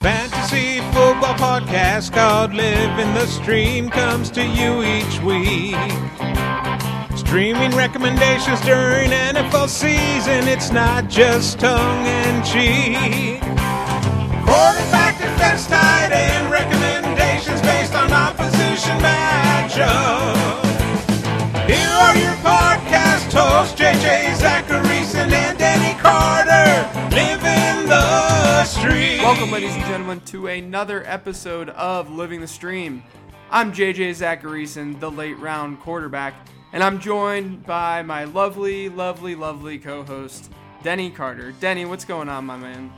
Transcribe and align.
Fantasy 0.00 0.78
football 0.92 1.34
podcast 1.34 2.12
called 2.12 2.54
Living 2.54 3.14
the 3.14 3.26
Stream 3.26 3.90
comes 3.90 4.30
to 4.30 4.44
you 4.46 4.84
each 4.84 5.20
week. 5.22 5.74
Streaming 7.18 7.72
recommendations 7.76 8.60
during 8.60 9.10
NFL 9.10 9.68
season, 9.68 10.46
it's 10.46 10.70
not 10.70 11.10
just 11.10 11.58
tongue 11.58 12.06
in 12.06 12.44
cheek. 12.44 13.40
Quarterback 14.46 15.18
defense 15.18 15.66
tight 15.66 16.10
end 16.12 16.52
recommendations 16.52 17.60
based 17.62 17.94
on 17.96 18.12
opposition 18.12 18.96
matchup. 18.98 20.07
Stream. 28.98 29.22
Welcome, 29.22 29.52
ladies 29.52 29.76
and 29.76 29.84
gentlemen, 29.84 30.20
to 30.22 30.48
another 30.48 31.04
episode 31.06 31.68
of 31.68 32.10
Living 32.10 32.40
the 32.40 32.48
Stream. 32.48 33.04
I'm 33.48 33.72
JJ 33.72 34.10
Zachariason, 34.10 34.98
the 34.98 35.08
late 35.08 35.38
round 35.38 35.78
quarterback, 35.78 36.34
and 36.72 36.82
I'm 36.82 36.98
joined 36.98 37.64
by 37.64 38.02
my 38.02 38.24
lovely, 38.24 38.88
lovely, 38.88 39.36
lovely 39.36 39.78
co-host, 39.78 40.50
Denny 40.82 41.10
Carter. 41.10 41.52
Denny, 41.60 41.84
what's 41.84 42.04
going 42.04 42.28
on, 42.28 42.44
my 42.44 42.56
man? 42.56 42.92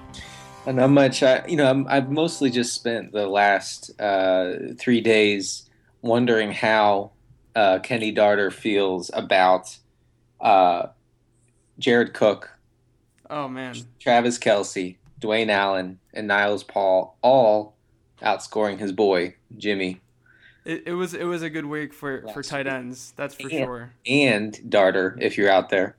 Uh, 0.67 0.73
Not 0.73 0.89
much. 0.89 1.23
I, 1.23 1.47
you 1.47 1.57
know, 1.57 1.69
I'm, 1.69 1.87
I've 1.87 2.11
mostly 2.11 2.49
just 2.49 2.73
spent 2.73 3.13
the 3.13 3.27
last 3.27 3.91
uh, 4.01 4.55
three 4.79 5.03
days 5.03 5.69
wondering 6.01 6.51
how 6.51 7.11
uh, 7.55 7.79
Kenny 7.81 8.11
Darter 8.11 8.51
feels 8.51 9.11
about 9.13 9.77
uh, 10.41 10.87
Jared 11.79 12.15
Cook, 12.15 12.57
Oh 13.29 13.49
man, 13.49 13.75
Travis 14.01 14.39
Kelce, 14.39 14.97
Dwayne 15.21 15.51
Allen, 15.51 15.99
and 16.15 16.27
Niles 16.27 16.65
Paul 16.65 17.17
all 17.23 17.75
outscoring 18.23 18.79
his 18.79 18.93
boy 18.93 19.35
Jimmy 19.57 20.01
it, 20.65 20.83
it 20.87 20.93
was 20.93 21.15
it 21.15 21.25
was 21.25 21.43
a 21.43 21.51
good 21.51 21.65
week 21.65 21.93
for 21.95 22.27
for 22.35 22.43
tight 22.43 22.67
week. 22.67 22.75
ends. 22.75 23.13
That's 23.17 23.35
for 23.35 23.49
Yeah. 23.49 23.65
sure. 23.65 23.93
and 24.07 24.59
Darter, 24.71 25.17
if 25.21 25.39
you're 25.39 25.51
out 25.51 25.71
there. 25.71 25.97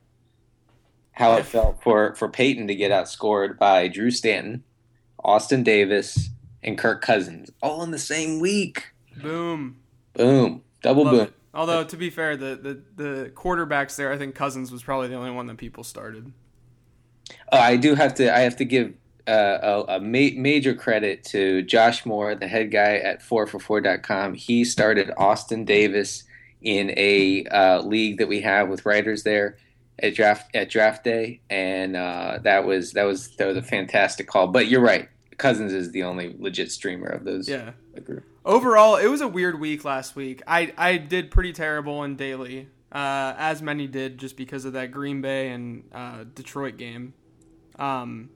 How 1.12 1.34
it 1.36 1.44
felt 1.44 1.82
for 1.82 2.14
for 2.14 2.28
Peyton 2.28 2.68
to 2.68 2.74
get 2.74 2.90
outscored 2.90 3.58
by 3.58 3.88
Drew 3.88 4.10
Stanton, 4.10 4.62
Austin 5.22 5.62
Davis, 5.62 6.30
and 6.62 6.78
Kirk 6.78 7.02
Cousins 7.02 7.50
all 7.62 7.82
in 7.82 7.90
the 7.90 7.98
same 7.98 8.40
week. 8.40 8.92
Boom. 9.20 9.76
Boom, 10.14 10.62
double 10.82 11.04
Love 11.04 11.12
boom. 11.12 11.20
it. 11.26 11.32
Although 11.54 11.84
to 11.84 11.96
be 11.96 12.08
fair, 12.08 12.36
the, 12.36 12.56
the 12.56 13.02
the 13.02 13.30
quarterbacks 13.34 13.96
there, 13.96 14.10
I 14.12 14.16
think 14.16 14.34
Cousins 14.34 14.70
was 14.72 14.82
probably 14.82 15.08
the 15.08 15.16
only 15.16 15.32
one 15.32 15.46
that 15.48 15.58
people 15.58 15.84
started. 15.84 16.32
Oh, 17.50 17.58
I 17.58 17.76
do 17.76 17.94
have 17.94 18.14
to. 18.14 18.34
I 18.34 18.40
have 18.40 18.56
to 18.56 18.64
give 18.64 18.94
uh, 19.26 19.84
a, 19.88 19.96
a 19.96 20.00
ma- 20.00 20.36
major 20.36 20.74
credit 20.74 21.24
to 21.24 21.62
Josh 21.62 22.04
Moore, 22.04 22.34
the 22.34 22.48
head 22.48 22.70
guy 22.70 22.96
at 22.96 23.20
4for4.com. 23.20 24.34
He 24.34 24.64
started 24.64 25.10
Austin 25.16 25.64
Davis 25.64 26.24
in 26.60 26.92
a 26.96 27.44
uh, 27.46 27.82
league 27.82 28.18
that 28.18 28.28
we 28.28 28.40
have 28.40 28.68
with 28.68 28.86
writers 28.86 29.22
there 29.22 29.56
at 29.98 30.14
draft 30.14 30.54
at 30.54 30.70
draft 30.70 31.04
day, 31.04 31.40
and 31.50 31.96
uh, 31.96 32.38
that 32.42 32.64
was 32.64 32.92
that 32.92 33.04
was 33.04 33.36
that 33.36 33.46
was 33.46 33.56
a 33.56 33.62
fantastic 33.62 34.26
call. 34.26 34.48
But 34.48 34.68
you're 34.68 34.80
right, 34.80 35.08
Cousins 35.38 35.72
is 35.72 35.92
the 35.92 36.02
only 36.04 36.34
legit 36.38 36.70
streamer 36.70 37.06
of 37.06 37.24
those. 37.24 37.48
Yeah. 37.48 37.72
group. 38.04 38.24
Overall, 38.44 38.96
it 38.96 39.06
was 39.06 39.20
a 39.20 39.28
weird 39.28 39.60
week 39.60 39.84
last 39.84 40.16
week. 40.16 40.42
I, 40.48 40.72
I 40.76 40.96
did 40.96 41.30
pretty 41.30 41.52
terrible 41.52 42.02
in 42.02 42.16
daily, 42.16 42.68
uh, 42.90 43.34
as 43.36 43.62
many 43.62 43.86
did 43.86 44.18
just 44.18 44.36
because 44.36 44.64
of 44.64 44.72
that 44.72 44.90
Green 44.90 45.20
Bay 45.20 45.50
and 45.50 45.84
uh, 45.92 46.24
Detroit 46.34 46.76
game. 46.76 47.14
Um, 47.78 48.30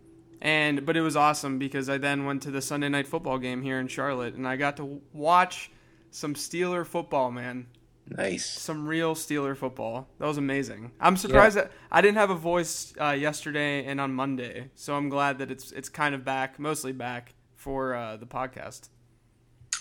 and 0.47 0.86
but 0.86 0.97
it 0.97 1.00
was 1.00 1.16
awesome 1.16 1.58
because 1.58 1.91
I 1.91 1.98
then 1.98 2.25
went 2.25 2.42
to 2.42 2.52
the 2.52 2.62
Sunday 2.62 2.89
night 2.89 3.08
football 3.08 3.36
game 3.36 3.62
here 3.62 3.80
in 3.80 3.89
Charlotte, 3.89 4.34
and 4.34 4.47
I 4.47 4.55
got 4.55 4.77
to 4.77 5.00
watch 5.12 5.72
some 6.12 6.34
Steeler 6.34 6.86
football, 6.86 7.33
man. 7.33 7.66
Nice. 8.08 8.47
Some 8.47 8.86
real 8.86 9.16
Steeler 9.16 9.56
football. 9.56 10.06
That 10.20 10.27
was 10.27 10.38
amazing. 10.38 10.93
I'm 11.00 11.16
surprised 11.16 11.56
that 11.56 11.72
I 11.91 12.00
didn't 12.00 12.19
have 12.19 12.31
a 12.31 12.37
voice 12.37 12.94
uh, 13.00 13.10
yesterday 13.10 13.84
and 13.87 14.00
on 14.00 14.15
Monday, 14.15 14.71
so 14.76 14.94
I'm 14.94 15.09
glad 15.09 15.38
that 15.38 15.50
it's 15.50 15.72
it's 15.72 15.88
kind 15.88 16.15
of 16.15 16.25
back, 16.25 16.60
mostly 16.60 16.92
back 16.92 17.34
for 17.56 17.97
uh, 17.97 18.16
the 18.16 18.26
podcast. 18.26 18.88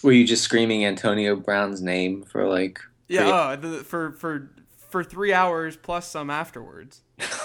Were 0.01 0.13
you 0.13 0.25
just 0.25 0.41
screaming 0.44 0.84
Antonio 0.84 1.35
Brown's 1.35 1.84
name 1.84 2.23
for 2.23 2.47
like? 2.47 2.79
Yeah, 3.07 3.51
oh, 3.51 3.56
the, 3.56 3.84
for 3.84 4.13
for 4.13 4.50
for 4.90 5.03
three 5.03 5.31
hours 5.31 5.78
plus 5.78 6.09
some 6.09 6.31
afterwards. 6.31 7.03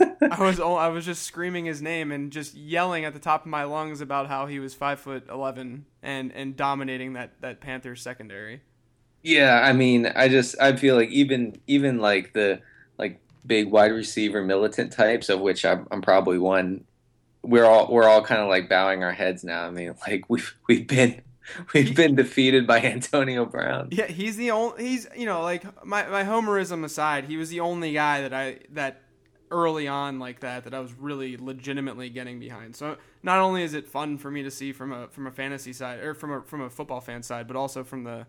I 0.00 0.40
was 0.40 0.60
I 0.60 0.88
was 0.88 1.04
just 1.04 1.22
screaming 1.22 1.64
his 1.64 1.82
name 1.82 2.12
and 2.12 2.30
just 2.30 2.54
yelling 2.54 3.04
at 3.04 3.12
the 3.12 3.18
top 3.20 3.42
of 3.42 3.46
my 3.46 3.64
lungs 3.64 4.00
about 4.00 4.28
how 4.28 4.46
he 4.46 4.58
was 4.58 4.74
five 4.74 5.00
foot 5.00 5.28
eleven 5.28 5.86
and 6.02 6.32
and 6.32 6.56
dominating 6.56 7.14
that 7.14 7.40
that 7.40 7.60
Panthers 7.60 8.02
secondary. 8.02 8.62
Yeah, 9.22 9.62
I 9.64 9.72
mean, 9.72 10.06
I 10.14 10.28
just 10.28 10.54
I 10.60 10.76
feel 10.76 10.96
like 10.96 11.10
even 11.10 11.56
even 11.66 11.98
like 11.98 12.34
the 12.34 12.60
like 12.98 13.20
big 13.46 13.70
wide 13.70 13.92
receiver 13.92 14.42
militant 14.42 14.92
types 14.92 15.28
of 15.28 15.40
which 15.40 15.64
I'm, 15.64 15.86
I'm 15.90 16.02
probably 16.02 16.38
one. 16.38 16.84
We're 17.42 17.64
all 17.64 17.92
we're 17.92 18.08
all 18.08 18.22
kind 18.22 18.40
of 18.40 18.48
like 18.48 18.68
bowing 18.68 19.02
our 19.02 19.12
heads 19.12 19.42
now. 19.42 19.66
I 19.66 19.70
mean, 19.70 19.94
like 20.06 20.28
we've 20.28 20.54
we've 20.68 20.86
been 20.86 21.22
we've 21.74 21.94
been 21.94 22.14
defeated 22.14 22.66
by 22.66 22.80
Antonio 22.80 23.46
Brown. 23.46 23.88
Yeah, 23.92 24.06
he's 24.06 24.36
the 24.36 24.50
only 24.50 24.86
he's 24.86 25.06
you 25.16 25.26
know 25.26 25.42
like 25.42 25.64
my 25.84 26.06
my 26.06 26.24
homerism 26.24 26.84
aside, 26.84 27.24
he 27.24 27.36
was 27.36 27.50
the 27.50 27.60
only 27.60 27.94
guy 27.94 28.20
that 28.22 28.34
I 28.34 28.58
that 28.70 29.03
early 29.50 29.86
on 29.86 30.18
like 30.18 30.40
that 30.40 30.64
that 30.64 30.74
I 30.74 30.80
was 30.80 30.92
really 30.94 31.36
legitimately 31.36 32.08
getting 32.10 32.40
behind. 32.40 32.74
So 32.76 32.96
not 33.22 33.38
only 33.38 33.62
is 33.62 33.74
it 33.74 33.86
fun 33.86 34.18
for 34.18 34.30
me 34.30 34.42
to 34.42 34.50
see 34.50 34.72
from 34.72 34.92
a 34.92 35.08
from 35.08 35.26
a 35.26 35.30
fantasy 35.30 35.72
side 35.72 36.00
or 36.00 36.14
from 36.14 36.32
a 36.32 36.42
from 36.42 36.60
a 36.62 36.70
football 36.70 37.00
fan 37.00 37.22
side, 37.22 37.46
but 37.46 37.56
also 37.56 37.84
from 37.84 38.04
the 38.04 38.26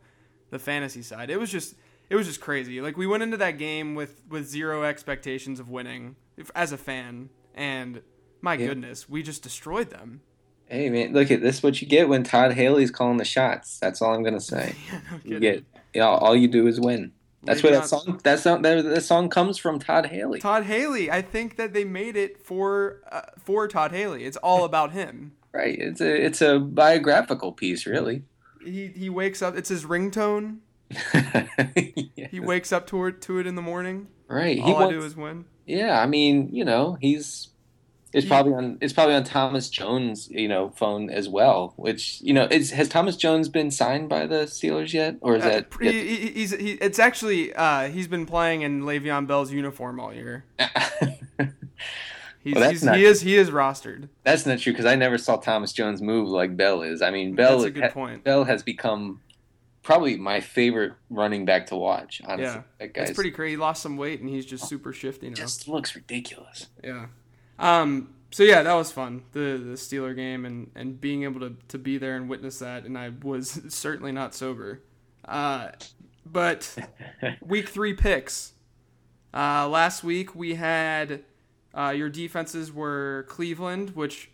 the 0.52 0.59
fantasy 0.59 1.02
side. 1.02 1.30
It 1.30 1.40
was 1.40 1.52
just 1.52 1.75
it 2.09 2.16
was 2.16 2.28
just 2.28 2.42
crazy. 2.42 2.81
Like 2.81 2.98
we 2.98 3.08
went 3.08 3.24
into 3.24 3.38
that 3.38 3.58
game 3.58 3.96
with 3.96 4.22
with 4.30 4.48
zero 4.48 4.84
expectations 4.84 5.59
of 5.59 5.70
winning 5.70 6.16
if, 6.38 6.52
as 6.56 6.72
a 6.72 6.78
fan 6.78 7.30
and 7.56 8.02
my 8.42 8.54
Yeah. 8.54 8.68
goodness, 8.68 9.09
we 9.09 9.24
just 9.24 9.42
destroyed 9.42 9.90
them. 9.90 10.22
Hey 10.68 10.90
man, 10.90 11.14
look 11.14 11.30
at 11.31 11.42
this! 11.42 11.62
What 11.64 11.80
you 11.81 11.88
get 11.88 12.09
when 12.09 12.24
Todd 12.24 12.54
Haley's 12.54 12.90
calling 12.92 13.18
the 13.18 13.25
shots. 13.25 13.78
That's 13.80 14.02
all 14.02 14.14
I'm 14.14 14.24
gonna 14.24 14.40
say. 14.42 14.75
Yeah, 14.84 15.00
no 15.14 15.20
You 15.24 15.40
get 15.40 15.64
know, 15.96 16.09
all 16.09 16.36
you 16.36 16.48
do 16.48 16.68
is 16.68 16.80
win. 16.80 17.14
That's 17.45 17.63
where 17.63 17.73
that 17.73 17.88
song. 17.88 18.19
That 18.23 18.39
song. 18.39 18.61
That, 18.63 18.83
that 18.83 19.01
song 19.01 19.29
comes 19.29 19.57
from 19.57 19.79
Todd 19.79 20.07
Haley. 20.07 20.39
Todd 20.39 20.63
Haley. 20.63 21.09
I 21.11 21.22
think 21.22 21.56
that 21.57 21.73
they 21.73 21.83
made 21.83 22.16
it 22.16 22.45
for 22.45 23.01
uh, 23.11 23.22
for 23.39 23.67
Todd 23.67 23.91
Haley. 23.91 24.23
It's 24.25 24.38
all 24.38 24.63
about 24.72 24.91
him. 24.91 25.33
Right. 25.51 25.78
It's 25.79 26.01
a 26.01 26.25
it's 26.25 26.41
a 26.41 26.59
biographical 26.59 27.51
piece, 27.53 27.85
really. 27.85 28.23
He 28.63 28.88
he 28.88 29.09
wakes 29.09 29.41
up. 29.41 29.56
It's 29.56 29.69
his 29.69 29.85
ringtone. 29.85 30.57
Yes. 32.16 32.31
He 32.31 32.39
wakes 32.39 32.72
up 32.72 32.88
to 32.88 33.06
it 33.06 33.22
to 33.23 33.39
it 33.39 33.47
in 33.47 33.56
the 33.56 33.62
morning. 33.62 34.07
right. 34.27 34.56
He 34.57 34.62
All 34.62 34.77
I 34.77 34.79
wants, 34.85 34.94
do 35.00 35.06
is 35.06 35.16
win. 35.16 35.45
Yeah, 35.66 36.00
I 36.00 36.06
mean, 36.06 36.50
you 36.53 36.63
know, 36.63 36.97
he's 37.01 37.50
it's 38.16 38.26
probably 38.26 38.53
on 38.53 38.78
it's 38.81 38.94
probably 38.94 39.14
on 39.16 39.24
Thomas 39.24 39.70
Jones, 39.70 40.28
you 40.31 40.48
know, 40.48 40.70
phone 40.70 41.09
as 41.09 41.30
well. 41.30 41.74
Which 41.76 42.20
you 42.22 42.34
know, 42.34 42.48
is 42.50 42.72
has 42.72 42.90
Thomas 42.90 43.16
Jones 43.18 43.50
been 43.50 43.70
signed 43.72 44.09
by 44.09 44.26
the 44.26 44.46
Steelers 44.46 44.94
yet, 44.94 45.18
or 45.22 45.36
is 45.36 45.44
Uh, 45.44 45.50
that? 45.50 45.68
he, 45.81 45.92
he- 45.92 46.31
he's 46.31 46.52
he, 46.52 46.72
it's 46.74 46.98
actually 47.00 47.54
uh, 47.54 47.90
he's 47.90 48.08
been 48.08 48.25
playing 48.25 48.62
in 48.62 48.81
Le'Veon 48.84 49.28
Bell's 49.28 49.52
uniform 49.52 50.00
all 50.00 50.14
year. 50.14 50.46
He's, 52.44 52.54
Well, 52.54 52.72
not- 52.84 52.98
he 52.98 53.06
is 53.06 53.22
he 53.22 53.36
is 53.36 53.50
rostered. 53.50 54.08
That's 54.24 54.46
not 54.46 54.59
true 54.59 54.72
because 54.72 54.86
I 54.86 54.96
never 54.96 55.18
saw 55.18 55.38
Thomas 55.38 55.74
Jones 55.74 56.00
move 56.00 56.28
like 56.30 56.56
Bell 56.56 56.84
is. 56.84 57.02
I 57.02 57.09
mean, 57.09 57.34
Bell 57.34 57.58
That's 57.58 57.70
a 57.70 57.72
good 57.72 57.84
ha- 57.86 57.90
point. 57.90 58.24
Bell 58.24 58.44
has 58.44 58.62
become 58.62 59.22
probably 59.81 60.16
my 60.18 60.42
favorite 60.42 60.94
running 61.09 61.46
back 61.46 61.66
to 61.68 61.75
watch. 61.75 62.22
Honestly, 62.24 62.44
Yeah, 62.46 62.62
that 62.80 62.94
guy's 62.94 63.09
It's 63.09 63.16
pretty 63.16 63.31
crazy. 63.31 63.52
He 63.54 63.58
lost 63.58 63.81
some 63.81 63.98
weight 63.98 64.20
and 64.20 64.30
he's 64.30 64.46
just 64.46 64.68
super 64.68 64.94
shifty 64.94 65.28
now. 65.30 65.34
just 65.34 65.68
looks 65.68 65.96
ridiculous. 65.96 66.68
Yeah. 66.84 67.08
Um. 67.60 68.10
So 68.32 68.44
yeah, 68.44 68.64
that 68.64 68.74
was 68.74 68.92
fun. 68.92 69.24
The 69.32 69.40
the 69.64 69.76
Steeler 69.76 70.16
game 70.16 70.46
and 70.46 70.70
and 70.76 71.00
being 71.00 71.24
able 71.24 71.40
to 71.42 71.56
to 71.70 71.78
be 71.78 71.98
there 71.98 72.16
and 72.16 72.28
witness 72.30 72.60
that, 72.60 72.84
and 72.84 72.98
I 72.98 73.12
was 73.24 73.62
certainly 73.74 74.12
not 74.12 74.36
sober. 74.36 74.81
Uh, 75.24 75.69
but 76.25 76.75
week 77.42 77.69
three 77.69 77.94
picks. 77.94 78.54
Uh, 79.34 79.68
last 79.68 80.04
week 80.04 80.36
we 80.36 80.56
had 80.56 81.24
uh, 81.74 81.94
your 81.96 82.10
defenses 82.10 82.72
were 82.72 83.25
Cleveland, 83.30 83.92
which 83.92 84.30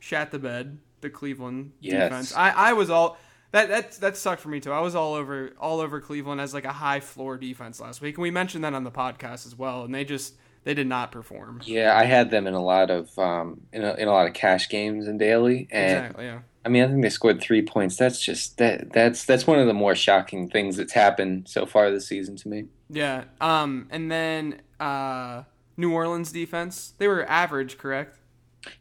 shat 0.00 0.30
the 0.30 0.38
bed. 0.38 0.78
The 1.02 1.10
Cleveland 1.10 1.72
Yes. 1.80 2.08
defense. 2.10 2.34
I 2.36 2.50
I 2.50 2.72
was 2.72 2.90
all. 2.90 3.18
That, 3.52 3.68
that 3.68 3.92
that 4.00 4.16
sucked 4.18 4.42
for 4.42 4.48
me 4.48 4.60
too. 4.60 4.72
I 4.72 4.80
was 4.80 4.94
all 4.94 5.14
over 5.14 5.52
all 5.58 5.80
over 5.80 6.00
Cleveland 6.00 6.40
as 6.40 6.52
like 6.52 6.64
a 6.64 6.72
high 6.72 7.00
floor 7.00 7.38
defense 7.38 7.80
last 7.80 8.00
week, 8.02 8.16
and 8.16 8.22
we 8.22 8.30
mentioned 8.30 8.64
that 8.64 8.74
on 8.74 8.84
the 8.84 8.90
podcast 8.90 9.46
as 9.46 9.54
well. 9.56 9.84
And 9.84 9.94
they 9.94 10.04
just 10.04 10.34
they 10.66 10.74
did 10.74 10.88
not 10.88 11.12
perform. 11.12 11.60
Yeah, 11.64 11.96
I 11.96 12.06
had 12.06 12.32
them 12.32 12.48
in 12.48 12.54
a 12.54 12.62
lot 12.62 12.90
of 12.90 13.16
um, 13.20 13.60
in 13.72 13.84
a, 13.84 13.94
in 13.94 14.08
a 14.08 14.10
lot 14.10 14.26
of 14.26 14.34
cash 14.34 14.68
games 14.68 15.06
in 15.06 15.16
daily, 15.16 15.68
and 15.70 16.06
Exactly. 16.06 16.24
Yeah. 16.24 16.40
I 16.64 16.68
mean, 16.68 16.82
I 16.82 16.88
think 16.88 17.02
they 17.02 17.08
scored 17.08 17.40
three 17.40 17.62
points. 17.62 17.96
That's 17.96 18.20
just 18.20 18.58
that 18.58 18.92
that's 18.92 19.24
that's 19.24 19.46
one 19.46 19.60
of 19.60 19.68
the 19.68 19.72
more 19.72 19.94
shocking 19.94 20.50
things 20.50 20.76
that's 20.76 20.92
happened 20.92 21.46
so 21.48 21.66
far 21.66 21.92
this 21.92 22.08
season 22.08 22.34
to 22.34 22.48
me. 22.48 22.64
Yeah. 22.90 23.24
Um. 23.40 23.86
And 23.90 24.10
then 24.10 24.60
uh, 24.80 25.44
New 25.76 25.92
Orleans 25.92 26.32
defense. 26.32 26.94
They 26.98 27.06
were 27.06 27.24
average, 27.30 27.78
correct? 27.78 28.18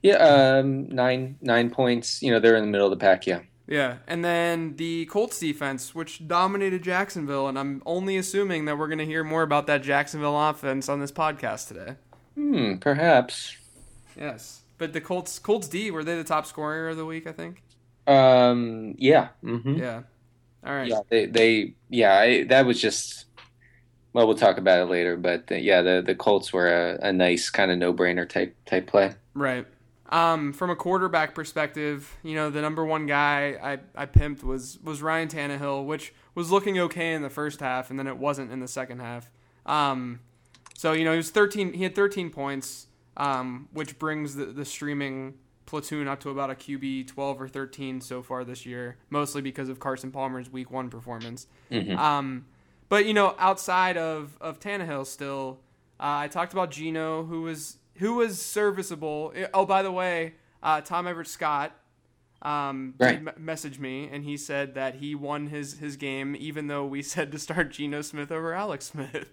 Yeah, 0.01 0.15
um, 0.15 0.89
nine 0.89 1.38
nine 1.41 1.69
points. 1.69 2.23
You 2.23 2.31
know, 2.31 2.39
they're 2.39 2.55
in 2.55 2.63
the 2.63 2.71
middle 2.71 2.88
of 2.88 2.97
the 2.97 3.03
pack. 3.03 3.27
Yeah. 3.27 3.41
Yeah, 3.67 3.97
and 4.07 4.23
then 4.23 4.75
the 4.75 5.06
Colts 5.07 5.39
defense, 5.39 5.95
which 5.95 6.27
dominated 6.27 6.83
Jacksonville, 6.83 7.47
and 7.47 7.57
I'm 7.57 7.81
only 7.85 8.15
assuming 8.17 8.65
that 8.65 8.77
we're 8.77 8.88
going 8.88 9.00
to 9.00 9.06
hear 9.06 9.23
more 9.23 9.41
about 9.41 9.65
that 9.67 9.81
Jacksonville 9.81 10.39
offense 10.39 10.88
on 10.88 11.00
this 11.00 11.12
podcast 11.12 11.67
today. 11.69 11.95
Hmm, 12.35 12.75
perhaps. 12.75 13.57
Yes, 14.15 14.62
but 14.77 14.94
the 14.94 15.01
Colts 15.01 15.39
Colts 15.39 15.67
D 15.67 15.89
were 15.89 16.03
they 16.03 16.15
the 16.15 16.23
top 16.23 16.45
scorer 16.45 16.89
of 16.89 16.97
the 16.97 17.06
week? 17.06 17.25
I 17.25 17.31
think. 17.31 17.63
Um. 18.07 18.95
Yeah. 18.97 19.29
hmm 19.41 19.75
Yeah. 19.75 20.03
All 20.63 20.73
right. 20.73 20.88
Yeah. 20.88 21.00
They. 21.09 21.25
They. 21.25 21.73
Yeah. 21.89 22.13
I, 22.13 22.44
that 22.45 22.65
was 22.65 22.79
just. 22.79 23.25
Well, 24.13 24.27
we'll 24.27 24.38
talk 24.38 24.57
about 24.57 24.79
it 24.79 24.85
later, 24.85 25.17
but 25.17 25.51
uh, 25.51 25.56
yeah, 25.56 25.81
the 25.81 26.03
the 26.06 26.15
Colts 26.15 26.53
were 26.53 26.67
a, 26.67 27.07
a 27.07 27.13
nice 27.13 27.50
kind 27.50 27.71
of 27.71 27.77
no 27.77 27.94
brainer 27.94 28.29
type 28.29 28.56
type 28.65 28.88
play. 28.88 29.13
Right. 29.33 29.65
Um, 30.09 30.53
from 30.53 30.69
a 30.69 30.75
quarterback 30.75 31.33
perspective, 31.33 32.15
you 32.21 32.35
know, 32.35 32.51
the 32.51 32.61
number 32.61 32.85
one 32.85 33.07
guy 33.07 33.57
I, 33.95 34.03
I 34.03 34.05
pimped 34.05 34.43
was 34.43 34.77
was 34.83 35.01
Ryan 35.01 35.27
Tannehill, 35.27 35.85
which 35.85 36.13
was 36.35 36.51
looking 36.51 36.77
okay 36.79 37.13
in 37.13 37.21
the 37.23 37.29
first 37.29 37.59
half, 37.59 37.89
and 37.89 37.97
then 37.97 38.05
it 38.05 38.17
wasn't 38.17 38.51
in 38.51 38.59
the 38.59 38.67
second 38.67 38.99
half. 38.99 39.31
Um, 39.65 40.19
so 40.75 40.91
you 40.91 41.05
know, 41.05 41.11
he 41.11 41.17
was 41.17 41.31
thirteen. 41.31 41.73
He 41.73 41.81
had 41.83 41.95
thirteen 41.95 42.29
points, 42.29 42.87
um, 43.17 43.67
which 43.73 43.97
brings 43.97 44.35
the, 44.35 44.45
the 44.45 44.65
streaming 44.65 45.35
platoon 45.65 46.07
up 46.07 46.19
to 46.19 46.29
about 46.29 46.51
a 46.51 46.55
QB 46.55 47.07
twelve 47.07 47.41
or 47.41 47.47
thirteen 47.47 47.99
so 47.99 48.21
far 48.21 48.43
this 48.43 48.63
year, 48.63 48.97
mostly 49.09 49.41
because 49.41 49.69
of 49.69 49.79
Carson 49.79 50.11
Palmer's 50.11 50.51
Week 50.51 50.69
One 50.69 50.91
performance. 50.91 51.47
Mhm. 51.71 51.97
Um, 51.97 52.45
but 52.89 53.07
you 53.07 53.15
know, 53.15 53.33
outside 53.39 53.97
of 53.97 54.37
of 54.39 54.59
Tannehill, 54.59 55.07
still, 55.07 55.61
uh, 55.99 56.03
I 56.21 56.27
talked 56.27 56.53
about 56.53 56.69
Geno, 56.69 57.23
who 57.23 57.41
was 57.41 57.77
who 57.95 58.15
was 58.15 58.42
serviceable. 58.42 59.33
Oh, 59.53 59.65
by 59.65 59.81
the 59.81 59.92
way, 59.92 60.33
uh, 60.63 60.81
Tom 60.81 61.07
Everett 61.07 61.27
Scott 61.27 61.71
um, 62.42 62.94
Right. 63.00 63.15
m- 63.18 63.30
message 63.38 63.80
me, 63.80 64.09
and 64.12 64.24
he 64.24 64.38
said 64.38 64.75
that 64.75 64.95
he 64.95 65.15
won 65.15 65.47
his 65.47 65.80
his 65.80 65.95
game, 65.97 66.36
even 66.38 66.68
though 66.68 66.86
we 66.86 67.01
said 67.13 67.31
to 67.31 67.39
start 67.39 67.71
Geno 67.71 68.01
Smith 68.01 68.31
over 68.31 68.53
Alex 68.53 68.86
Smith. 68.86 69.30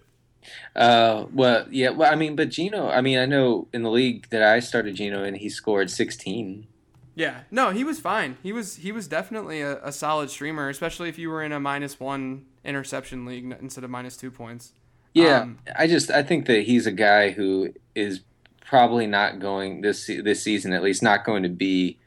Uh, 0.75 1.25
well, 1.33 1.65
yeah. 1.71 1.89
Well, 1.89 2.11
I 2.11 2.15
mean, 2.15 2.35
but 2.35 2.49
Geno. 2.49 2.89
I 2.89 3.01
mean, 3.01 3.17
I 3.17 3.25
know 3.25 3.67
in 3.73 3.83
the 3.83 3.89
league 3.91 4.29
that 4.29 4.43
I 4.43 4.59
started 4.59 4.95
Geno 4.95 5.23
and 5.23 5.37
he 5.37 5.49
scored 5.49 5.89
sixteen. 5.89 6.67
Yeah, 7.15 7.41
no, 7.51 7.69
he 7.69 7.83
was 7.83 7.99
fine. 7.99 8.37
He 8.43 8.51
was 8.51 8.77
he 8.77 8.91
was 8.91 9.07
definitely 9.07 9.61
a, 9.61 9.81
a 9.83 9.91
solid 9.91 10.29
streamer, 10.31 10.67
especially 10.69 11.09
if 11.09 11.17
you 11.19 11.29
were 11.29 11.43
in 11.43 11.51
a 11.51 11.59
minus 11.59 11.99
one 11.99 12.45
interception 12.65 13.25
league 13.25 13.55
instead 13.61 13.83
of 13.83 13.89
minus 13.89 14.17
two 14.17 14.31
points. 14.31 14.73
Yeah, 15.13 15.41
Um, 15.41 15.59
I 15.77 15.85
just 15.85 16.09
I 16.09 16.23
think 16.23 16.47
that 16.47 16.63
he's 16.63 16.87
a 16.87 16.91
guy 16.91 17.29
who 17.29 17.71
is 17.93 18.21
probably 18.65 19.07
not 19.07 19.39
going 19.39 19.81
this 19.81 20.07
this 20.07 20.43
season 20.43 20.73
at 20.73 20.83
least 20.83 21.03
not 21.03 21.25
going 21.25 21.43
to 21.43 21.49
be, 21.49 21.99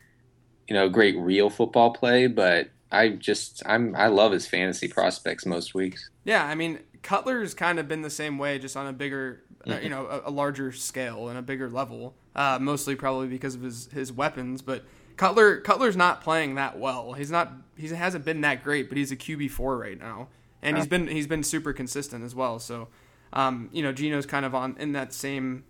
you 0.68 0.74
know, 0.74 0.86
a 0.86 0.90
great 0.90 1.16
real 1.18 1.50
football 1.50 1.92
play. 1.92 2.26
But 2.26 2.70
I 2.90 3.10
just 3.10 3.62
I'm 3.66 3.94
I 3.96 4.06
love 4.08 4.32
his 4.32 4.46
fantasy 4.46 4.88
prospects 4.88 5.44
most 5.46 5.74
weeks. 5.74 6.08
Yeah, 6.24 6.44
I 6.44 6.54
mean, 6.54 6.80
Cutler's 7.02 7.54
kind 7.54 7.78
of 7.78 7.88
been 7.88 8.02
the 8.02 8.10
same 8.10 8.38
way, 8.38 8.58
just 8.58 8.76
on 8.76 8.86
a 8.86 8.92
bigger, 8.92 9.42
uh, 9.66 9.70
Mm-hmm. 9.70 9.84
you 9.84 9.90
know, 9.90 10.06
a, 10.06 10.30
a 10.30 10.30
larger 10.30 10.72
scale 10.72 11.28
and 11.28 11.38
a 11.38 11.42
bigger 11.42 11.68
level. 11.68 12.14
Uh, 12.34 12.58
mostly 12.60 12.94
probably 12.94 13.28
because 13.28 13.54
of 13.54 13.62
his 13.62 13.88
his 13.92 14.12
weapons, 14.12 14.60
but 14.62 14.84
Cutler 15.16 15.60
Cutler's 15.60 15.96
not 15.96 16.22
playing 16.22 16.56
that 16.56 16.78
well. 16.78 17.14
He's 17.14 17.30
not 17.30 17.52
he 17.76 17.88
hasn't 17.88 18.24
been 18.24 18.42
that 18.42 18.62
great, 18.62 18.88
but 18.90 18.98
he's 18.98 19.10
a 19.10 19.16
QB 19.16 19.50
four 19.52 19.78
right 19.78 19.98
now, 19.98 20.28
and 20.62 20.76
he's 20.76 20.86
been 20.86 21.06
he's 21.06 21.26
been 21.26 21.42
super 21.42 21.72
consistent 21.72 22.22
as 22.24 22.34
well. 22.34 22.58
So, 22.58 22.88
um, 23.32 23.70
you 23.72 23.82
know, 23.82 23.92
Geno's 23.92 24.26
kind 24.26 24.44
of 24.44 24.54
on 24.54 24.76
in 24.78 24.92
that 24.92 25.14
same. 25.14 25.64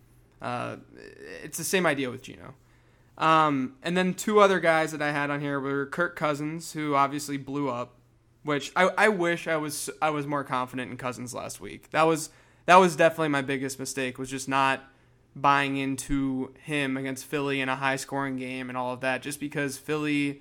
Uh, 0.46 0.76
it's 1.42 1.58
the 1.58 1.64
same 1.64 1.86
idea 1.86 2.10
with 2.10 2.22
Geno. 2.22 2.54
Um, 3.18 3.76
and 3.82 3.96
then 3.96 4.14
two 4.14 4.40
other 4.40 4.60
guys 4.60 4.92
that 4.92 5.00
I 5.00 5.10
had 5.10 5.30
on 5.30 5.40
here 5.40 5.58
were 5.58 5.86
Kirk 5.86 6.16
Cousins, 6.16 6.72
who 6.72 6.94
obviously 6.94 7.36
blew 7.36 7.70
up 7.70 7.96
which 8.46 8.70
I, 8.76 8.90
I 8.96 9.08
wish 9.08 9.48
I 9.48 9.56
was 9.56 9.90
I 10.00 10.10
was 10.10 10.26
more 10.26 10.44
confident 10.44 10.90
in 10.90 10.96
Cousins 10.96 11.34
last 11.34 11.60
week. 11.60 11.90
That 11.90 12.04
was 12.04 12.30
that 12.66 12.76
was 12.76 12.96
definitely 12.96 13.28
my 13.28 13.42
biggest 13.42 13.78
mistake 13.78 14.18
was 14.18 14.30
just 14.30 14.48
not 14.48 14.84
buying 15.34 15.76
into 15.76 16.54
him 16.62 16.96
against 16.96 17.24
Philly 17.24 17.60
in 17.60 17.68
a 17.68 17.76
high 17.76 17.96
scoring 17.96 18.36
game 18.36 18.68
and 18.68 18.78
all 18.78 18.92
of 18.92 19.00
that 19.00 19.20
just 19.20 19.40
because 19.40 19.76
Philly 19.76 20.40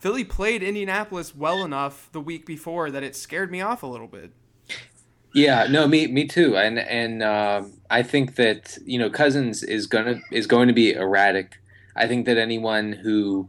Philly 0.00 0.22
played 0.22 0.62
Indianapolis 0.62 1.34
well 1.34 1.64
enough 1.64 2.10
the 2.12 2.20
week 2.20 2.44
before 2.44 2.90
that 2.90 3.02
it 3.02 3.16
scared 3.16 3.50
me 3.50 3.62
off 3.62 3.82
a 3.82 3.86
little 3.86 4.06
bit. 4.06 4.32
Yeah, 5.32 5.66
no, 5.68 5.88
me 5.88 6.06
me 6.06 6.26
too. 6.26 6.58
And 6.58 6.78
and 6.78 7.22
um, 7.22 7.72
I 7.90 8.02
think 8.02 8.36
that 8.36 8.78
you 8.84 8.98
know 8.98 9.10
Cousins 9.10 9.62
is 9.62 9.86
gonna 9.86 10.20
is 10.30 10.46
going 10.46 10.68
to 10.68 10.74
be 10.74 10.92
erratic. 10.92 11.60
I 11.94 12.06
think 12.06 12.26
that 12.26 12.36
anyone 12.36 12.92
who 12.92 13.48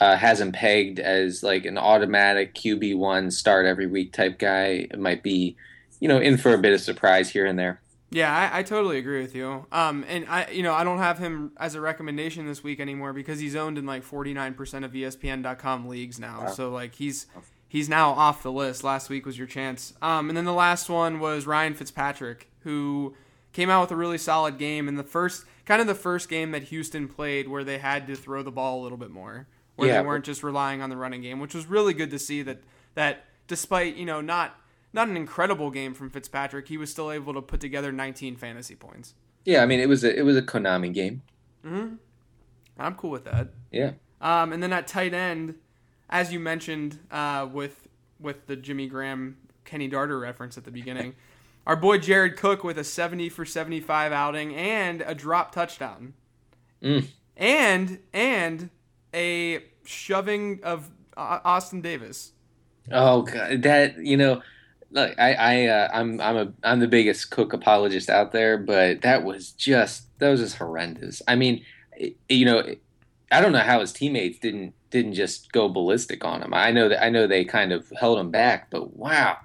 uh, 0.00 0.16
has 0.16 0.40
him 0.40 0.52
pegged 0.52 0.98
as 0.98 1.42
like 1.42 1.64
an 1.64 1.78
automatic 1.78 2.54
QB 2.54 2.96
one 2.96 3.30
start 3.30 3.66
every 3.66 3.86
week 3.86 4.12
type 4.12 4.38
guy 4.38 4.88
might 4.98 5.22
be, 5.22 5.56
you 6.00 6.08
know, 6.08 6.18
in 6.18 6.36
for 6.36 6.52
a 6.52 6.58
bit 6.58 6.72
of 6.72 6.80
surprise 6.80 7.30
here 7.30 7.46
and 7.46 7.58
there. 7.58 7.80
Yeah, 8.10 8.32
I, 8.32 8.60
I 8.60 8.62
totally 8.62 8.98
agree 8.98 9.20
with 9.20 9.34
you. 9.34 9.66
Um, 9.72 10.04
and 10.08 10.26
I, 10.28 10.48
you 10.50 10.62
know, 10.62 10.72
I 10.72 10.84
don't 10.84 10.98
have 10.98 11.18
him 11.18 11.52
as 11.56 11.74
a 11.74 11.80
recommendation 11.80 12.46
this 12.46 12.62
week 12.62 12.78
anymore 12.78 13.12
because 13.12 13.40
he's 13.40 13.56
owned 13.56 13.76
in 13.76 13.86
like 13.86 14.04
49% 14.04 14.84
of 14.84 14.92
ESPN.com 14.92 15.88
leagues 15.88 16.20
now. 16.20 16.42
Wow. 16.44 16.50
So 16.50 16.70
like 16.70 16.94
he's 16.94 17.26
he's 17.66 17.88
now 17.88 18.10
off 18.10 18.42
the 18.42 18.52
list. 18.52 18.84
Last 18.84 19.10
week 19.10 19.26
was 19.26 19.36
your 19.36 19.48
chance. 19.48 19.94
Um, 20.00 20.28
and 20.28 20.36
then 20.36 20.44
the 20.44 20.52
last 20.52 20.88
one 20.88 21.18
was 21.18 21.46
Ryan 21.46 21.74
Fitzpatrick, 21.74 22.48
who 22.60 23.16
came 23.54 23.70
out 23.70 23.80
with 23.80 23.90
a 23.92 23.96
really 23.96 24.18
solid 24.18 24.58
game 24.58 24.86
in 24.88 24.96
the 24.96 25.02
first, 25.02 25.46
kind 25.64 25.80
of 25.80 25.86
the 25.86 25.94
first 25.94 26.28
game 26.28 26.50
that 26.50 26.64
Houston 26.64 27.08
played 27.08 27.48
where 27.48 27.64
they 27.64 27.78
had 27.78 28.06
to 28.08 28.14
throw 28.16 28.42
the 28.42 28.50
ball 28.52 28.80
a 28.80 28.82
little 28.82 28.98
bit 28.98 29.10
more, 29.10 29.46
where 29.76 29.88
Yeah. 29.88 30.02
they 30.02 30.06
weren't 30.06 30.26
just 30.26 30.42
relying 30.42 30.82
on 30.82 30.90
the 30.90 30.96
running 30.98 31.22
game, 31.22 31.40
which 31.40 31.54
was 31.54 31.64
really 31.66 31.94
good 31.94 32.10
to 32.10 32.18
see 32.18 32.42
that 32.42 32.62
that 32.94 33.24
despite 33.46 33.96
you 33.96 34.04
know 34.04 34.20
not 34.20 34.60
not 34.92 35.08
an 35.08 35.16
incredible 35.16 35.70
game 35.70 35.94
from 35.94 36.10
Fitzpatrick, 36.10 36.68
he 36.68 36.76
was 36.76 36.90
still 36.90 37.10
able 37.10 37.32
to 37.34 37.40
put 37.42 37.60
together 37.60 37.90
19 37.90 38.36
fantasy 38.36 38.74
points. 38.76 39.14
Yeah, 39.44 39.62
I 39.62 39.66
mean 39.66 39.80
it 39.80 39.88
was 39.88 40.04
a 40.04 40.14
it 40.16 40.22
was 40.22 40.36
a 40.36 40.42
Konami 40.42 40.92
game. 40.92 41.22
Hmm. 41.64 41.94
I'm 42.78 42.94
cool 42.96 43.10
with 43.10 43.24
that. 43.24 43.48
Yeah. 43.70 43.92
Um, 44.20 44.52
and 44.52 44.62
then 44.62 44.72
at 44.72 44.86
tight 44.88 45.14
end, 45.14 45.54
as 46.10 46.32
you 46.32 46.40
mentioned 46.40 46.98
uh, 47.10 47.48
with 47.52 47.88
with 48.20 48.46
the 48.46 48.56
Jimmy 48.56 48.86
Graham 48.88 49.36
Kenny 49.64 49.88
Darter 49.88 50.18
reference 50.18 50.56
at 50.58 50.64
the 50.64 50.70
beginning, 50.70 51.14
our 51.66 51.76
boy 51.76 51.98
Jared 51.98 52.36
Cook 52.36 52.62
with 52.64 52.78
a 52.78 52.84
70 52.84 53.28
for 53.30 53.44
75 53.44 54.12
outing 54.12 54.54
and 54.54 55.00
a 55.02 55.14
drop 55.14 55.52
touchdown, 55.52 56.14
Mm. 56.82 57.06
and 57.36 57.98
and 58.12 58.70
a 59.14 59.62
shoving 59.84 60.60
of 60.62 60.90
Austin 61.16 61.80
Davis. 61.80 62.32
Oh 62.92 63.22
god, 63.22 63.62
that 63.62 63.96
you 63.98 64.16
know, 64.16 64.42
look, 64.90 65.18
I 65.18 65.32
I 65.34 65.66
uh, 65.66 65.88
I'm 65.92 66.20
I'm 66.20 66.36
a 66.36 66.52
I'm 66.62 66.80
the 66.80 66.88
biggest 66.88 67.30
Cook 67.30 67.52
apologist 67.52 68.10
out 68.10 68.32
there, 68.32 68.58
but 68.58 69.00
that 69.02 69.24
was 69.24 69.52
just 69.52 70.06
that 70.18 70.28
was 70.30 70.40
just 70.40 70.56
horrendous. 70.56 71.22
I 71.26 71.36
mean, 71.36 71.64
it- 71.96 72.16
you 72.28 72.44
know, 72.44 72.62
I 73.32 73.40
don't 73.40 73.52
know 73.52 73.58
how 73.60 73.80
his 73.80 73.92
teammates 73.92 74.38
didn't 74.38 74.74
didn't 74.90 75.14
just 75.14 75.50
go 75.52 75.68
ballistic 75.68 76.24
on 76.24 76.42
him. 76.42 76.52
I 76.52 76.70
know 76.72 76.88
that 76.90 77.02
I 77.02 77.08
know 77.08 77.26
they 77.26 77.44
kind 77.44 77.72
of 77.72 77.90
held 77.98 78.18
him 78.18 78.30
back, 78.30 78.68
but 78.70 78.94
wow. 78.96 79.38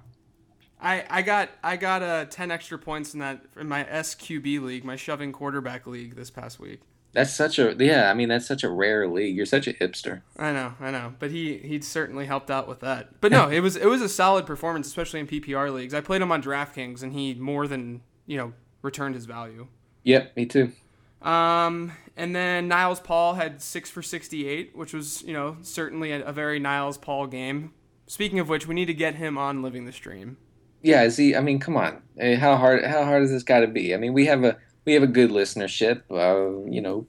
I, 0.82 1.06
I 1.10 1.22
got 1.22 1.50
I 1.64 1.76
got 1.78 2.02
uh, 2.02 2.26
ten 2.26 2.52
extra 2.52 2.78
points 2.78 3.14
in 3.14 3.20
that 3.20 3.42
in 3.60 3.68
my 3.68 3.84
SQB 3.84 4.62
league, 4.62 4.84
my 4.84 4.96
shoving 4.96 5.32
quarterback 5.32 5.86
league 5.86 6.16
this 6.16 6.30
past 6.30 6.60
week. 6.60 6.82
That's 7.12 7.34
such 7.34 7.58
a 7.58 7.76
yeah, 7.78 8.10
I 8.10 8.14
mean 8.14 8.30
that's 8.30 8.48
such 8.48 8.64
a 8.64 8.70
rare 8.70 9.08
league. 9.08 9.36
You're 9.36 9.46
such 9.46 9.68
a 9.68 9.74
hipster. 9.74 10.22
I 10.38 10.52
know, 10.52 10.74
I 10.80 10.92
know, 10.92 11.16
but 11.20 11.32
he 11.32 11.58
he 11.58 11.82
certainly 11.82 12.28
helped 12.28 12.52
out 12.52 12.68
with 12.68 12.82
that. 12.82 13.20
But 13.20 13.32
no, 13.32 13.50
it 13.52 13.62
was 13.62 13.76
it 13.76 13.88
was 13.88 14.02
a 14.02 14.10
solid 14.10 14.46
performance, 14.46 14.88
especially 14.88 15.20
in 15.20 15.28
PPR 15.28 15.74
leagues. 15.74 15.94
I 15.94 16.02
played 16.02 16.22
him 16.22 16.32
on 16.32 16.42
DraftKings, 16.42 17.02
and 17.02 17.14
he 17.14 17.34
more 17.34 17.68
than 17.68 18.02
you 18.26 18.38
know 18.38 18.54
returned 18.82 19.16
his 19.16 19.26
value. 19.26 19.68
Yep, 20.04 20.36
me 20.38 20.46
too. 20.46 20.72
Um, 21.22 21.92
and 22.16 22.34
then 22.34 22.70
Niles 22.70 23.02
Paul 23.02 23.34
had 23.34 23.62
six 23.62 23.90
for 23.90 24.02
sixty-eight, 24.02 24.76
which 24.76 24.94
was 24.94 25.24
you 25.24 25.34
know 25.34 25.58
certainly 25.64 26.12
a, 26.12 26.24
a 26.26 26.32
very 26.32 26.60
Niles 26.60 26.98
Paul 26.98 27.28
game. 27.28 27.74
Speaking 28.06 28.40
of 28.40 28.50
which, 28.50 28.68
we 28.68 28.76
need 28.76 28.86
to 28.86 28.94
get 28.94 29.16
him 29.16 29.38
on 29.38 29.62
living 29.62 29.86
the 29.86 29.92
stream. 29.92 30.38
Yeah, 30.82 31.04
is 31.04 31.18
he? 31.18 31.36
I 31.36 31.42
mean, 31.42 31.60
come 31.60 31.76
on. 31.78 32.02
Eh, 32.20 32.36
How 32.36 32.56
hard? 32.58 32.84
How 32.86 33.04
hard 33.04 33.22
has 33.22 33.32
this 33.32 33.44
got 33.44 33.60
to 33.62 33.68
be? 33.68 33.94
I 33.94 33.98
mean, 33.98 34.14
we 34.14 34.26
have 34.28 34.44
a 34.44 34.58
we 34.86 34.94
have 34.94 35.04
a 35.04 35.08
good 35.08 35.30
listenership. 35.32 36.02
Uh, 36.10 36.70
you 36.70 36.82
know, 36.82 37.06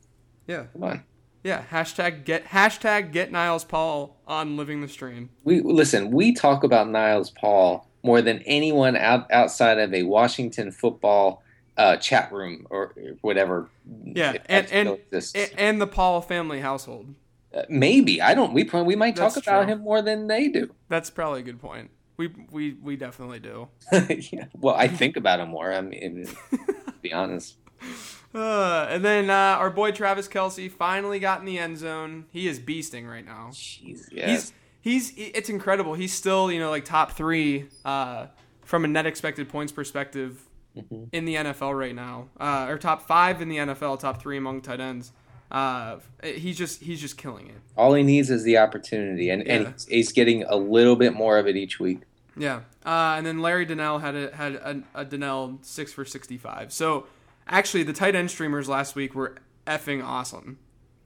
Yeah, 0.46 0.64
come 0.72 0.84
on. 0.84 1.04
yeah. 1.44 1.64
Hashtag 1.70 2.24
get 2.24 2.46
hashtag 2.46 3.12
get 3.12 3.30
Niles 3.32 3.64
Paul 3.64 4.16
on 4.26 4.56
living 4.56 4.80
the 4.80 4.88
stream. 4.88 5.30
We 5.44 5.60
listen. 5.60 6.10
We 6.10 6.32
talk 6.32 6.64
about 6.64 6.88
Niles 6.88 7.30
Paul 7.30 7.86
more 8.02 8.22
than 8.22 8.38
anyone 8.46 8.96
out 8.96 9.30
outside 9.30 9.78
of 9.78 9.92
a 9.94 10.02
Washington 10.04 10.72
football 10.72 11.42
uh, 11.76 11.96
chat 11.96 12.32
room 12.32 12.66
or 12.70 12.94
whatever. 13.20 13.68
Yeah, 14.04 14.34
and 14.46 14.66
and, 14.72 14.98
and 15.12 15.50
and 15.56 15.80
the 15.80 15.86
Paul 15.86 16.20
family 16.20 16.60
household. 16.60 17.14
Uh, 17.54 17.62
maybe 17.68 18.20
I 18.22 18.34
don't. 18.34 18.52
We 18.52 18.64
we 18.64 18.96
might 18.96 19.16
talk 19.16 19.34
That's 19.34 19.46
about 19.46 19.64
true. 19.64 19.72
him 19.74 19.80
more 19.80 20.02
than 20.02 20.26
they 20.28 20.48
do. 20.48 20.72
That's 20.88 21.10
probably 21.10 21.40
a 21.40 21.42
good 21.44 21.60
point. 21.60 21.90
We 22.20 22.28
we 22.50 22.74
we 22.82 22.96
definitely 22.96 23.40
do. 23.40 23.68
yeah. 24.32 24.46
Well, 24.58 24.74
I 24.74 24.88
think 24.88 25.16
about 25.16 25.40
him 25.40 25.48
more. 25.48 25.72
I 25.72 25.80
mean, 25.80 26.26
to 26.50 26.94
be 27.02 27.12
honest. 27.12 27.56
Uh, 28.32 28.86
and 28.88 29.04
then 29.04 29.28
uh, 29.28 29.32
our 29.58 29.70
boy 29.70 29.90
Travis 29.90 30.28
Kelce 30.28 30.70
finally 30.70 31.18
got 31.18 31.40
in 31.40 31.46
the 31.46 31.58
end 31.58 31.78
zone. 31.78 32.26
He 32.30 32.46
is 32.46 32.60
beasting 32.60 33.08
right 33.10 33.24
now. 33.26 33.48
Jeez, 33.52 34.02
yes. 34.12 34.52
He's 34.80 35.10
he's 35.10 35.30
it's 35.34 35.48
incredible. 35.48 35.94
He's 35.94 36.12
still 36.12 36.52
you 36.52 36.60
know 36.60 36.70
like 36.70 36.84
top 36.84 37.12
three 37.12 37.66
uh, 37.84 38.26
from 38.64 38.84
a 38.84 38.88
net 38.88 39.04
expected 39.06 39.48
points 39.48 39.72
perspective 39.72 40.46
Mm-hmm. 40.76 41.04
in 41.10 41.24
the 41.24 41.34
NFL 41.34 41.76
right 41.76 41.96
now, 41.96 42.28
uh, 42.38 42.66
or 42.68 42.78
top 42.78 43.02
five 43.08 43.42
in 43.42 43.48
the 43.48 43.56
NFL, 43.56 43.98
top 43.98 44.22
three 44.22 44.36
among 44.36 44.60
tight 44.60 44.78
ends. 44.78 45.10
Uh, 45.50 45.96
he's 46.22 46.56
just 46.56 46.80
he's 46.80 47.00
just 47.00 47.18
killing 47.18 47.48
it. 47.48 47.56
All 47.76 47.92
he 47.94 48.04
needs 48.04 48.30
is 48.30 48.44
the 48.44 48.58
opportunity, 48.58 49.30
and, 49.30 49.44
Yeah. 49.44 49.52
and 49.54 49.74
he's 49.88 50.12
getting 50.12 50.44
a 50.44 50.54
little 50.54 50.94
bit 50.94 51.12
more 51.12 51.38
of 51.38 51.48
it 51.48 51.56
each 51.56 51.80
week. 51.80 52.02
Yeah. 52.36 52.60
Uh, 52.84 53.14
and 53.16 53.26
then 53.26 53.40
Larry 53.40 53.64
Donnell 53.66 53.98
had 53.98 54.14
a, 54.14 54.34
had 54.34 54.54
a, 54.54 54.82
a 54.94 55.04
Donnell 55.04 55.58
six 55.62 55.92
for 55.92 56.04
sixty 56.04 56.38
five. 56.38 56.72
So 56.72 57.06
actually, 57.46 57.82
the 57.82 57.92
tight 57.92 58.14
end 58.14 58.30
streamers 58.30 58.68
last 58.68 58.94
week 58.94 59.14
were 59.14 59.36
effing 59.66 60.04
awesome. 60.04 60.58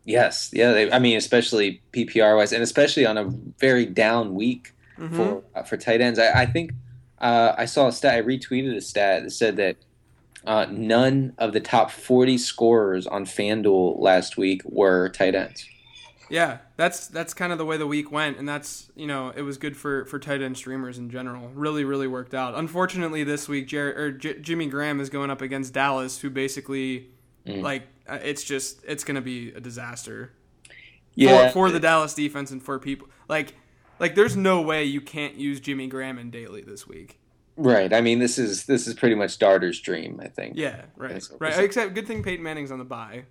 Yes, 0.04 0.50
yeah. 0.52 0.72
They, 0.72 0.92
I 0.92 0.98
mean, 0.98 1.16
especially 1.16 1.80
PPR 1.92 2.36
wise, 2.36 2.52
and 2.52 2.62
especially 2.62 3.06
on 3.06 3.16
a 3.18 3.24
very 3.58 3.86
down 3.86 4.34
week 4.34 4.72
Mm-hmm. 4.96 5.16
for 5.16 5.42
uh, 5.56 5.62
for 5.64 5.76
tight 5.76 6.00
ends. 6.00 6.20
I, 6.20 6.42
I 6.42 6.46
think 6.46 6.70
uh, 7.18 7.52
I 7.58 7.64
saw 7.64 7.88
a 7.88 7.92
stat. 7.92 8.14
I 8.14 8.22
retweeted 8.22 8.76
a 8.76 8.80
stat 8.80 9.24
that 9.24 9.30
said 9.32 9.56
that 9.56 9.76
uh, 10.46 10.66
none 10.70 11.32
of 11.36 11.52
the 11.52 11.58
top 11.58 11.90
forty 11.90 12.38
scorers 12.38 13.04
on 13.08 13.24
FanDuel 13.24 13.98
last 13.98 14.36
week 14.36 14.62
were 14.64 15.08
tight 15.08 15.34
ends. 15.34 15.66
Yeah, 16.30 16.58
that's 16.76 17.06
that's 17.08 17.34
kind 17.34 17.52
of 17.52 17.58
the 17.58 17.64
way 17.66 17.76
the 17.76 17.86
week 17.86 18.10
went, 18.10 18.38
and 18.38 18.48
that's 18.48 18.90
you 18.96 19.06
know 19.06 19.30
it 19.36 19.42
was 19.42 19.58
good 19.58 19.76
for 19.76 20.04
for 20.06 20.18
tight 20.18 20.40
end 20.42 20.56
streamers 20.56 20.96
in 20.98 21.10
general. 21.10 21.50
Really, 21.54 21.84
really 21.84 22.06
worked 22.08 22.34
out. 22.34 22.54
Unfortunately, 22.54 23.24
this 23.24 23.48
week, 23.48 23.66
Jer- 23.68 23.94
or 23.96 24.10
J- 24.10 24.38
Jimmy 24.40 24.66
Graham 24.66 25.00
is 25.00 25.10
going 25.10 25.30
up 25.30 25.42
against 25.42 25.72
Dallas, 25.74 26.20
who 26.20 26.30
basically 26.30 27.10
Mm. 27.46 27.60
like 27.60 27.82
uh, 28.08 28.18
it's 28.22 28.42
just 28.42 28.82
it's 28.88 29.04
going 29.04 29.16
to 29.16 29.20
be 29.20 29.52
a 29.52 29.60
disaster 29.60 30.32
Yeah, 31.14 31.48
for, 31.48 31.68
for 31.68 31.70
the 31.70 31.78
Dallas 31.78 32.14
defense 32.14 32.50
and 32.50 32.62
for 32.62 32.78
people 32.78 33.08
like 33.28 33.54
like 34.00 34.14
there's 34.14 34.34
no 34.34 34.62
way 34.62 34.84
you 34.84 35.02
can't 35.02 35.34
use 35.34 35.60
Jimmy 35.60 35.86
Graham 35.86 36.18
in 36.18 36.30
daily 36.30 36.62
this 36.62 36.88
week. 36.88 37.20
right. 37.58 37.92
I 37.92 38.00
mean, 38.00 38.18
this 38.18 38.38
is 38.38 38.64
this 38.64 38.86
is 38.86 38.94
pretty 38.94 39.14
much 39.14 39.38
Darter's 39.38 39.78
dream. 39.78 40.20
I 40.22 40.28
think. 40.28 40.54
Yeah, 40.56 40.84
right, 40.96 41.22
right. 41.38 41.58
Except 41.62 41.92
good 41.92 42.06
thing 42.06 42.22
Peyton 42.22 42.42
Manning's 42.42 42.70
on 42.72 42.78
the 42.78 42.84
bye. 42.86 43.24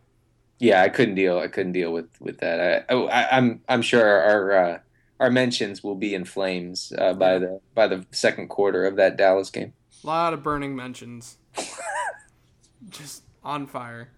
Yeah, 0.63 0.82
I 0.82 0.88
couldn't 0.88 1.15
deal. 1.15 1.39
I 1.39 1.50
couldn't 1.50 1.74
deal 1.74 1.91
with 1.91 2.08
with 2.22 2.38
that. 2.38 2.86
I, 2.89 2.93
I 2.96 3.38
I'm 3.38 3.60
I'm 3.67 3.82
sure 3.82 4.08
our 4.22 4.51
uh, 4.53 4.79
our 5.20 5.29
mentions 5.29 5.84
will 5.84 5.96
be 5.96 6.15
in 6.15 6.24
flames 6.24 6.93
uh, 6.98 7.13
by 7.13 7.38
the 7.38 7.60
by 7.75 7.88
the 7.88 8.05
second 8.12 8.48
quarter 8.48 8.86
of 8.86 8.96
that 8.96 9.17
Dallas 9.17 9.50
game. 9.50 9.74
A 10.05 10.08
lot 10.08 10.32
of 10.34 10.41
burning 10.41 10.74
mentions. 10.74 11.38
Just 12.89 13.24
on 13.43 13.67
fire. 13.67 14.10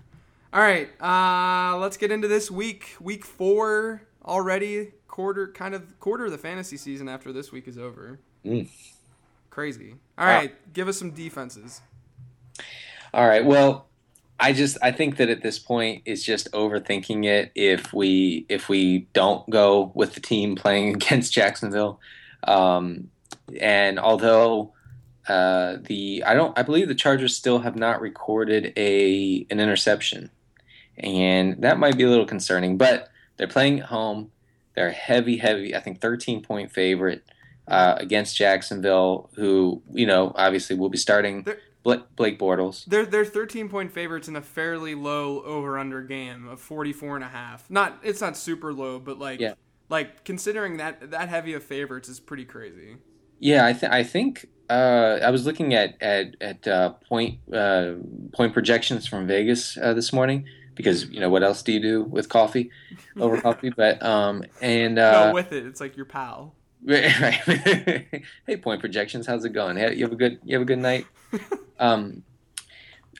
All 0.53 0.61
right, 0.61 0.89
uh, 1.01 1.77
let's 1.79 1.97
get 1.97 2.11
into 2.11 2.27
this 2.27 2.51
week. 2.51 2.95
Week 2.99 3.25
four 3.25 4.03
already. 4.23 4.91
Quarter, 5.07 5.47
kind 5.53 5.73
of 5.73 5.99
quarter 5.99 6.25
of 6.25 6.31
the 6.31 6.37
fantasy 6.37 6.77
season 6.77 7.09
after 7.09 7.33
this 7.33 7.51
week 7.51 7.67
is 7.67 7.79
over. 7.79 8.19
Mm. 8.45 8.69
Crazy. 9.49 9.95
All 10.17 10.27
Wow. 10.27 10.35
right, 10.37 10.73
give 10.73 10.87
us 10.87 10.99
some 10.99 11.09
defenses. 11.09 11.81
All 13.13 13.27
right. 13.27 13.43
Well, 13.43 13.87
I 14.39 14.51
just 14.53 14.77
I 14.81 14.91
think 14.91 15.17
that 15.17 15.29
at 15.29 15.41
this 15.41 15.59
point 15.59 16.03
it's 16.05 16.23
just 16.23 16.51
overthinking 16.51 17.25
it 17.25 17.51
if 17.55 17.93
we 17.93 18.45
if 18.49 18.67
we 18.67 19.07
don't 19.13 19.49
go 19.49 19.91
with 19.95 20.13
the 20.13 20.19
team 20.19 20.55
playing 20.55 20.89
against 20.95 21.33
Jacksonville. 21.33 21.99
Um, 22.43 23.09
and 23.59 23.97
although 23.99 24.73
uh, 25.27 25.77
the 25.81 26.23
I 26.25 26.33
don't 26.33 26.57
I 26.57 26.63
believe 26.63 26.87
the 26.87 26.95
Chargers 26.95 27.35
still 27.35 27.59
have 27.59 27.75
not 27.75 28.01
recorded 28.01 28.73
a 28.77 29.45
an 29.49 29.59
interception, 29.59 30.29
and 30.97 31.61
that 31.61 31.79
might 31.79 31.97
be 31.97 32.03
a 32.03 32.09
little 32.09 32.25
concerning. 32.25 32.77
But 32.77 33.09
they're 33.37 33.47
playing 33.47 33.79
at 33.79 33.85
home. 33.87 34.31
They're 34.75 34.91
heavy, 34.91 35.37
heavy. 35.37 35.75
I 35.75 35.79
think 35.79 36.01
13 36.01 36.43
point 36.43 36.71
favorite 36.71 37.23
uh, 37.67 37.95
against 37.97 38.35
Jacksonville, 38.35 39.29
who 39.35 39.81
you 39.93 40.05
know 40.05 40.31
obviously 40.35 40.75
will 40.75 40.89
be 40.89 40.97
starting 40.97 41.43
They're- 41.43 41.59
Blake 41.85 42.39
Bortles. 42.39 42.85
They're 42.85 43.05
they're 43.05 43.23
13 43.25 43.69
point 43.69 43.91
favorites 43.91 44.27
in 44.27 44.35
a 44.35 44.41
fairly 44.41 44.95
low 44.95 45.41
over 45.43 45.77
under 45.77 46.01
game 46.01 46.47
of 46.47 46.59
44 46.59 47.15
and 47.15 47.23
a 47.23 47.29
half. 47.29 47.69
Not 47.69 47.99
it's 48.03 48.21
not 48.21 48.35
super 48.35 48.73
low, 48.73 48.99
but 48.99 49.19
like 49.19 49.39
Yeah. 49.39 49.53
like 49.89 50.23
considering 50.25 50.77
that 50.77 51.11
that 51.11 51.29
heavy 51.29 51.53
of 51.53 51.63
favorites 51.63 52.09
is 52.09 52.19
pretty 52.19 52.45
crazy. 52.45 52.97
Yeah, 53.39 53.65
I, 53.65 53.73
th- 53.73 53.91
I 53.91 54.03
think 54.03 54.47
uh, 54.69 55.19
I 55.21 55.29
was 55.29 55.45
looking 55.45 55.73
at 55.73 56.01
at 56.01 56.35
at 56.41 56.67
uh, 56.67 56.91
point 57.07 57.39
uh, 57.53 57.93
point 58.33 58.53
projections 58.53 59.05
from 59.05 59.27
Vegas 59.27 59.77
uh, 59.77 59.93
this 59.93 60.11
morning 60.11 60.45
because 60.73 61.05
you 61.09 61.19
know 61.19 61.29
what 61.29 61.43
else 61.43 61.61
do 61.61 61.71
you 61.73 61.79
do 61.81 62.03
with 62.03 62.29
coffee 62.29 62.71
over 63.19 63.39
coffee? 63.39 63.69
But 63.69 64.01
um 64.01 64.43
and 64.61 64.97
uh, 64.97 65.27
no, 65.27 65.33
with 65.33 65.51
it, 65.51 65.65
it's 65.67 65.79
like 65.81 65.95
your 65.97 66.05
pal. 66.05 66.55
Right, 66.83 67.19
right. 67.47 68.23
hey, 68.47 68.57
point 68.57 68.79
projections. 68.79 69.27
How's 69.27 69.43
it 69.43 69.53
going? 69.53 69.77
You 69.77 70.03
have 70.05 70.11
a 70.13 70.15
good. 70.15 70.39
You 70.43 70.55
have 70.55 70.61
a 70.61 70.65
good 70.65 70.79
night. 70.79 71.05
um. 71.79 72.23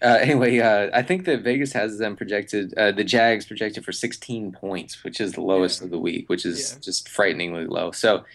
Uh, 0.01 0.17
anyway, 0.21 0.59
uh, 0.59 0.89
I 0.93 1.01
think 1.01 1.23
that 1.25 1.41
Vegas 1.41 1.71
has 1.71 1.97
them 1.97 2.17
projected. 2.17 2.73
Uh, 2.77 2.91
the 2.91 3.03
Jags 3.05 3.45
projected 3.45 3.85
for 3.85 3.93
16 3.93 4.51
points, 4.51 5.03
which 5.05 5.21
is 5.21 5.31
the 5.31 5.41
lowest 5.41 5.79
Yeah. 5.79 5.85
of 5.85 5.91
the 5.91 5.97
week, 5.97 6.27
which 6.27 6.45
is 6.45 6.73
Yeah. 6.73 6.79
just 6.81 7.07
frighteningly 7.07 7.65
low. 7.65 7.91
So, 7.91 8.25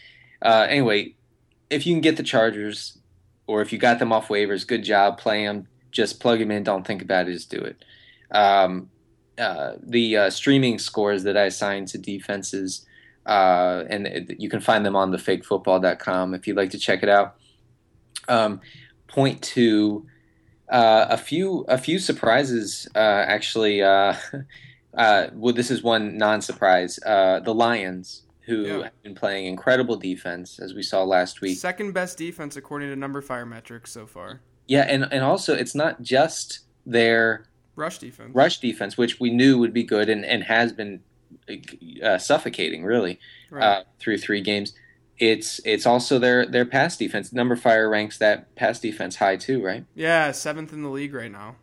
uh, 0.40 0.66
anyway, 0.70 1.14
if 1.68 1.86
you 1.86 1.92
can 1.94 2.00
get 2.00 2.16
the 2.16 2.22
Chargers, 2.22 2.98
or 3.46 3.60
if 3.60 3.72
you 3.74 3.78
got 3.78 3.98
them 3.98 4.10
off 4.10 4.28
waivers, 4.28 4.66
good 4.66 4.82
job. 4.82 5.18
Play 5.18 5.44
them. 5.44 5.68
Just 5.90 6.18
plug 6.18 6.38
them 6.38 6.50
in. 6.50 6.62
Don't 6.64 6.86
think 6.86 7.02
about 7.02 7.28
it. 7.28 7.32
Just 7.34 7.50
do 7.50 7.58
it. 7.58 7.84
Um, 8.30 8.88
uh, 9.36 9.72
the 9.82 10.16
uh, 10.16 10.30
streaming 10.30 10.78
scores 10.78 11.24
that 11.24 11.36
I 11.36 11.44
assigned 11.44 11.88
to 11.88 11.98
defenses 11.98 12.86
uh, 13.26 13.84
and 13.90 14.34
you 14.38 14.48
can 14.48 14.60
find 14.60 14.84
them 14.84 14.96
on 14.96 15.12
thefakefootball.com 15.12 16.34
if 16.34 16.46
you'd 16.46 16.56
like 16.56 16.70
to 16.70 16.78
check 16.78 17.02
it 17.02 17.08
out. 17.08 17.36
Um, 18.28 18.60
point 19.08 19.42
to 19.42 20.06
uh, 20.70 21.06
a 21.10 21.16
few 21.16 21.64
a 21.68 21.76
few 21.78 21.98
surprises 21.98 22.88
uh, 22.94 22.98
actually. 22.98 23.82
Uh, 23.82 24.14
uh, 24.94 25.26
well, 25.34 25.54
this 25.54 25.70
is 25.70 25.82
one 25.82 26.16
non-surprise. 26.16 26.98
Uh, 27.04 27.40
the 27.40 27.54
Lions, 27.54 28.22
who 28.42 28.62
Yeah. 28.66 28.82
have 28.84 29.02
been 29.02 29.14
playing 29.14 29.46
incredible 29.46 29.96
defense 29.96 30.58
as 30.58 30.74
we 30.74 30.82
saw 30.82 31.02
last 31.04 31.40
week. 31.40 31.58
Second 31.58 31.92
best 31.92 32.18
defense 32.18 32.56
according 32.56 32.88
to 32.90 32.96
numberFire 32.96 33.46
metrics 33.48 33.92
so 33.92 34.06
far. 34.06 34.40
Yeah, 34.66 34.82
and 34.88 35.06
and 35.12 35.22
also 35.24 35.54
it's 35.54 35.74
not 35.74 36.02
just 36.02 36.60
their 36.86 37.46
Rush 37.76 37.98
defense. 37.98 38.34
rush 38.34 38.58
defense, 38.60 38.96
which 38.96 39.20
we 39.20 39.30
knew 39.30 39.58
would 39.58 39.72
be 39.72 39.82
good 39.82 40.08
and, 40.08 40.24
and 40.24 40.42
has 40.44 40.72
been 40.72 41.00
uh, 42.02 42.18
suffocating 42.18 42.84
really. 42.84 43.18
Right. 43.50 43.64
uh, 43.64 43.82
through 43.98 44.18
three 44.18 44.40
games. 44.42 44.74
It's 45.20 45.60
it's 45.64 45.84
also 45.86 46.18
their 46.18 46.46
their 46.46 46.64
pass 46.64 46.96
defense. 46.96 47.30
numberFire 47.30 47.90
ranks 47.90 48.18
that 48.18 48.54
pass 48.56 48.80
defense 48.80 49.16
high 49.16 49.36
too, 49.36 49.62
right? 49.62 49.84
yeah, 49.94 50.32
seventh 50.32 50.72
in 50.72 50.82
the 50.82 50.88
league 50.88 51.12
right 51.14 51.30
now. 51.30 51.56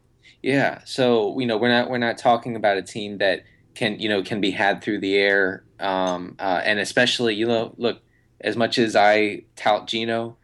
Yeah. 0.43 0.81
So 0.85 1.37
you 1.39 1.47
know 1.47 1.57
we're 1.57 1.69
not 1.69 1.89
we're 1.89 1.97
not 1.97 2.17
talking 2.19 2.55
about 2.55 2.77
a 2.77 2.83
team 2.83 3.17
that 3.17 3.43
can 3.73 3.99
you 3.99 4.09
know 4.09 4.21
can 4.21 4.39
be 4.41 4.51
had 4.51 4.83
through 4.83 4.99
the 4.99 5.15
air, 5.15 5.63
um, 5.79 6.35
uh, 6.39 6.61
and 6.63 6.79
especially 6.79 7.33
you 7.33 7.47
know 7.47 7.73
look 7.77 8.01
as 8.41 8.55
much 8.55 8.77
as 8.77 8.95
I 8.95 9.43
tout 9.55 9.87
Geno, 9.87 10.37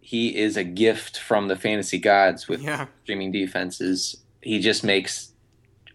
he 0.00 0.34
is 0.34 0.56
a 0.56 0.64
gift 0.64 1.18
from 1.18 1.48
the 1.48 1.56
fantasy 1.56 1.98
gods 1.98 2.48
with 2.48 2.62
Yeah. 2.62 2.86
streaming 3.04 3.32
defenses. 3.32 4.16
He 4.40 4.60
just 4.60 4.82
makes 4.82 5.32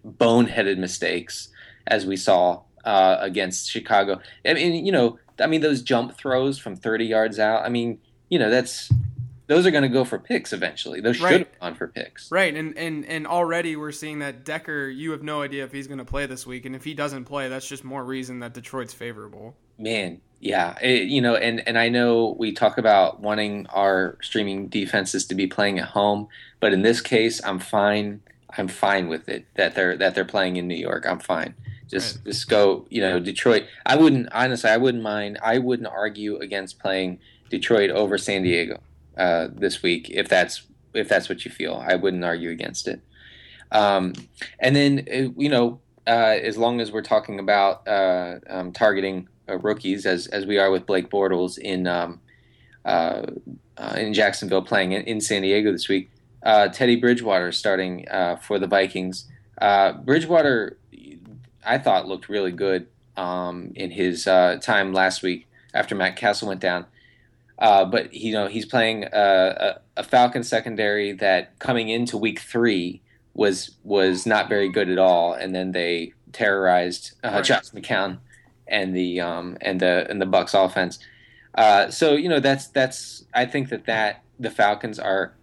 boneheaded 0.06 0.78
mistakes, 0.78 1.50
as 1.88 2.06
we 2.06 2.16
saw 2.18 2.62
uh, 2.86 3.18
against 3.20 3.70
Chicago. 3.70 4.20
I 4.46 4.54
mean, 4.54 4.86
you 4.86 4.92
know, 4.92 5.18
I 5.42 5.48
mean 5.48 5.62
those 5.62 5.82
jump 5.82 6.18
throws 6.18 6.58
from 6.58 6.76
30 6.76 7.06
yards 7.06 7.40
out. 7.40 7.64
I 7.66 7.70
mean, 7.70 8.00
you 8.30 8.40
know, 8.40 8.50
that's 8.50 8.92
those 9.48 9.66
are 9.66 9.72
going 9.72 9.84
to 9.84 9.90
go 9.90 10.06
for 10.06 10.18
picks 10.18 10.54
eventually. 10.54 11.02
Those 11.02 11.18
should 11.18 11.24
Right. 11.26 11.40
have 11.40 11.60
gone 11.60 11.76
for 11.76 11.88
picks. 11.90 12.32
Right, 12.32 12.56
and, 12.56 12.78
and 12.78 13.06
and 13.06 13.28
already 13.28 13.76
we're 13.76 13.92
seeing 13.92 14.20
that 14.20 14.46
Decker. 14.46 14.88
You 14.88 15.12
have 15.12 15.24
no 15.24 15.42
idea 15.42 15.66
if 15.66 15.72
he's 15.74 15.88
going 15.88 15.98
to 15.98 16.06
play 16.06 16.26
this 16.26 16.48
week, 16.48 16.66
and 16.66 16.76
if 16.76 16.84
he 16.86 16.94
doesn't 16.94 17.26
play, 17.26 17.50
that's 17.50 17.68
just 17.68 17.84
more 17.84 18.04
reason 18.04 18.40
that 18.40 18.54
Detroit's 18.54 18.94
favorable. 18.94 19.56
Man, 19.78 20.22
yeah, 20.40 20.78
it- 20.82 21.10
you 21.10 21.22
know, 21.22 21.36
and 21.36 21.68
and 21.68 21.78
I 21.78 21.90
know 21.90 22.36
we 22.40 22.54
talk 22.54 22.78
about 22.78 23.20
wanting 23.20 23.68
our 23.68 24.18
streaming 24.22 24.68
defenses 24.68 25.26
to 25.28 25.36
be 25.36 25.48
playing 25.48 25.80
at 25.80 25.86
home, 25.90 26.28
but 26.62 26.72
in 26.72 26.82
this 26.84 27.02
case, 27.02 27.42
I'm 27.44 27.60
fine. 27.60 28.22
I'm 28.58 28.68
fine 28.70 29.08
with 29.10 29.28
it 29.28 29.46
that 29.56 29.76
they're 29.76 29.98
that 29.98 30.16
they're 30.16 30.24
playing 30.26 30.56
in 30.58 30.68
New 30.68 30.76
York. 30.76 31.06
I'm 31.06 31.20
fine. 31.20 31.56
Just 31.92 32.18
Right. 32.18 32.26
just 32.26 32.48
go. 32.50 32.86
You 32.90 33.02
know, 33.02 33.20
Detroit. 33.20 33.66
I 33.86 33.96
wouldn't 33.98 34.30
honestly. 34.32 34.70
I 34.70 34.78
wouldn't 34.78 35.04
mind. 35.04 35.38
I 35.44 35.58
wouldn't 35.58 35.88
argue 35.90 36.38
against 36.38 36.80
playing 36.80 37.20
Detroit 37.50 37.90
over 37.90 38.18
San 38.18 38.44
Diego 38.44 38.80
uh, 39.18 39.48
this 39.54 39.84
week 39.84 40.10
if 40.10 40.30
that's 40.30 40.64
if 40.94 41.08
that's 41.10 41.28
what 41.30 41.44
you 41.46 41.52
feel. 41.52 41.84
I 41.86 41.96
wouldn't 41.96 42.24
argue 42.24 42.50
against 42.50 42.88
it. 42.88 43.02
Um, 43.72 44.14
and 44.60 44.76
then 44.76 45.06
uh, 45.12 45.32
you 45.38 45.50
know, 45.50 45.80
uh, 46.08 46.38
as 46.42 46.58
long 46.58 46.80
as 46.82 46.92
we're 46.92 47.02
talking 47.02 47.40
about 47.40 47.88
uh, 47.88 48.36
um, 48.50 48.72
targeting 48.72 49.28
uh, 49.50 49.58
rookies, 49.60 50.06
as 50.06 50.28
as 50.28 50.46
we 50.46 50.58
are 50.58 50.72
with 50.72 50.86
Blake 50.86 51.10
Bortles 51.10 51.58
in 51.58 51.88
um, 51.88 52.20
uh, 52.86 53.24
in 53.96 54.14
Jacksonville 54.14 54.62
playing 54.62 54.94
in, 54.94 55.04
in 55.04 55.22
San 55.22 55.42
Diego 55.42 55.72
this 55.72 55.88
week, 55.90 56.10
Teddy 56.44 56.96
Bridgewater 56.96 57.52
starting 57.52 58.06
for 58.42 58.60
the 58.60 58.68
Vikings. 58.68 59.26
Bridgewater, 60.04 60.78
I 61.66 61.78
thought 61.78 62.08
looked 62.08 62.30
really 62.30 62.52
good 62.52 62.88
um, 63.18 63.72
in 63.76 63.92
his 63.92 64.28
uh, 64.28 64.58
time 64.62 64.94
last 64.94 65.22
week 65.22 65.48
after 65.74 65.96
Matt 65.96 66.16
Cassel 66.16 66.48
went 66.48 66.60
down. 66.62 66.86
Uh, 67.60 67.86
but 67.86 68.14
you 68.14 68.34
know 68.34 68.48
he's 68.48 68.66
playing 68.66 69.06
a, 69.14 69.80
a, 69.96 70.04
Falcon 70.04 70.44
secondary 70.44 71.12
that 71.12 71.60
coming 71.60 71.90
into 71.90 72.18
week 72.18 72.40
three 72.40 73.02
was 73.36 73.78
was 73.84 74.26
not 74.26 74.50
very 74.50 74.68
good 74.68 74.90
at 74.90 74.98
all, 74.98 75.34
and 75.34 75.54
then 75.54 75.72
they 75.72 76.14
terrorized 76.32 77.12
uh, 77.24 77.30
right. 77.34 77.44
Josh 77.44 77.70
McCown 77.70 78.18
and 78.68 78.96
the 78.96 79.22
um, 79.22 79.58
and 79.62 79.80
the 79.80 80.08
and 80.10 80.20
the 80.20 80.26
Bucs 80.26 80.56
offense. 80.56 80.98
Uh, 81.54 81.92
so 81.92 82.14
you 82.14 82.30
know 82.30 82.40
that's 82.40 82.68
that's 82.68 83.26
I 83.34 83.46
think 83.46 83.70
that 83.70 83.86
that 83.86 84.24
the 84.40 84.50
Falcons 84.50 84.98
are 84.98 85.36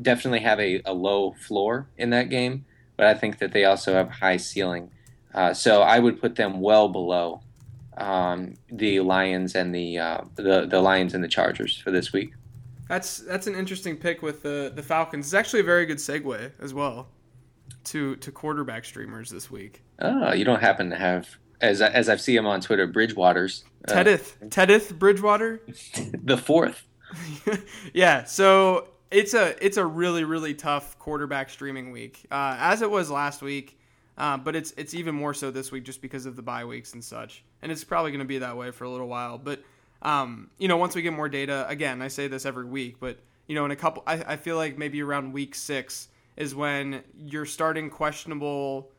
definitely 0.00 0.40
have 0.40 0.60
a, 0.60 0.80
a 0.84 0.92
low 0.92 1.32
floor 1.32 1.88
in 1.96 2.10
that 2.10 2.30
game, 2.30 2.64
but 2.96 3.06
I 3.06 3.14
think 3.14 3.38
that 3.38 3.52
they 3.52 3.64
also 3.64 3.94
have 3.94 4.10
high 4.10 4.36
ceiling. 4.36 4.90
Uh, 5.38 5.54
so 5.54 5.82
I 5.82 6.00
would 6.00 6.20
put 6.20 6.34
them 6.34 6.60
well 6.60 6.88
below 6.88 7.42
um, 7.96 8.54
the 8.72 8.98
Lions 8.98 9.54
and 9.54 9.72
the, 9.72 9.96
uh, 9.96 10.20
the 10.34 10.66
the 10.66 10.80
Lions 10.80 11.14
and 11.14 11.22
the 11.22 11.28
Chargers 11.28 11.78
for 11.78 11.92
this 11.92 12.12
week. 12.12 12.32
That's 12.88 13.18
that's 13.18 13.46
an 13.46 13.54
interesting 13.54 13.96
pick 13.96 14.20
with 14.20 14.42
the 14.42 14.72
the 14.74 14.82
Falcons. 14.82 15.26
It's 15.26 15.34
actually 15.34 15.60
a 15.60 15.64
very 15.64 15.86
good 15.86 15.98
segue 15.98 16.50
as 16.58 16.74
well 16.74 17.06
to 17.84 18.16
to 18.16 18.32
quarterback 18.32 18.84
streamers 18.84 19.30
this 19.30 19.48
week. 19.48 19.84
Oh, 20.00 20.32
you 20.32 20.44
don't 20.44 20.60
happen 20.60 20.90
to 20.90 20.96
have 20.96 21.28
as 21.60 21.82
as 21.82 22.08
I've 22.08 22.20
seen 22.20 22.38
him 22.38 22.46
on 22.46 22.60
Twitter, 22.60 22.88
Bridgewater's 22.88 23.62
uh, 23.86 23.92
Tedith 23.92 24.48
Tedith 24.48 24.98
Bridgewater, 24.98 25.60
the 26.24 26.36
fourth. 26.36 26.84
yeah, 27.94 28.24
so 28.24 28.88
it's 29.12 29.34
a 29.34 29.54
it's 29.64 29.76
a 29.76 29.86
really 29.86 30.24
really 30.24 30.54
tough 30.54 30.98
quarterback 30.98 31.48
streaming 31.48 31.92
week, 31.92 32.26
uh, 32.32 32.56
as 32.58 32.82
it 32.82 32.90
was 32.90 33.08
last 33.08 33.40
week. 33.40 33.77
Uh, 34.18 34.36
but 34.36 34.56
it's 34.56 34.74
it's 34.76 34.94
even 34.94 35.14
more 35.14 35.32
so 35.32 35.50
this 35.50 35.70
week 35.70 35.84
just 35.84 36.02
because 36.02 36.26
of 36.26 36.34
the 36.34 36.42
bye 36.42 36.64
weeks 36.64 36.92
and 36.92 37.02
such, 37.04 37.44
and 37.62 37.70
it's 37.70 37.84
probably 37.84 38.10
going 38.10 38.18
to 38.18 38.26
be 38.26 38.38
that 38.38 38.56
way 38.56 38.72
for 38.72 38.82
a 38.84 38.90
little 38.90 39.06
while. 39.06 39.38
But 39.38 39.62
um, 40.02 40.50
you 40.58 40.66
know, 40.66 40.76
once 40.76 40.96
we 40.96 41.02
get 41.02 41.12
more 41.12 41.28
data, 41.28 41.64
again, 41.68 42.02
I 42.02 42.08
say 42.08 42.26
this 42.26 42.44
every 42.44 42.64
week, 42.64 42.98
but 42.98 43.18
you 43.46 43.54
know, 43.54 43.64
in 43.64 43.70
a 43.70 43.76
couple, 43.76 44.02
I, 44.06 44.14
I 44.26 44.36
feel 44.36 44.56
like 44.56 44.76
maybe 44.76 45.00
around 45.02 45.32
week 45.32 45.54
six 45.54 46.08
is 46.36 46.52
when 46.52 47.02
you're 47.16 47.46
starting 47.46 47.90
questionable 47.90 48.90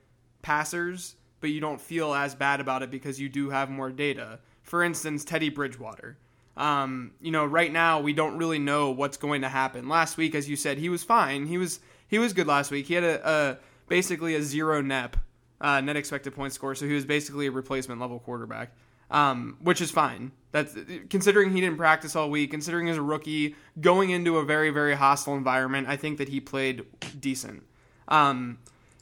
passers, 0.42 1.16
but 1.42 1.50
you 1.50 1.60
don't 1.60 1.82
feel 1.82 2.14
as 2.14 2.34
bad 2.34 2.62
about 2.62 2.82
it 2.82 2.90
because 2.90 3.20
you 3.20 3.28
do 3.28 3.50
have 3.50 3.70
more 3.70 3.92
data. 3.92 4.40
For 4.64 4.84
instance, 4.84 5.26
Teddy 5.26 5.50
Bridgewater. 5.50 6.18
Um, 6.56 7.12
you 7.22 7.32
know, 7.32 7.46
right 7.46 7.72
now 7.72 8.00
we 8.02 8.14
don't 8.14 8.38
really 8.38 8.60
know 8.60 8.92
what's 8.92 9.18
going 9.18 9.42
to 9.42 9.50
happen. 9.50 9.88
Last 9.90 10.18
week, 10.18 10.34
as 10.36 10.50
you 10.50 10.56
said, 10.56 10.78
he 10.78 10.90
was 10.90 11.04
fine. 11.04 11.46
He 11.46 11.58
was 11.58 11.80
he 12.08 12.20
was 12.20 12.34
good 12.34 12.48
last 12.48 12.72
week. 12.72 12.88
He 12.88 12.94
had 12.94 13.04
a, 13.04 13.30
a 13.30 13.58
basically 13.90 14.36
a 14.36 14.42
zero 14.42 14.82
NEP, 14.82 15.18
uh, 15.62 15.82
net 15.82 15.98
expected 15.98 16.36
point 16.36 16.54
score. 16.54 16.76
So 16.76 16.86
he 16.86 16.94
was 16.94 17.06
basically 17.06 17.48
a 17.48 17.52
replacement 17.52 18.00
level 18.00 18.20
quarterback, 18.20 18.72
um, 19.12 19.58
which 19.62 19.82
is 19.82 19.92
fine. 19.92 20.32
That's 20.52 20.76
considering 21.10 21.52
he 21.52 21.62
didn't 21.62 21.78
practice 21.78 22.16
all 22.16 22.30
week, 22.30 22.52
considering 22.52 22.88
he's 22.88 22.98
a 22.98 23.02
rookie 23.02 23.56
going 23.80 24.10
into 24.10 24.38
a 24.38 24.46
very 24.46 24.70
very 24.70 24.96
hostile 24.96 25.36
environment. 25.36 25.88
I 25.88 25.96
think 25.96 26.18
that 26.18 26.30
he 26.30 26.40
played 26.40 26.86
decent. 27.20 27.64
Um, 28.08 28.60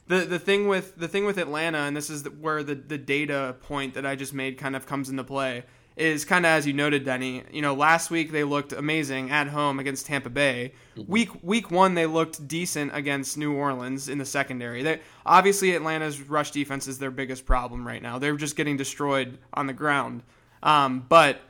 the 0.08 0.20
the 0.20 0.38
thing 0.38 0.68
with 0.68 0.96
the 0.96 1.08
thing 1.08 1.24
with 1.24 1.38
Atlanta, 1.38 1.78
and 1.78 1.96
this 1.96 2.10
is 2.10 2.28
where 2.28 2.62
the 2.62 2.74
the 2.74 2.98
data 2.98 3.56
point 3.62 3.94
that 3.94 4.04
I 4.04 4.16
just 4.16 4.34
made 4.34 4.58
kind 4.58 4.74
of 4.74 4.86
comes 4.86 5.08
into 5.08 5.24
play 5.24 5.64
is 5.98 6.24
kind 6.24 6.46
of 6.46 6.50
as 6.50 6.66
you 6.66 6.72
noted, 6.72 7.04
Denny. 7.04 7.42
You 7.50 7.60
know, 7.60 7.74
last 7.74 8.10
week 8.10 8.30
they 8.30 8.44
looked 8.44 8.72
amazing 8.72 9.30
at 9.30 9.48
home 9.48 9.80
against 9.80 10.06
Tampa 10.06 10.30
Bay. 10.30 10.72
Mm-hmm. 10.96 11.10
Week 11.10 11.42
week 11.42 11.70
one 11.70 11.94
they 11.94 12.06
looked 12.06 12.46
decent 12.46 12.92
against 12.94 13.36
New 13.36 13.52
Orleans 13.54 14.08
in 14.08 14.18
the 14.18 14.24
secondary. 14.24 14.82
They 14.82 15.00
obviously 15.26 15.74
Atlanta's 15.74 16.20
rush 16.20 16.52
defense 16.52 16.86
is 16.86 16.98
their 16.98 17.10
biggest 17.10 17.44
problem 17.44 17.86
right 17.86 18.02
now. 18.02 18.18
They're 18.18 18.36
just 18.36 18.56
getting 18.56 18.76
destroyed 18.76 19.38
on 19.52 19.66
the 19.66 19.72
ground. 19.72 20.22
Um, 20.62 21.04
but 21.08 21.40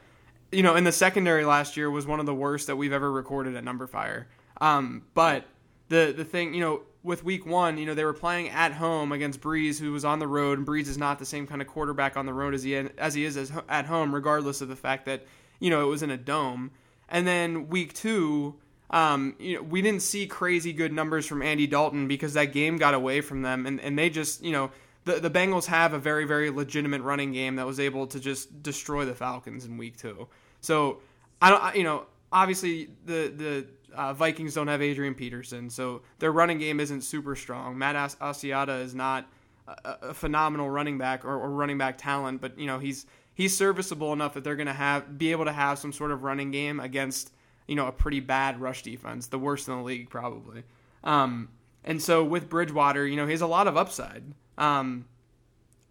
you 0.50 0.62
know, 0.62 0.76
in 0.76 0.85
the 0.85 0.93
secondary 0.93 1.45
last 1.45 1.76
year 1.76 1.90
was 1.90 2.07
one 2.07 2.21
of 2.21 2.26
the 2.26 2.35
worst 2.35 2.67
that 2.69 2.76
we've 2.76 2.93
ever 2.93 3.12
recorded 3.12 3.55
at 3.55 3.64
numberFire. 3.64 4.25
Um, 4.61 5.03
but 5.14 5.44
the 5.88 6.14
the 6.16 6.25
thing, 6.25 6.55
you 6.55 6.61
know, 6.61 6.83
with 7.02 7.24
week 7.24 7.46
one, 7.46 7.78
you 7.78 7.87
know, 7.87 7.94
they 7.94 8.04
were 8.04 8.12
playing 8.12 8.48
at 8.48 8.72
home 8.72 9.12
against 9.12 9.40
Brees, 9.40 9.80
who 9.80 9.92
was 9.92 10.04
on 10.04 10.18
the 10.18 10.26
road, 10.26 10.58
and 10.58 10.66
Brees 10.66 10.88
is 10.88 10.98
not 10.98 11.18
the 11.18 11.24
same 11.24 11.46
kind 11.46 11.62
of 11.62 11.68
quarterback 11.68 12.16
on 12.16 12.26
the 12.26 12.32
road 12.32 12.54
as 12.54 12.62
he 12.62 12.74
as 12.74 13.14
he 13.14 13.24
is 13.24 13.37
as, 13.37 13.52
at 13.68 13.87
home, 13.87 14.14
regardless 14.14 14.61
of 14.61 14.68
the 14.68 14.76
fact 14.76 15.06
that 15.06 15.24
you 15.61 15.70
know 15.70 15.82
it 15.82 15.88
was 15.88 16.02
in 16.02 16.11
a 16.11 16.16
dome. 16.16 16.70
And 17.08 17.26
then 17.26 17.68
week 17.68 17.94
two, 17.94 18.56
um, 18.90 19.34
you 19.38 19.56
know, 19.56 19.62
we 19.62 19.80
didn't 19.80 20.02
see 20.02 20.26
crazy 20.26 20.72
good 20.72 20.92
numbers 20.92 21.26
from 21.26 21.42
Andy 21.42 21.66
Dalton 21.66 22.08
because 22.08 22.34
that 22.34 22.52
game 22.52 22.76
got 22.76 22.94
away 22.94 23.20
from 23.20 23.42
them, 23.42 23.66
and, 23.66 23.80
and 23.80 23.98
they 23.98 24.11
just, 24.11 24.42
you 24.42 24.52
know, 24.52 24.70
the 25.04 25.14
the 25.14 25.30
Bengals 25.30 25.66
have 25.66 25.92
a 25.92 25.98
very 25.98 26.24
very 26.24 26.50
legitimate 26.50 27.02
running 27.02 27.32
game 27.32 27.56
that 27.56 27.66
was 27.66 27.80
able 27.80 28.06
to 28.08 28.20
just 28.20 28.62
destroy 28.62 29.04
the 29.04 29.14
Falcons 29.14 29.64
in 29.64 29.78
week 29.78 29.96
two. 29.96 30.28
So 30.61 30.98
I 31.40 31.50
don't, 31.50 31.76
you 31.76 31.84
know, 31.84 32.06
obviously 32.32 32.90
the 33.04 33.32
the 33.34 33.66
uh, 33.94 34.12
Vikings 34.12 34.55
don't 34.55 34.68
have 34.68 34.83
Adrian 34.83 35.14
Peterson, 35.14 35.70
so 35.70 36.03
their 36.18 36.33
running 36.33 36.59
game 36.59 36.81
isn't 36.81 37.03
super 37.03 37.35
strong. 37.35 37.79
Matt 37.79 37.96
As- 37.96 38.16
Asiata 38.16 38.83
is 38.83 38.94
not 38.94 39.29
a, 39.66 39.96
a 40.03 40.14
phenomenal 40.14 40.70
running 40.70 40.98
back 40.98 41.24
or, 41.24 41.35
or, 41.35 41.51
running 41.51 41.79
back 41.79 41.98
talent, 41.98 42.40
but 42.40 42.59
you 42.59 42.66
know 42.66 42.79
he's 42.79 43.07
he's 43.35 43.57
serviceable 43.57 44.12
enough 44.12 44.35
that 44.35 44.44
they're 44.44 44.57
going 44.57 44.66
to 44.66 44.72
have 44.72 45.18
be 45.18 45.31
able 45.33 45.44
to 45.44 45.53
have 45.53 45.79
some 45.79 45.92
sort 45.92 46.11
of 46.11 46.22
running 46.22 46.51
game 46.51 46.81
against 46.81 47.33
you 47.66 47.74
know 47.74 47.87
a 47.87 47.92
pretty 47.92 48.20
bad 48.20 48.61
rush 48.61 48.83
defense, 48.83 49.27
the 49.29 49.38
worst 49.38 49.68
in 49.68 49.77
the 49.77 49.83
league 49.83 50.11
probably. 50.11 50.64
Um, 51.05 51.48
and 51.85 52.03
so 52.03 52.24
with 52.24 52.48
Bridgewater, 52.48 53.07
you 53.07 53.16
know 53.16 53.27
he 53.27 53.33
has 53.33 53.42
a 53.42 53.46
lot 53.46 53.66
of 53.66 53.77
upside. 53.77 54.24
Um, 54.57 55.07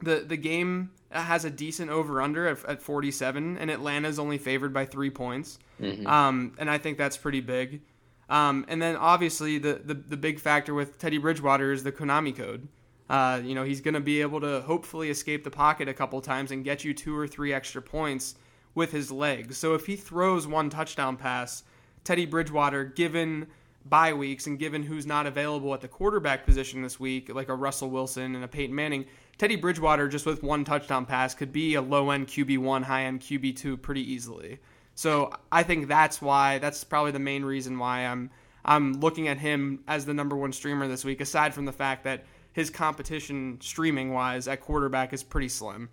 the 0.02 0.26
the 0.28 0.38
game 0.38 0.92
has 1.10 1.46
a 1.46 1.50
decent 1.50 1.90
over 1.90 2.22
under 2.22 2.48
at, 2.48 2.64
at 2.66 2.82
47, 2.82 3.58
and 3.58 3.72
Atlanta's 3.72 4.20
only 4.20 4.38
favored 4.38 4.74
by 4.74 4.86
three 4.86 5.10
points. 5.10 5.60
Mm-hmm. 5.82 6.06
Um, 6.06 6.54
and 6.58 6.70
I 6.70 6.78
think 6.78 6.98
that's 6.98 7.18
pretty 7.18 7.42
big. 7.42 7.82
Um, 8.30 8.66
and 8.68 8.82
then 8.82 8.98
obviously 8.98 9.58
the, 9.58 9.82
the, 9.84 9.94
the 9.94 10.18
big 10.18 10.40
factor 10.40 10.74
with 10.74 10.98
Teddy 10.98 11.18
Bridgewater 11.18 11.72
is 11.72 11.84
the 11.84 11.92
Konami 11.92 12.36
code. 12.36 12.68
Uh, 13.10 13.40
you 13.42 13.56
know 13.56 13.64
he's 13.64 13.80
going 13.80 13.94
to 13.94 14.02
be 14.02 14.20
able 14.22 14.42
to 14.42 14.60
hopefully 14.62 15.10
escape 15.10 15.46
the 15.46 15.50
pocket 15.50 15.88
a 15.88 15.94
couple 15.94 16.20
times 16.20 16.52
and 16.52 16.66
get 16.66 16.84
you 16.84 16.94
two 16.94 17.18
or 17.18 17.26
three 17.26 17.54
extra 17.54 17.82
points 17.82 18.36
with 18.76 18.92
his 18.92 19.10
legs. 19.12 19.58
So 19.58 19.76
if 19.76 19.86
he 19.86 19.96
throws 19.96 20.46
one 20.46 20.70
touchdown 20.70 21.16
pass, 21.16 21.64
Teddy 22.04 22.26
Bridgewater, 22.26 22.84
given 22.84 23.48
bye 23.86 24.12
weeks 24.12 24.46
and 24.48 24.60
given 24.60 24.84
who's 24.84 25.06
not 25.06 25.26
available 25.26 25.74
at 25.74 25.80
the 25.80 25.88
quarterback 25.88 26.46
position 26.46 26.82
this 26.82 27.00
week, 27.00 27.34
like 27.34 27.48
a 27.48 27.56
Russell 27.56 27.90
Wilson 27.90 28.36
and 28.36 28.44
a 28.44 28.48
Peyton 28.48 28.76
Manning, 28.76 29.06
Teddy 29.38 29.56
Bridgewater 29.56 30.08
just 30.08 30.26
with 30.26 30.42
one 30.42 30.64
touchdown 30.64 31.06
pass 31.06 31.34
could 31.34 31.54
be 31.54 31.76
a 31.76 31.82
low 31.82 32.10
end 32.10 32.28
QB 32.28 32.58
one, 32.60 32.84
high 32.84 33.04
end 33.04 33.22
QB 33.22 33.56
two 33.56 33.78
pretty 33.78 34.02
easily. 34.02 34.60
So 34.96 35.32
I 35.52 35.64
think 35.64 35.88
that's 35.88 36.22
why 36.22 36.58
that's 36.58 36.84
probably 36.84 37.12
the 37.12 37.20
main 37.20 37.46
reason 37.46 37.78
why 37.78 38.06
I'm 38.06 38.32
I'm 38.66 39.00
looking 39.00 39.28
at 39.28 39.38
him 39.38 39.84
as 39.88 40.06
the 40.06 40.14
number 40.14 40.36
one 40.36 40.52
streamer 40.52 40.88
this 40.88 41.06
week. 41.06 41.22
Aside 41.22 41.54
from 41.54 41.66
the 41.66 41.72
fact 41.72 42.04
that 42.06 42.26
his 42.54 42.70
competition 42.70 43.60
streaming 43.62 44.12
wise 44.12 44.48
at 44.48 44.62
quarterback 44.62 45.14
is 45.14 45.22
pretty 45.24 45.50
slim. 45.50 45.90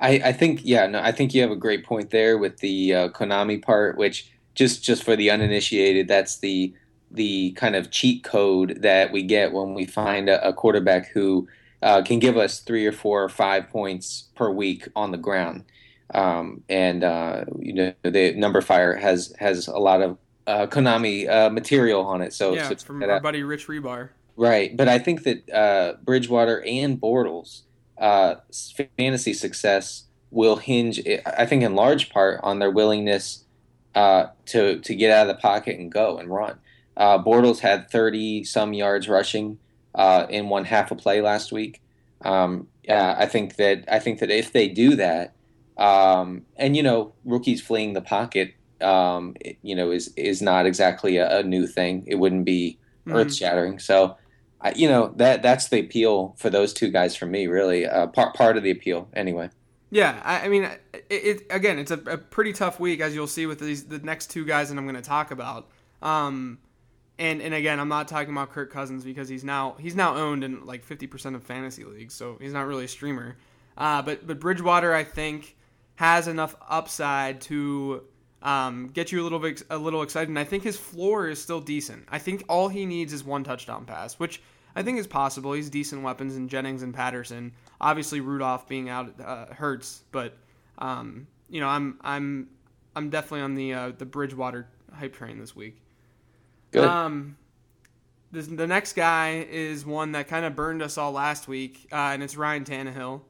I, 0.00 0.20
I 0.24 0.32
think 0.32 0.60
yeah 0.64 0.86
no 0.86 1.00
I 1.00 1.12
think 1.12 1.34
you 1.34 1.42
have 1.42 1.50
a 1.50 1.56
great 1.56 1.84
point 1.84 2.10
there 2.10 2.38
with 2.38 2.58
the 2.58 2.94
uh, 2.94 3.08
Konami 3.10 3.62
part, 3.62 3.98
which 3.98 4.32
just 4.54 4.82
just 4.82 5.04
for 5.04 5.14
the 5.16 5.30
uninitiated, 5.30 6.08
that's 6.08 6.38
the 6.38 6.74
the 7.10 7.52
kind 7.52 7.76
of 7.76 7.90
cheat 7.90 8.24
code 8.24 8.78
that 8.80 9.12
we 9.12 9.22
get 9.22 9.52
when 9.52 9.74
we 9.74 9.84
find 9.84 10.30
a, 10.30 10.48
a 10.48 10.54
quarterback 10.54 11.10
who 11.10 11.46
uh, 11.82 12.02
can 12.02 12.18
give 12.18 12.36
us 12.36 12.60
three 12.60 12.86
or 12.86 12.92
four 12.92 13.22
or 13.22 13.28
five 13.28 13.68
points 13.68 14.28
per 14.34 14.50
week 14.50 14.88
on 14.94 15.10
the 15.10 15.18
ground. 15.18 15.64
Um, 16.14 16.62
and 16.68 17.02
uh, 17.02 17.44
you 17.58 17.72
know 17.72 17.94
the 18.02 18.34
numberFire 18.34 19.00
has 19.00 19.34
has 19.38 19.66
a 19.66 19.78
lot 19.78 20.02
of 20.02 20.18
uh, 20.46 20.66
Konami 20.66 21.28
uh, 21.28 21.50
material 21.50 22.04
on 22.04 22.22
it. 22.22 22.32
So 22.32 22.54
yeah, 22.54 22.68
so 22.68 22.76
from 22.76 23.02
our 23.02 23.20
buddy 23.20 23.42
Rich 23.42 23.66
Hribar. 23.66 24.10
Right, 24.36 24.74
but 24.76 24.88
I 24.88 24.98
think 24.98 25.24
that 25.24 25.50
uh, 25.50 25.94
Bridgewater 26.02 26.62
and 26.66 27.00
Bortles' 27.00 27.62
uh, 27.98 28.36
fantasy 28.96 29.34
success 29.34 30.04
will 30.30 30.56
hinge, 30.56 31.00
I 31.26 31.44
think, 31.44 31.62
in 31.62 31.74
large 31.74 32.08
part 32.08 32.40
on 32.42 32.58
their 32.58 32.70
willingness 32.70 33.44
uh, 33.94 34.26
to 34.46 34.80
to 34.80 34.94
get 34.94 35.10
out 35.10 35.28
of 35.28 35.36
the 35.36 35.40
pocket 35.40 35.78
and 35.78 35.90
go 35.90 36.18
and 36.18 36.28
run. 36.30 36.58
Bortles 36.96 37.60
had 37.60 37.90
thirty 37.90 38.44
some 38.44 38.74
yards 38.74 39.08
rushing 39.08 39.58
uh, 39.94 40.26
in 40.28 40.48
one 40.48 40.64
half 40.64 40.90
a 40.90 40.94
play 40.94 41.20
last 41.20 41.52
week. 41.52 41.82
Um, 42.22 42.68
yeah, 42.84 43.14
I 43.18 43.26
think 43.26 43.56
that 43.56 43.84
I 43.88 43.98
think 43.98 44.20
that 44.20 44.30
if 44.30 44.52
they 44.52 44.68
do 44.68 44.96
that, 44.96 45.34
um, 45.76 46.44
and 46.56 46.76
you 46.76 46.82
know, 46.82 47.12
rookies 47.24 47.60
fleeing 47.60 47.92
the 47.92 48.00
pocket, 48.00 48.54
um, 48.80 49.34
it, 49.40 49.58
you 49.62 49.74
know, 49.74 49.90
is 49.90 50.12
is 50.16 50.42
not 50.42 50.66
exactly 50.66 51.16
a, 51.16 51.38
a 51.38 51.42
new 51.42 51.66
thing. 51.66 52.04
It 52.06 52.16
wouldn't 52.16 52.44
be 52.44 52.78
mm-hmm. 53.06 53.16
earth 53.16 53.34
shattering. 53.34 53.78
So, 53.78 54.16
I, 54.60 54.72
you 54.72 54.88
know, 54.88 55.12
that 55.16 55.42
that's 55.42 55.68
the 55.68 55.80
appeal 55.80 56.34
for 56.38 56.50
those 56.50 56.72
two 56.72 56.90
guys 56.90 57.16
for 57.16 57.26
me. 57.26 57.46
Really, 57.46 57.86
uh, 57.86 58.08
part 58.08 58.34
part 58.34 58.56
of 58.56 58.62
the 58.62 58.70
appeal, 58.70 59.08
anyway. 59.14 59.50
Yeah, 59.90 60.20
I, 60.24 60.46
I 60.46 60.48
mean, 60.48 60.64
it, 60.94 61.04
it, 61.10 61.46
again, 61.50 61.78
it's 61.78 61.90
a, 61.90 61.98
a, 62.06 62.16
pretty 62.16 62.54
tough 62.54 62.80
week 62.80 63.00
as 63.00 63.14
you'll 63.14 63.26
see 63.26 63.44
with 63.44 63.60
these 63.60 63.84
the 63.84 63.98
next 63.98 64.30
two 64.30 64.46
guys 64.46 64.70
that 64.70 64.78
I'm 64.78 64.84
going 64.86 64.96
to 64.96 65.02
talk 65.02 65.30
about. 65.30 65.68
Um, 66.00 66.58
and 67.22 67.40
and 67.40 67.54
again, 67.54 67.78
I'm 67.78 67.88
not 67.88 68.08
talking 68.08 68.32
about 68.32 68.50
Kirk 68.50 68.72
Cousins 68.72 69.04
because 69.04 69.28
he's 69.28 69.44
now 69.44 69.76
he's 69.78 69.94
now 69.94 70.16
owned 70.16 70.42
in 70.42 70.66
like 70.66 70.84
50% 70.84 71.36
of 71.36 71.44
fantasy 71.44 71.84
leagues, 71.84 72.14
so 72.14 72.36
he's 72.40 72.52
not 72.52 72.66
really 72.66 72.84
a 72.84 72.88
streamer. 72.88 73.36
Uh, 73.78 74.02
but 74.02 74.26
but 74.26 74.40
Bridgewater, 74.40 74.92
I 74.92 75.04
think, 75.04 75.56
has 75.94 76.26
enough 76.26 76.56
upside 76.68 77.40
to 77.42 78.02
um, 78.42 78.88
get 78.88 79.12
you 79.12 79.22
a 79.22 79.24
little 79.24 79.38
bit 79.38 79.62
a 79.70 79.78
little 79.78 80.02
excited. 80.02 80.28
And 80.30 80.38
I 80.38 80.42
think 80.42 80.64
his 80.64 80.76
floor 80.76 81.28
is 81.28 81.40
still 81.40 81.60
decent. 81.60 82.06
I 82.10 82.18
think 82.18 82.42
all 82.48 82.68
he 82.68 82.86
needs 82.86 83.12
is 83.12 83.22
one 83.22 83.44
touchdown 83.44 83.84
pass, 83.84 84.18
which 84.18 84.42
I 84.74 84.82
think 84.82 84.98
is 84.98 85.06
possible. 85.06 85.52
He's 85.52 85.70
decent 85.70 86.02
weapons 86.02 86.36
in 86.36 86.48
Jennings 86.48 86.82
and 86.82 86.92
Patterson. 86.92 87.52
Obviously, 87.80 88.18
Rudolph 88.18 88.66
being 88.68 88.88
out 88.88 89.14
uh, 89.20 89.46
hurts, 89.46 90.02
but 90.10 90.36
um, 90.78 91.28
you 91.48 91.60
know, 91.60 91.68
I'm 91.68 92.00
I'm 92.00 92.48
I'm 92.96 93.10
definitely 93.10 93.42
on 93.42 93.54
the 93.54 93.74
uh, 93.74 93.92
the 93.96 94.06
Bridgewater 94.06 94.66
hype 94.92 95.14
train 95.14 95.38
this 95.38 95.54
week. 95.54 95.82
Good. 96.72 96.84
Um, 96.84 97.36
this, 98.32 98.46
the 98.46 98.66
next 98.66 98.94
guy 98.94 99.46
is 99.50 99.86
one 99.86 100.12
that 100.12 100.26
kind 100.28 100.44
of 100.44 100.56
burned 100.56 100.82
us 100.82 100.98
all 100.98 101.12
last 101.12 101.46
week, 101.48 101.86
uh, 101.92 101.96
and 101.96 102.22
it's 102.22 102.36
Ryan 102.36 102.64
Tannehill. 102.64 103.22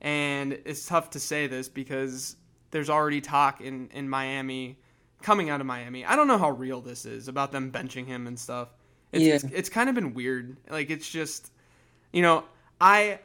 And 0.00 0.58
it's 0.64 0.86
tough 0.86 1.10
to 1.10 1.20
say 1.20 1.46
this 1.46 1.68
because 1.68 2.36
there's 2.70 2.90
already 2.90 3.20
talk 3.20 3.60
in, 3.60 3.88
in 3.92 4.08
Miami, 4.08 4.78
coming 5.22 5.48
out 5.50 5.60
of 5.60 5.66
Miami. 5.66 6.04
I 6.04 6.16
don't 6.16 6.28
know 6.28 6.38
how 6.38 6.50
real 6.50 6.80
this 6.80 7.06
is 7.06 7.28
about 7.28 7.52
them 7.52 7.72
benching 7.72 8.06
him 8.06 8.26
and 8.26 8.38
stuff. 8.38 8.68
It's, 9.12 9.24
Yeah. 9.24 9.34
it's, 9.34 9.44
it's 9.44 9.68
kind 9.68 9.88
of 9.88 9.94
been 9.94 10.12
weird. 10.14 10.56
Like 10.70 10.90
it's 10.90 11.08
just, 11.08 11.50
you 12.12 12.22
know, 12.22 12.44
I 12.80 13.20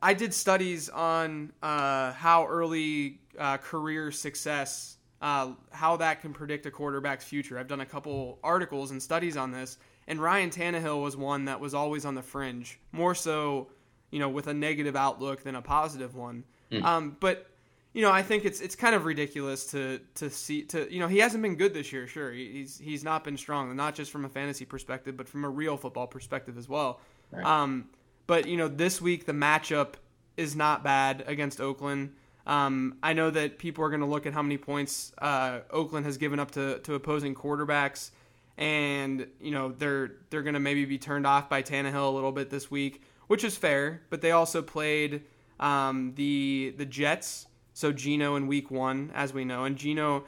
I 0.00 0.14
did 0.14 0.32
studies 0.32 0.88
on 0.88 1.52
uh, 1.62 2.12
how 2.12 2.46
early 2.46 3.18
uh, 3.38 3.56
career 3.58 4.12
success, 4.12 4.93
uh, 5.24 5.52
how 5.72 5.96
that 5.96 6.20
can 6.20 6.34
predict 6.34 6.66
a 6.66 6.70
quarterback's 6.70 7.24
future. 7.24 7.58
I've 7.58 7.66
done 7.66 7.80
a 7.80 7.86
couple 7.86 8.38
articles 8.44 8.90
and 8.90 9.02
studies 9.02 9.38
on 9.38 9.52
this, 9.52 9.78
and 10.06 10.20
Ryan 10.20 10.50
Tannehill 10.50 11.02
was 11.02 11.16
one 11.16 11.46
that 11.46 11.58
was 11.58 11.72
always 11.72 12.04
on 12.04 12.14
the 12.14 12.20
fringe, 12.20 12.78
more 12.92 13.14
so, 13.14 13.68
you 14.10 14.18
know, 14.18 14.28
with 14.28 14.48
a 14.48 14.52
negative 14.52 14.94
outlook 14.94 15.42
than 15.42 15.54
a 15.54 15.62
positive 15.62 16.14
one. 16.14 16.44
Um, 16.84 17.16
but 17.20 17.46
you 17.94 18.02
know, 18.02 18.10
I 18.10 18.22
think 18.22 18.44
it's 18.44 18.60
it's 18.60 18.76
kind 18.76 18.94
of 18.94 19.06
ridiculous 19.06 19.64
to 19.70 20.00
to 20.16 20.28
see 20.28 20.62
to 20.64 20.92
you 20.92 21.00
know 21.00 21.08
he 21.08 21.20
hasn't 21.20 21.42
been 21.42 21.56
good 21.56 21.72
this 21.72 21.90
year. 21.90 22.06
Sure, 22.06 22.30
he's 22.30 22.76
he's 22.76 23.02
not 23.02 23.24
been 23.24 23.38
strong, 23.38 23.74
not 23.74 23.94
just 23.94 24.10
from 24.10 24.26
a 24.26 24.28
fantasy 24.28 24.66
perspective, 24.66 25.16
but 25.16 25.26
from 25.26 25.46
a 25.46 25.48
real 25.48 25.78
football 25.78 26.06
perspective 26.06 26.58
as 26.58 26.68
well. 26.68 27.00
Um, 27.46 27.88
but 28.26 28.46
you 28.46 28.58
know, 28.58 28.68
this 28.68 29.00
week 29.00 29.24
the 29.24 29.32
matchup 29.32 29.94
is 30.36 30.54
not 30.54 30.84
bad 30.84 31.24
against 31.26 31.62
Oakland. 31.62 32.12
Um, 32.46 32.98
I 33.02 33.14
know 33.14 33.30
that 33.30 33.58
people 33.58 33.84
are 33.84 33.88
going 33.88 34.00
to 34.00 34.06
look 34.06 34.26
at 34.26 34.34
how 34.34 34.42
many 34.42 34.58
points 34.58 35.12
uh, 35.18 35.60
Oakland 35.70 36.04
has 36.06 36.18
given 36.18 36.38
up 36.38 36.50
to, 36.52 36.78
to 36.80 36.94
opposing 36.94 37.34
quarterbacks, 37.34 38.10
and 38.58 39.26
you 39.40 39.50
know 39.50 39.72
they're 39.72 40.12
they're 40.30 40.42
going 40.42 40.54
to 40.54 40.60
maybe 40.60 40.84
be 40.84 40.98
turned 40.98 41.26
off 41.26 41.48
by 41.48 41.62
Tannehill 41.62 42.08
a 42.08 42.14
little 42.14 42.32
bit 42.32 42.50
this 42.50 42.70
week, 42.70 43.02
which 43.28 43.44
is 43.44 43.56
fair. 43.56 44.02
But 44.10 44.20
they 44.20 44.32
also 44.32 44.60
played 44.60 45.22
um, 45.58 46.12
the 46.16 46.74
the 46.76 46.84
Jets, 46.84 47.46
so 47.72 47.92
Geno 47.92 48.36
in 48.36 48.46
Week 48.46 48.70
One, 48.70 49.10
as 49.14 49.32
we 49.32 49.44
know, 49.44 49.64
and 49.64 49.76
Geno 49.76 50.24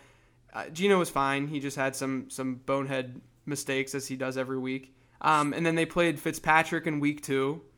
uh, 0.57 0.69
Geno 0.71 0.99
was 0.99 1.11
fine. 1.11 1.49
He 1.49 1.61
just 1.61 1.77
had 1.77 1.95
some 1.95 2.31
some 2.31 2.55
bonehead 2.65 3.21
mistakes 3.45 3.95
as 3.95 4.09
he 4.09 4.17
does 4.17 4.39
every 4.39 4.59
week. 4.59 4.95
Um, 5.21 5.53
and 5.53 5.65
then 5.65 5.75
they 5.75 5.87
played 5.87 6.19
Fitzpatrick 6.19 6.87
in 6.87 6.99
Week 7.01 7.23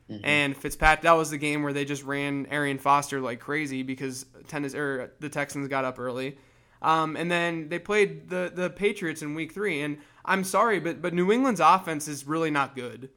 2 0.08 0.20
and 0.24 0.56
Fitzpatrick 0.56 1.02
that 1.02 1.12
was 1.12 1.30
the 1.30 1.38
game 1.38 1.62
where 1.62 1.72
they 1.72 1.84
just 1.84 2.02
ran 2.04 2.46
Arian 2.50 2.78
Foster 2.78 3.20
like 3.20 3.40
crazy 3.40 3.82
because 3.82 4.26
tennis 4.48 4.74
or 4.74 5.12
the 5.20 5.28
Texans 5.28 5.68
got 5.68 5.84
up 5.84 5.98
early. 5.98 6.38
Um, 6.80 7.16
and 7.16 7.30
then 7.30 7.68
they 7.68 7.78
played 7.78 8.28
the 8.28 8.50
the 8.54 8.70
Patriots 8.70 9.22
in 9.22 9.34
Week 9.34 9.52
Three. 9.52 9.80
And 9.82 9.98
I'm 10.24 10.44
sorry, 10.44 10.80
but 10.80 11.02
but 11.02 11.14
New 11.14 11.32
England's 11.32 11.60
offense 11.60 12.08
is 12.08 12.26
really 12.26 12.50
not 12.50 12.74
good. 12.74 13.10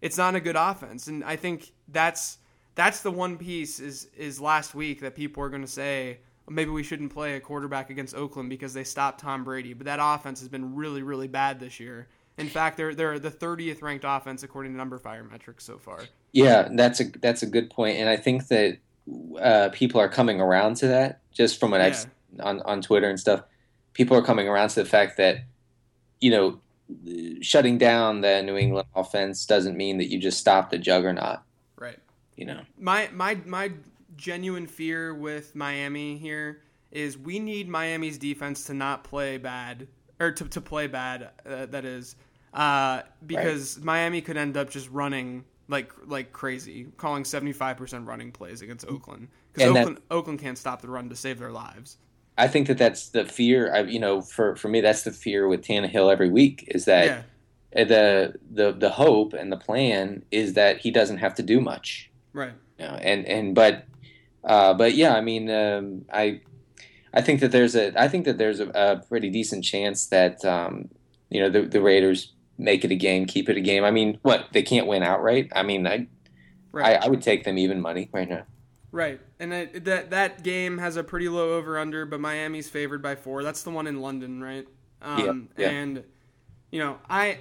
It's 0.00 0.18
not 0.18 0.34
a 0.34 0.40
good 0.40 0.56
offense, 0.56 1.06
and 1.06 1.24
I 1.24 1.36
think 1.36 1.72
that's 1.88 2.38
that's 2.74 3.00
the 3.00 3.10
one 3.10 3.38
piece 3.38 3.80
is 3.80 4.08
is 4.16 4.40
last 4.40 4.74
week 4.74 5.00
that 5.00 5.14
people 5.14 5.42
are 5.42 5.48
going 5.48 5.62
to 5.62 5.68
say 5.68 6.18
maybe 6.48 6.70
we 6.70 6.82
shouldn't 6.82 7.12
play 7.12 7.34
a 7.34 7.40
quarterback 7.40 7.90
against 7.90 8.14
Oakland 8.14 8.48
because 8.48 8.72
they 8.72 8.84
stopped 8.84 9.20
Tom 9.20 9.44
Brady. 9.44 9.74
But 9.74 9.86
that 9.86 9.98
offense 10.00 10.40
has 10.40 10.48
been 10.48 10.74
really 10.74 11.02
really 11.02 11.28
bad 11.28 11.60
this 11.60 11.80
year. 11.80 12.08
In 12.38 12.48
fact, 12.48 12.76
they're 12.76 12.94
they're 12.94 13.18
the 13.18 13.30
30th 13.30 13.82
ranked 13.82 14.04
offense 14.06 14.42
according 14.42 14.76
to 14.76 14.82
numberFire 14.82 15.28
metrics 15.30 15.64
so 15.64 15.78
far. 15.78 16.00
Yeah, 16.36 16.68
that's 16.70 17.00
a 17.00 17.04
that's 17.04 17.42
a 17.42 17.46
good 17.46 17.70
point, 17.70 17.96
and 17.96 18.10
I 18.10 18.16
think 18.16 18.48
that 18.48 18.76
uh, 19.40 19.70
people 19.72 20.00
are 20.00 20.08
coming 20.08 20.38
around 20.38 20.76
to 20.76 20.88
that 20.88 21.20
just 21.32 21.58
from 21.58 21.70
what 21.70 21.80
I've 21.80 21.96
seen 21.96 22.10
on 22.40 22.60
on 22.62 22.82
Twitter 22.82 23.08
and 23.08 23.18
stuff. 23.18 23.42
People 23.94 24.18
are 24.18 24.22
coming 24.22 24.46
around 24.46 24.68
to 24.70 24.82
the 24.82 24.88
fact 24.88 25.16
that 25.16 25.44
you 26.20 26.30
know 26.30 26.60
shutting 27.40 27.78
down 27.78 28.20
the 28.20 28.42
New 28.42 28.56
England 28.56 28.86
offense 28.94 29.46
doesn't 29.46 29.78
mean 29.78 29.96
that 29.96 30.10
you 30.10 30.18
just 30.18 30.38
stop 30.38 30.68
the 30.68 30.76
juggernaut. 30.76 31.38
Right. 31.78 31.98
You 32.36 32.44
know, 32.44 32.60
my 32.78 33.08
my 33.14 33.36
my 33.46 33.72
genuine 34.16 34.66
fear 34.66 35.14
with 35.14 35.54
Miami 35.54 36.18
here 36.18 36.60
is 36.92 37.16
we 37.16 37.38
need 37.38 37.66
Miami's 37.66 38.18
defense 38.18 38.64
to 38.64 38.74
not 38.74 39.04
play 39.04 39.38
bad 39.38 39.88
or 40.20 40.32
to, 40.32 40.44
to 40.48 40.60
play 40.60 40.86
bad 40.86 41.30
uh, 41.46 41.64
that 41.66 41.86
is 41.86 42.16
uh, 42.52 43.02
because 43.26 43.78
Miami 43.78 44.20
could 44.20 44.36
end 44.36 44.58
up 44.58 44.68
just 44.68 44.90
running 44.90 45.44
like 45.68 45.92
like 46.06 46.32
crazy 46.32 46.86
calling 46.96 47.24
75% 47.24 48.06
running 48.06 48.32
plays 48.32 48.62
against 48.62 48.86
Oakland 48.86 49.28
because 49.52 49.70
Oakland, 49.70 49.98
Oakland 50.10 50.38
can't 50.38 50.58
stop 50.58 50.82
the 50.82 50.88
run 50.88 51.08
to 51.08 51.16
save 51.16 51.38
their 51.38 51.52
lives 51.52 51.98
I 52.38 52.48
think 52.48 52.66
that 52.66 52.76
that's 52.76 53.08
the 53.08 53.24
fear. 53.24 53.74
I, 53.74 53.80
you 53.84 53.98
know, 53.98 54.20
for 54.20 54.56
for 54.56 54.68
me, 54.68 54.82
that's 54.82 55.04
the 55.04 55.10
fear 55.10 55.48
with 55.48 55.62
Tannehill 55.62 56.12
every 56.12 56.28
week 56.28 56.68
is 56.70 56.84
that 56.84 57.06
yeah 57.06 57.22
uh, 57.76 57.84
the 57.84 58.34
the 58.50 58.72
the 58.72 58.90
hope 58.90 59.34
and 59.34 59.52
the 59.52 59.56
plan 59.56 60.22
is 60.30 60.54
that 60.54 60.78
he 60.78 60.90
doesn't 60.90 61.18
have 61.18 61.34
to 61.34 61.42
do 61.42 61.60
much. 61.60 62.10
right 62.32 62.52
you 62.78 62.86
know, 62.86 62.94
and 62.94 63.26
and 63.26 63.54
but 63.54 63.84
uh, 64.44 64.72
but 64.74 64.94
yeah, 64.94 65.14
I 65.14 65.20
mean, 65.20 65.50
um, 65.50 66.04
I 66.12 66.40
I 67.12 67.20
think 67.20 67.40
that 67.40 67.52
there's 67.52 67.74
a 67.74 67.98
I 68.00 68.08
think 68.08 68.24
that 68.24 68.38
there's 68.38 68.60
a, 68.60 68.68
a 68.68 68.96
pretty 69.08 69.30
decent 69.30 69.64
chance 69.64 70.06
that 70.06 70.44
um, 70.44 70.88
you 71.28 71.40
know 71.40 71.50
the 71.50 71.62
the 71.62 71.82
Raiders 71.82 72.32
make 72.58 72.84
it 72.84 72.90
a 72.90 72.96
game, 72.96 73.26
keep 73.26 73.48
it 73.48 73.56
a 73.56 73.60
game. 73.60 73.84
I 73.84 73.90
mean, 73.90 74.18
what 74.22 74.46
they 74.52 74.62
can't 74.62 74.86
win 74.86 75.02
outright. 75.02 75.50
I 75.54 75.62
mean, 75.62 75.86
I 75.86 76.06
right 76.72 77.00
I, 77.00 77.06
I 77.06 77.08
would 77.08 77.22
take 77.22 77.44
them 77.44 77.58
even 77.58 77.80
money 77.80 78.08
right 78.12 78.28
now. 78.28 78.44
Right, 78.92 79.20
and 79.38 79.52
that 79.52 79.84
that 79.84 80.10
that 80.10 80.42
game 80.42 80.78
has 80.78 80.96
a 80.96 81.04
pretty 81.04 81.28
low 81.28 81.54
over 81.54 81.78
under, 81.78 82.06
but 82.06 82.20
Miami's 82.20 82.68
favored 82.68 83.02
by 83.02 83.14
four. 83.14 83.42
That's 83.42 83.62
the 83.62 83.70
one 83.70 83.86
in 83.86 84.00
London, 84.00 84.42
right? 84.42 84.66
Um, 85.02 85.48
Yeah, 85.56 85.66
yeah. 85.66 85.70
And 85.70 86.04
you 86.70 86.78
know, 86.78 86.98
I 87.08 87.38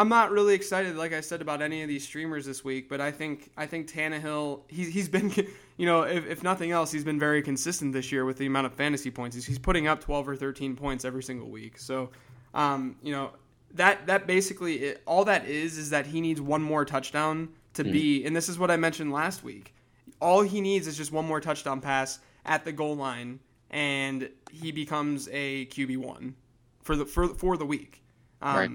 I'm 0.00 0.08
not 0.08 0.30
really 0.30 0.54
excited, 0.54 0.96
like 0.96 1.12
I 1.12 1.20
said, 1.20 1.42
about 1.42 1.60
any 1.60 1.82
of 1.82 1.88
these 1.88 2.02
streamers 2.04 2.46
this 2.46 2.64
week. 2.64 2.88
But 2.88 3.02
I 3.02 3.10
think 3.10 3.50
I 3.58 3.66
think 3.66 3.86
Tannehill, 3.86 4.62
he's 4.68 4.88
he's 4.88 5.10
been, 5.10 5.30
you 5.76 5.84
know, 5.84 6.02
if, 6.04 6.26
if 6.26 6.42
nothing 6.42 6.70
else, 6.70 6.90
he's 6.90 7.04
been 7.04 7.18
very 7.18 7.42
consistent 7.42 7.92
this 7.92 8.10
year 8.10 8.24
with 8.24 8.38
the 8.38 8.46
amount 8.46 8.66
of 8.66 8.72
fantasy 8.72 9.10
points. 9.10 9.36
He's, 9.36 9.44
he's 9.44 9.58
putting 9.58 9.88
up 9.88 10.00
12 10.00 10.28
or 10.30 10.36
13 10.36 10.74
points 10.74 11.04
every 11.04 11.22
single 11.22 11.50
week. 11.50 11.78
So, 11.78 12.08
um, 12.54 12.96
you 13.02 13.12
know, 13.12 13.32
that 13.74 14.06
that 14.06 14.26
basically 14.26 14.76
it, 14.76 15.02
all 15.06 15.24
that 15.24 15.46
is 15.46 15.78
is 15.78 15.90
that 15.90 16.06
he 16.06 16.20
needs 16.20 16.40
one 16.40 16.62
more 16.62 16.84
touchdown 16.84 17.50
to 17.74 17.84
be, 17.84 18.24
and 18.24 18.34
this 18.34 18.48
is 18.48 18.58
what 18.58 18.70
I 18.70 18.76
mentioned 18.76 19.12
last 19.12 19.44
week 19.44 19.72
all 20.20 20.42
he 20.42 20.60
needs 20.60 20.86
is 20.86 20.96
just 20.96 21.12
one 21.12 21.26
more 21.26 21.40
touchdown 21.40 21.80
pass 21.80 22.20
at 22.44 22.64
the 22.64 22.72
goal 22.72 22.96
line, 22.96 23.40
and 23.70 24.28
he 24.52 24.72
becomes 24.72 25.28
a 25.32 25.66
QB 25.66 25.98
one 25.98 26.34
for 26.82 26.96
the 26.96 27.06
for, 27.06 27.28
for 27.28 27.56
the 27.56 27.66
week. 27.66 28.02
Um, 28.42 28.56
Right. 28.56 28.70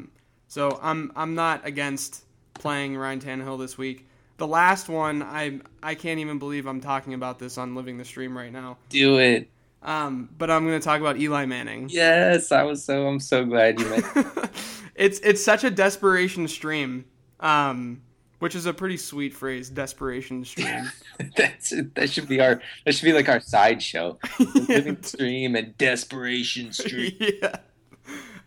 So 0.48 0.80
I'm 0.82 1.12
I'm 1.16 1.36
not 1.36 1.66
against 1.66 2.24
playing 2.54 2.96
Ryan 2.98 3.20
Tannehill 3.20 3.60
this 3.60 3.78
week. 3.78 4.08
The 4.38 4.48
last 4.48 4.90
one, 4.90 5.24
I 5.24 5.60
I 5.82 5.96
can't 5.96 6.20
even 6.20 6.40
believe 6.40 6.66
I'm 6.68 6.82
talking 6.82 7.14
about 7.14 7.40
this 7.40 7.58
on 7.58 7.76
Living 7.76 7.98
the 7.98 8.06
Stream 8.06 8.38
right 8.38 8.52
now. 8.52 8.78
Do 8.90 9.18
it. 9.18 9.50
Um, 9.86 10.30
but 10.36 10.50
I'm 10.50 10.66
going 10.66 10.80
to 10.80 10.84
talk 10.84 11.00
about 11.00 11.18
Eli 11.18 11.46
Manning. 11.46 11.90
Yes, 11.90 12.52
I 12.52 12.64
was 12.64 12.84
so 12.84 13.08
I'm 13.08 13.20
so 13.20 13.46
glad 13.46 13.80
you 13.80 13.88
mentioned. 13.88 14.50
it's 14.96 15.20
it's 15.20 15.44
such 15.44 15.64
a 15.64 15.70
desperation 15.70 16.48
stream, 16.48 17.06
um, 17.40 18.02
which 18.40 18.56
is 18.56 18.66
a 18.66 18.74
pretty 18.74 18.98
sweet 18.98 19.36
phrase, 19.36 19.70
desperation 19.70 20.44
stream. 20.44 20.92
That's 21.38 21.72
that 21.94 22.10
should 22.10 22.28
be 22.28 22.42
our 22.42 22.60
that 22.84 22.96
should 22.96 23.06
be 23.06 23.14
like 23.14 23.30
our 23.30 23.40
sideshow. 23.40 24.18
Living 24.68 25.02
stream 25.04 25.56
and 25.56 25.78
desperation 25.78 26.74
stream. 26.74 27.14
yeah. 27.20 27.58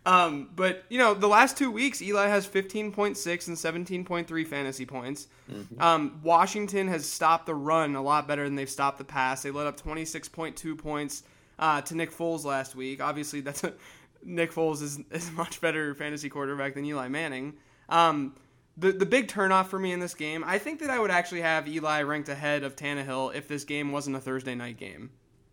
Um, 0.09 0.49
but 0.57 0.85
you 0.89 0.97
know, 0.97 1.13
the 1.13 1.27
last 1.27 1.59
two 1.59 1.71
weeks, 1.71 2.01
Eli 2.01 2.29
has 2.29 2.47
15.6 2.47 2.97
and 3.49 4.07
17.3 4.07 4.47
fantasy 4.47 4.87
points. 4.87 5.29
Um, 5.79 6.21
Washington 6.23 6.89
has 6.89 7.07
stopped 7.07 7.45
the 7.45 7.55
run 7.55 7.95
a 7.95 8.01
lot 8.01 8.27
better 8.27 8.45
than 8.45 8.55
they've 8.55 8.71
stopped 8.71 8.97
the 8.97 9.05
pass. 9.05 9.43
They 9.43 9.51
let 9.51 9.67
up 9.67 9.79
26.2 9.79 10.79
points 10.79 11.25
uh, 11.59 11.83
to 11.83 11.95
Nick 11.95 12.11
Foles 12.11 12.45
last 12.45 12.75
week. 12.75 13.03
Obviously, 13.03 13.43
that's 13.43 13.65
a, 13.65 13.75
Nick 14.25 14.51
Foles 14.51 14.81
is, 14.81 14.99
is 15.11 15.29
a 15.29 15.33
much 15.33 15.61
better 15.61 15.95
fantasy 15.95 16.31
quarterback 16.31 16.73
than 16.73 16.87
Eli 16.87 17.09
Manning. 17.09 17.59
Um, 17.91 18.35
the 18.79 18.93
the 18.93 19.07
big 19.07 19.29
turnoff 19.29 19.67
for 19.67 19.79
me 19.79 19.93
in 19.93 20.01
this 20.01 20.15
game, 20.15 20.43
I 20.43 20.57
think 20.57 20.81
that 20.81 20.89
I 20.89 20.99
would 20.99 21.11
actually 21.11 21.43
have 21.43 21.69
Eli 21.69 22.01
ranked 22.03 22.31
ahead 22.31 22.63
of 22.63 22.77
Tannehill 22.77 23.35
if 23.35 23.47
this 23.47 23.65
game 23.65 23.93
wasn't 23.93 24.17
a 24.17 24.21
Thursday 24.21 24.55
night 24.55 24.79
game. 24.79 25.11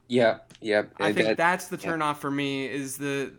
Yeah, 0.08 0.40
yeah. 0.62 0.84
I 1.00 1.14
think 1.14 1.28
that- 1.30 1.38
that's 1.38 1.68
the 1.68 1.78
yeah. 1.78 1.92
turnoff 1.92 2.18
for 2.18 2.32
me 2.32 2.66
is 2.66 2.98
the, 2.98 3.34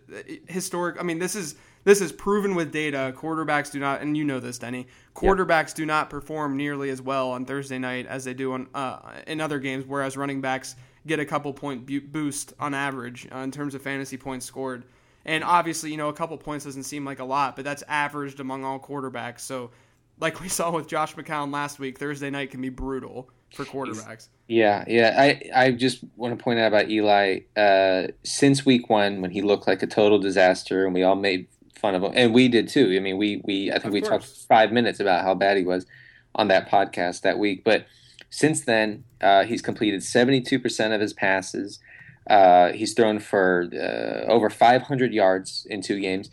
historic. 0.49 0.99
I 0.99 1.03
mean, 1.03 1.19
this 1.19 1.35
is 1.35 1.57
this 1.85 2.01
is 2.01 2.11
proven 2.11 2.57
with 2.57 2.73
data. 2.73 3.15
Quarterbacks 3.17 3.71
do 3.71 3.79
not, 3.79 4.01
and 4.01 4.17
you 4.17 4.25
know 4.25 4.41
this, 4.41 4.59
Denny. 4.59 4.89
Quarterbacks 5.15 5.73
do 5.73 5.87
not 5.87 6.11
perform 6.11 6.57
nearly 6.57 6.91
as 6.91 7.01
well 7.01 7.31
on 7.31 7.45
Thursday 7.45 7.79
night 7.79 8.07
as 8.07 8.25
they 8.25 8.35
do 8.35 8.53
on 8.53 8.69
uh, 8.75 8.99
in 9.27 9.41
other 9.41 9.61
games. 9.61 9.85
Whereas 9.87 10.17
running 10.17 10.41
backs 10.41 10.75
get 11.07 11.21
a 11.21 11.25
couple 11.25 11.53
point 11.53 11.87
bu- 11.87 12.01
boost 12.01 12.53
on 12.59 12.75
average 12.75 13.29
uh, 13.33 13.39
in 13.39 13.53
terms 13.53 13.75
of 13.77 13.83
fantasy 13.83 14.17
points 14.17 14.45
scored. 14.45 14.85
And 15.25 15.43
obviously, 15.45 15.91
you 15.91 15.97
know, 15.97 16.09
a 16.09 16.13
couple 16.13 16.37
points 16.39 16.65
doesn't 16.65 16.85
seem 16.85 17.05
like 17.05 17.19
a 17.21 17.25
lot, 17.25 17.57
but 17.57 17.65
that's 17.65 17.83
averaged 17.89 18.41
among 18.41 18.65
all 18.65 18.79
quarterbacks. 18.79 19.41
So, 19.41 19.71
like 20.19 20.41
we 20.41 20.49
saw 20.59 20.73
with 20.73 20.89
Josh 20.89 21.15
McCown 21.15 21.53
last 21.53 21.79
week, 21.79 21.99
Thursday 21.99 22.31
night 22.31 22.51
can 22.51 22.61
be 22.61 22.69
brutal 22.69 23.31
for 23.53 23.65
quarterbacks. 23.65 24.29
Yeah, 24.49 24.85
yeah. 24.87 25.15
I, 25.19 25.51
I 25.55 25.71
just 25.73 26.05
want 26.17 26.39
to 26.39 26.43
point 26.43 26.61
out 26.61 26.69
about 26.69 26.89
Eli. 26.91 27.41
Uh, 27.57 28.09
since 28.23 28.65
week 28.65 28.89
one, 28.89 29.21
when 29.21 29.31
he 29.31 29.43
looked 29.43 29.67
like 29.67 29.83
a 29.83 29.87
total 29.87 30.19
disaster, 30.19 30.85
and 30.85 30.95
we 30.95 31.03
all 31.03 31.17
made 31.17 31.49
fun 31.81 31.95
of 31.95 32.03
him, 32.03 32.13
and 32.15 32.33
we 32.33 32.49
did 32.49 32.69
too. 32.69 32.95
I 32.97 33.01
mean, 33.01 33.17
we 33.19 33.43
we 33.45 33.71
I 33.71 33.75
think 33.75 33.87
Of 33.87 33.93
we 33.93 34.01
course. 34.01 34.11
talked 34.11 34.47
five 34.49 34.73
minutes 34.73 35.01
about 35.01 35.25
how 35.25 35.35
bad 35.35 35.57
he 35.57 35.65
was 35.65 35.87
on 36.35 36.49
that 36.49 36.69
podcast 36.69 37.23
that 37.23 37.39
week. 37.39 37.65
But 37.65 37.87
since 38.31 38.61
then, 38.63 39.05
uh, 39.21 39.45
he's 39.45 39.63
completed 39.63 40.03
seventy 40.03 40.41
two 40.41 40.61
percent 40.61 40.93
of 40.93 41.01
his 41.01 41.13
passes. 41.13 41.81
Uh, 42.29 42.73
he's 42.73 42.93
thrown 42.93 43.19
for 43.19 43.69
uh, 43.73 44.31
over 44.31 44.51
five 44.51 44.83
hundred 44.83 45.13
yards 45.13 45.67
in 45.71 45.81
two 45.83 45.99
games. 46.01 46.31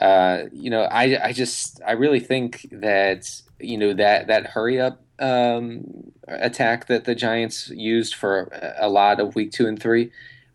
Uh, 0.00 0.44
you 0.52 0.70
know, 0.70 0.82
I 0.82 1.28
I 1.28 1.32
just 1.32 1.80
I 1.86 1.92
really 1.92 2.20
think 2.20 2.66
that 2.70 3.28
you 3.58 3.78
know 3.78 3.94
that 3.94 4.26
that 4.26 4.48
hurry 4.48 4.80
up 4.80 5.02
um, 5.18 6.12
attack 6.28 6.86
that 6.86 7.04
the 7.04 7.14
Giants 7.14 7.68
used 7.70 8.14
for 8.14 8.50
a 8.78 8.88
lot 8.88 9.20
of 9.20 9.34
week 9.34 9.52
two 9.52 9.66
and 9.66 9.80
three 9.80 10.10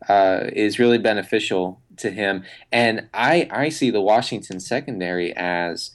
uh, 0.08 0.46
is 0.54 0.80
really 0.80 0.98
beneficial 0.98 1.80
to 1.98 2.10
him. 2.12 2.44
And 2.72 3.08
I, 3.14 3.48
I 3.52 3.70
see 3.70 3.90
the 3.92 4.02
Washington 4.02 4.60
secondary 4.60 5.36
as 5.36 5.92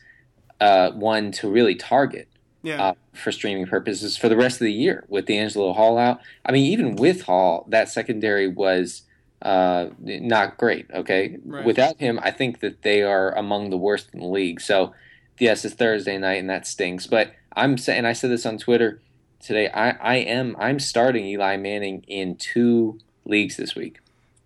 uh, 0.61 0.90
one 0.92 1.33
to 1.33 1.50
really 1.50 1.74
target 1.74 2.29
Yeah. 2.62 2.83
uh, 2.83 2.94
for 3.12 3.33
streaming 3.33 3.66
purposes 3.66 4.16
for 4.16 4.29
the 4.29 4.37
rest 4.37 4.57
of 4.61 4.64
the 4.64 4.72
year 4.72 5.05
with 5.09 5.26
DeAngelo 5.26 5.74
Hall 5.74 5.98
out. 5.98 6.20
I 6.44 6.52
mean, 6.52 6.66
even 6.72 6.96
with 6.96 7.22
Hall, 7.22 7.66
that 7.68 7.88
secondary 7.88 8.48
was 8.48 9.02
uh, 9.42 9.88
not 10.00 10.57
great. 10.57 10.87
Okay, 10.94 11.38
Right. 11.44 11.64
without 11.64 11.98
him, 11.98 12.18
I 12.22 12.31
think 12.31 12.61
that 12.61 12.83
they 12.83 13.02
are 13.02 13.37
among 13.37 13.70
the 13.70 13.76
worst 13.76 14.09
in 14.14 14.20
the 14.20 14.26
league. 14.26 14.61
So, 14.61 14.92
yes, 15.38 15.64
it's 15.64 15.75
Thursday 15.75 16.18
night 16.18 16.38
and 16.40 16.51
that 16.51 16.66
stinks. 16.66 17.07
But 17.07 17.33
I'm 17.55 17.79
saying, 17.79 18.05
I 18.05 18.12
said 18.12 18.31
this 18.31 18.46
on 18.46 18.59
Twitter 18.59 19.01
today. 19.40 19.68
I, 19.68 19.90
I 19.90 20.16
am 20.16 20.57
I'm 20.59 20.79
starting 20.79 21.25
Eli 21.27 21.57
Manning 21.57 22.05
in 22.07 22.37
two 22.37 22.99
leagues 23.25 23.57
this 23.57 23.75
week. 23.75 24.01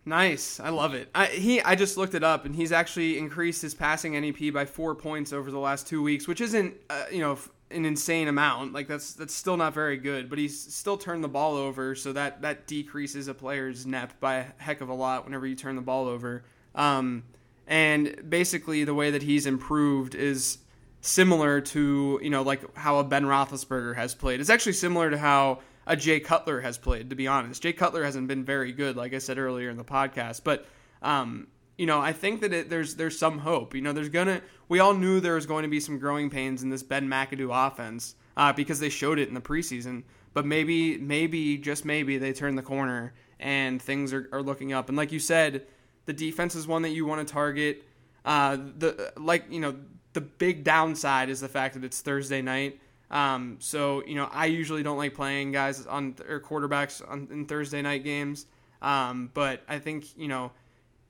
Nice, 0.04 0.58
I 0.58 0.70
love 0.70 0.94
it. 0.94 1.08
I, 1.14 1.26
he, 1.26 1.60
I 1.60 1.74
just 1.74 1.96
looked 1.96 2.14
it 2.14 2.24
up, 2.24 2.46
and 2.46 2.56
he's 2.56 2.72
actually 2.72 3.18
increased 3.18 3.60
his 3.60 3.74
passing 3.74 4.12
NEP 4.12 4.52
by 4.52 4.64
four 4.64 4.94
points 4.94 5.32
over 5.32 5.50
the 5.50 5.58
last 5.58 5.86
two 5.86 6.02
weeks, 6.02 6.26
which 6.26 6.40
isn't, 6.40 6.74
uh, 6.88 7.04
you 7.12 7.20
know, 7.20 7.38
an 7.70 7.84
insane 7.84 8.26
amount. 8.26 8.72
Like 8.72 8.88
that's 8.88 9.12
that's 9.12 9.34
still 9.34 9.56
not 9.56 9.74
very 9.74 9.96
good, 9.96 10.28
but 10.28 10.38
he's 10.38 10.58
still 10.74 10.96
turned 10.96 11.22
the 11.22 11.28
ball 11.28 11.56
over, 11.56 11.94
so 11.94 12.12
that 12.14 12.42
that 12.42 12.66
decreases 12.66 13.28
a 13.28 13.34
player's 13.34 13.86
NEP 13.86 14.18
by 14.20 14.36
a 14.36 14.44
heck 14.56 14.80
of 14.80 14.88
a 14.88 14.94
lot 14.94 15.24
whenever 15.24 15.46
you 15.46 15.54
turn 15.54 15.76
the 15.76 15.82
ball 15.82 16.08
over. 16.08 16.44
Um, 16.74 17.24
and 17.66 18.28
basically, 18.28 18.84
the 18.84 18.94
way 18.94 19.10
that 19.10 19.22
he's 19.22 19.46
improved 19.46 20.14
is 20.14 20.58
similar 21.00 21.60
to 21.60 22.20
you 22.22 22.30
know 22.30 22.42
like 22.42 22.76
how 22.76 22.98
a 22.98 23.04
Ben 23.04 23.24
Roethlisberger 23.24 23.96
has 23.96 24.14
played. 24.14 24.40
It's 24.40 24.50
actually 24.50 24.74
similar 24.74 25.10
to 25.10 25.18
how 25.18 25.60
a 25.86 25.96
Jay 25.96 26.20
Cutler 26.20 26.60
has 26.60 26.78
played. 26.78 27.10
To 27.10 27.16
be 27.16 27.26
honest, 27.26 27.62
Jay 27.62 27.72
Cutler 27.72 28.04
hasn't 28.04 28.28
been 28.28 28.44
very 28.44 28.72
good, 28.72 28.96
like 28.96 29.14
I 29.14 29.18
said 29.18 29.38
earlier 29.38 29.70
in 29.70 29.76
the 29.76 29.84
podcast. 29.84 30.42
But 30.44 30.66
um, 31.02 31.48
you 31.76 31.86
know, 31.86 32.00
I 32.00 32.12
think 32.12 32.42
that 32.42 32.52
it, 32.52 32.70
there's 32.70 32.96
there's 32.96 33.18
some 33.18 33.38
hope. 33.38 33.74
You 33.74 33.80
know, 33.80 33.92
there's 33.92 34.10
gonna. 34.10 34.42
We 34.68 34.80
all 34.80 34.94
knew 34.94 35.20
there 35.20 35.34
was 35.34 35.46
going 35.46 35.62
to 35.62 35.68
be 35.68 35.80
some 35.80 35.98
growing 35.98 36.30
pains 36.30 36.62
in 36.62 36.70
this 36.70 36.82
Ben 36.82 37.08
McAdoo 37.08 37.50
offense 37.50 38.14
uh, 38.36 38.52
because 38.52 38.78
they 38.78 38.90
showed 38.90 39.18
it 39.18 39.28
in 39.28 39.34
the 39.34 39.40
preseason. 39.40 40.04
But 40.32 40.46
maybe, 40.46 40.96
maybe, 40.96 41.58
just 41.58 41.84
maybe, 41.84 42.18
they 42.18 42.32
turn 42.32 42.54
the 42.54 42.62
corner 42.62 43.14
and 43.40 43.82
things 43.82 44.12
are, 44.12 44.28
are 44.32 44.42
looking 44.42 44.72
up. 44.72 44.88
And 44.88 44.96
like 44.96 45.10
you 45.10 45.18
said, 45.18 45.66
the 46.04 46.12
defense 46.12 46.54
is 46.54 46.68
one 46.68 46.82
that 46.82 46.90
you 46.90 47.04
want 47.04 47.26
to 47.26 47.32
target. 47.32 47.84
Uh, 48.24 48.58
the 48.76 49.12
like 49.16 49.50
you 49.50 49.60
know 49.60 49.74
the 50.12 50.20
big 50.20 50.64
downside 50.64 51.28
is 51.28 51.40
the 51.40 51.48
fact 51.48 51.74
that 51.74 51.84
it's 51.84 52.00
Thursday 52.00 52.42
night. 52.42 52.80
Um, 53.10 53.56
so 53.58 54.04
you 54.06 54.14
know 54.14 54.28
I 54.30 54.46
usually 54.46 54.82
don't 54.82 54.98
like 54.98 55.14
playing 55.14 55.52
guys 55.52 55.86
on 55.86 56.16
or 56.28 56.40
quarterbacks 56.40 57.02
on 57.08 57.28
in 57.30 57.46
Thursday 57.46 57.82
night 57.82 58.04
games. 58.04 58.46
Um, 58.82 59.30
but 59.34 59.62
I 59.68 59.78
think 59.78 60.16
you 60.16 60.28
know 60.28 60.52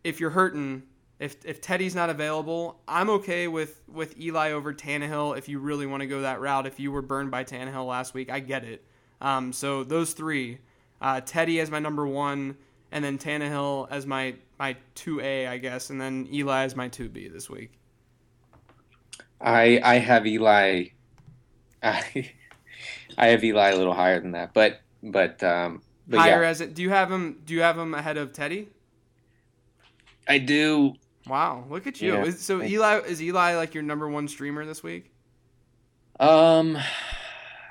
if 0.03 0.21
you're 0.21 0.31
hurting, 0.31 0.85
if 1.19 1.37
if 1.45 1.61
Teddy's 1.61 1.95
not 1.95 2.11
available, 2.11 2.81
I'm 2.89 3.11
okay 3.11 3.49
with 3.49 3.83
with 3.87 4.19
Eli 4.19 4.53
over 4.53 4.73
Tannehill. 4.73 5.37
If 5.37 5.49
you 5.49 5.59
really 5.59 5.87
want 5.87 6.01
to 6.01 6.07
go 6.07 6.23
that 6.23 6.41
route, 6.41 6.67
if 6.67 6.81
you 6.81 6.91
were 6.91 7.03
burned 7.03 7.31
by 7.31 7.45
Tannehill 7.45 7.87
last 7.87 8.15
week, 8.15 8.31
I 8.31 8.41
get 8.41 8.65
it. 8.65 8.85
Um, 9.21 9.53
so 9.53 9.85
those 9.85 10.15
three, 10.15 10.59
uh, 11.01 11.21
Teddy 11.21 11.61
as 11.61 11.71
my 11.71 11.79
number 11.79 12.07
one, 12.07 12.57
and 12.91 13.05
then 13.05 13.19
Tannehill 13.19 13.89
as 13.91 14.07
my 14.07 14.35
my 14.59 14.77
two 14.95 15.21
A, 15.21 15.47
I 15.47 15.59
guess, 15.59 15.91
and 15.91 16.01
then 16.01 16.29
Eli 16.33 16.65
as 16.65 16.75
my 16.75 16.89
two 16.89 17.09
B 17.09 17.29
this 17.29 17.51
week. 17.51 17.80
I 19.41 19.81
I 19.83 19.95
have 19.99 20.27
Eli. 20.27 20.87
I 21.83 22.31
I 23.17 23.29
have 23.29 23.43
Eli 23.43 23.71
a 23.71 23.77
little 23.77 23.95
higher 23.95 24.21
than 24.21 24.33
that, 24.33 24.53
but 24.55 24.81
but 25.03 25.43
um, 25.43 25.83
but 26.07 26.19
Higher 26.21 26.43
yeah, 26.43 26.49
as 26.49 26.61
it. 26.61 26.75
Do 26.75 26.83
you 26.83 26.91
have 26.91 27.11
him? 27.11 27.41
Do 27.45 27.55
you 27.55 27.63
have 27.63 27.79
him 27.79 27.95
ahead 27.95 28.17
of 28.17 28.33
Teddy? 28.33 28.69
I 30.29 30.39
do. 30.39 30.95
Wow, 31.27 31.65
look 31.69 31.87
at 31.87 32.01
you. 32.01 32.13
Yeah. 32.15 32.25
Is, 32.25 32.41
so 32.41 32.59
Thank- 32.61 32.73
Eli 32.73 32.99
is 33.01 33.23
Eli 33.23 33.55
like 33.57 33.75
your 33.75 33.83
number 33.83 34.09
one 34.09 34.29
streamer 34.29 34.65
this 34.65 34.83
week? 34.83 35.11
Um, 36.19 36.77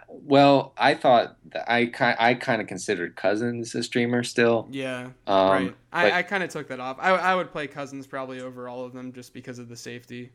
well, 0.07 0.73
I 0.77 0.95
thought 0.95 1.37
that 1.51 1.71
I 1.71 1.85
kind 1.87 2.15
I 2.19 2.33
kind 2.33 2.61
of 2.61 2.67
considered 2.67 3.15
Cousins 3.15 3.75
a 3.75 3.83
streamer 3.83 4.23
still. 4.23 4.67
Yeah, 4.71 5.09
Um, 5.27 5.49
right. 5.51 5.75
I, 5.91 6.11
I 6.19 6.23
kind 6.23 6.43
of 6.43 6.49
took 6.49 6.67
that 6.69 6.79
off. 6.79 6.97
I, 6.99 7.09
I 7.11 7.35
would 7.35 7.51
play 7.51 7.67
Cousins 7.67 8.07
probably 8.07 8.41
over 8.41 8.67
all 8.67 8.85
of 8.85 8.93
them 8.93 9.13
just 9.13 9.33
because 9.33 9.59
of 9.59 9.69
the 9.69 9.75
safety. 9.75 10.31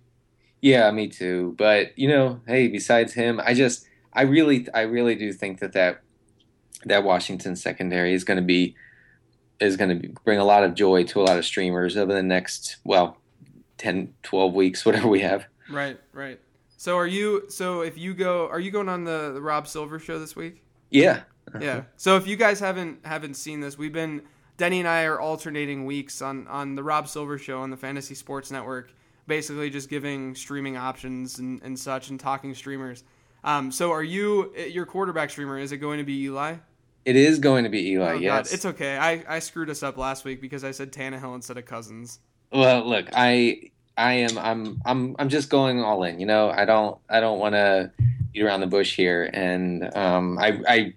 Yeah, 0.65 0.91
me 0.93 1.09
too. 1.09 1.55
But 1.59 1.97
you 1.99 2.09
know, 2.09 2.41
hey, 2.47 2.69
besides 2.69 3.13
him, 3.13 3.39
I 3.45 3.53
just 3.53 3.87
I 4.15 4.23
really 4.23 4.67
I 4.73 4.81
really 4.81 5.15
do 5.15 5.31
think 5.31 5.61
that 5.61 5.75
that 5.75 6.01
that 6.87 7.05
Washington 7.05 7.55
secondary 7.55 8.15
is 8.15 8.25
going 8.25 8.39
to 8.39 8.43
be 8.43 8.75
is 9.61 9.77
going 9.77 10.01
to 10.01 10.09
bring 10.25 10.39
a 10.39 10.45
lot 10.45 10.65
of 10.65 10.73
joy 10.73 11.05
to 11.05 11.21
a 11.21 11.25
lot 11.25 11.37
of 11.37 11.45
streamers 11.45 11.99
over 11.99 12.15
the 12.15 12.23
next 12.23 12.79
well 12.83 13.19
10 13.77 14.15
12 14.23 14.55
weeks 14.55 14.87
whatever 14.87 15.07
we 15.07 15.21
have. 15.21 15.45
Right, 15.69 16.01
right. 16.15 16.41
So 16.79 16.97
are 16.97 17.07
you? 17.07 17.45
So 17.51 17.83
if 17.83 17.99
you 17.99 18.15
go, 18.15 18.49
are 18.49 18.59
you 18.59 18.71
going 18.71 18.89
on 18.89 19.05
the, 19.05 19.33
the 19.35 19.43
Rob 19.43 19.69
Silver 19.69 19.99
show 19.99 20.19
this 20.19 20.35
week? 20.35 20.65
Yeah. 20.89 21.25
Uh-huh. 21.49 21.59
Yeah. 21.61 21.83
So 21.99 22.17
if 22.17 22.27
you 22.27 22.37
guys 22.37 22.59
haven't 22.59 23.05
haven't 23.05 23.35
seen 23.35 23.61
this, 23.61 23.77
we've 23.77 23.93
been 23.93 24.23
Denny 24.57 24.79
and 24.79 24.89
I 24.89 25.05
are 25.05 25.21
alternating 25.21 25.85
weeks 25.85 26.23
on 26.23 26.47
on 26.47 26.75
the 26.75 26.83
Rob 26.83 27.07
Silver 27.07 27.37
show 27.37 27.61
on 27.61 27.69
the 27.69 27.77
Fantasy 27.77 28.15
Sports 28.15 28.51
Network, 28.51 28.95
basically 29.27 29.71
just 29.71 29.89
giving 29.89 30.35
streaming 30.35 30.77
options 30.77 31.39
and, 31.39 31.63
and 31.63 31.79
such 31.79 32.11
and 32.11 32.19
talking 32.19 32.55
streamers. 32.55 33.05
Um, 33.43 33.71
so 33.71 33.93
are 33.93 34.03
you 34.03 34.55
your 34.57 34.87
quarterback 34.87 35.31
streamer? 35.31 35.59
Is 35.59 35.73
it 35.73 35.79
going 35.79 35.99
to 35.99 36.05
be 36.05 36.23
Eli? 36.25 36.57
It 37.05 37.17
is 37.17 37.39
going 37.39 37.65
to 37.65 37.71
be 37.71 37.91
Eli. 37.91 38.13
oh, 38.13 38.15
yes. 38.15 38.49
God. 38.49 38.55
It's 38.55 38.65
okay. 38.65 38.97
I, 38.97 39.25
I 39.29 39.39
screwed 39.39 39.69
us 39.69 39.83
up 39.83 39.99
last 39.99 40.25
week 40.25 40.41
because 40.41 40.65
I 40.65 40.71
said 40.71 40.93
Tannehill 40.93 41.35
instead 41.35 41.59
of 41.59 41.67
Cousins. 41.67 42.21
Well, 42.51 42.89
look, 42.89 43.09
I 43.13 43.71
I 43.97 44.15
am 44.15 44.39
I'm 44.39 44.81
I'm 44.85 45.17
I'm 45.19 45.29
just 45.29 45.51
going 45.51 45.83
all 45.83 46.05
in. 46.05 46.19
You 46.21 46.27
know, 46.27 46.51
I 46.51 46.65
don't 46.65 46.99
I 47.11 47.21
don't 47.21 47.39
want 47.39 47.55
to 47.55 47.93
beat 48.33 48.43
around 48.43 48.61
the 48.61 48.67
bush 48.67 48.97
here, 48.97 49.31
and 49.33 49.95
um, 49.97 50.39
I 50.39 50.61
I 50.67 50.95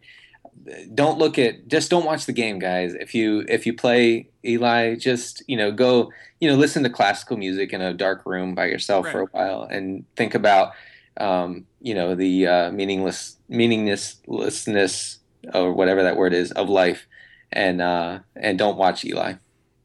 don't 0.93 1.17
look 1.17 1.37
at 1.39 1.67
just 1.67 1.89
don't 1.89 2.05
watch 2.05 2.25
the 2.25 2.33
game, 2.33 2.59
guys. 2.59 2.93
If 2.93 3.13
you 3.13 3.45
if 3.47 3.65
you 3.65 3.73
play 3.73 4.29
Eli, 4.45 4.95
just 4.95 5.43
you 5.47 5.57
know 5.57 5.71
go 5.71 6.11
you 6.39 6.49
know 6.49 6.55
listen 6.55 6.83
to 6.83 6.89
classical 6.89 7.37
music 7.37 7.73
in 7.73 7.81
a 7.81 7.93
dark 7.93 8.25
room 8.25 8.55
by 8.55 8.65
yourself 8.65 9.07
for 9.09 9.21
a 9.21 9.25
while 9.27 9.63
and 9.63 10.05
think 10.15 10.35
about 10.35 10.73
um, 11.17 11.65
you 11.81 11.93
know 11.93 12.15
the 12.15 12.47
uh, 12.47 12.71
meaningless 12.71 13.37
meaninglessness 13.49 15.19
or 15.53 15.73
whatever 15.73 16.03
that 16.03 16.17
word 16.17 16.33
is 16.33 16.51
of 16.51 16.69
life, 16.69 17.07
and 17.51 17.81
uh, 17.81 18.19
and 18.35 18.57
don't 18.57 18.77
watch 18.77 19.05
Eli. 19.05 19.33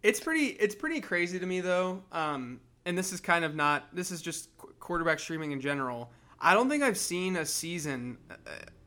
It's 0.03 0.21
pretty. 0.21 0.47
It's 0.47 0.75
pretty 0.75 1.01
crazy 1.01 1.39
to 1.39 1.47
me 1.47 1.61
though. 1.61 2.03
Um, 2.11 2.61
and 2.85 2.99
this 2.99 3.13
is 3.13 3.21
kind 3.21 3.45
of 3.45 3.55
not. 3.55 3.95
This 3.95 4.11
is 4.11 4.21
just 4.21 4.57
qu- 4.59 4.73
quarterback 4.81 5.21
streaming 5.21 5.53
in 5.53 5.61
general. 5.61 6.11
I 6.41 6.55
don't 6.55 6.69
think 6.69 6.83
I've 6.83 6.99
seen 6.99 7.37
a 7.37 7.47
season, 7.47 8.19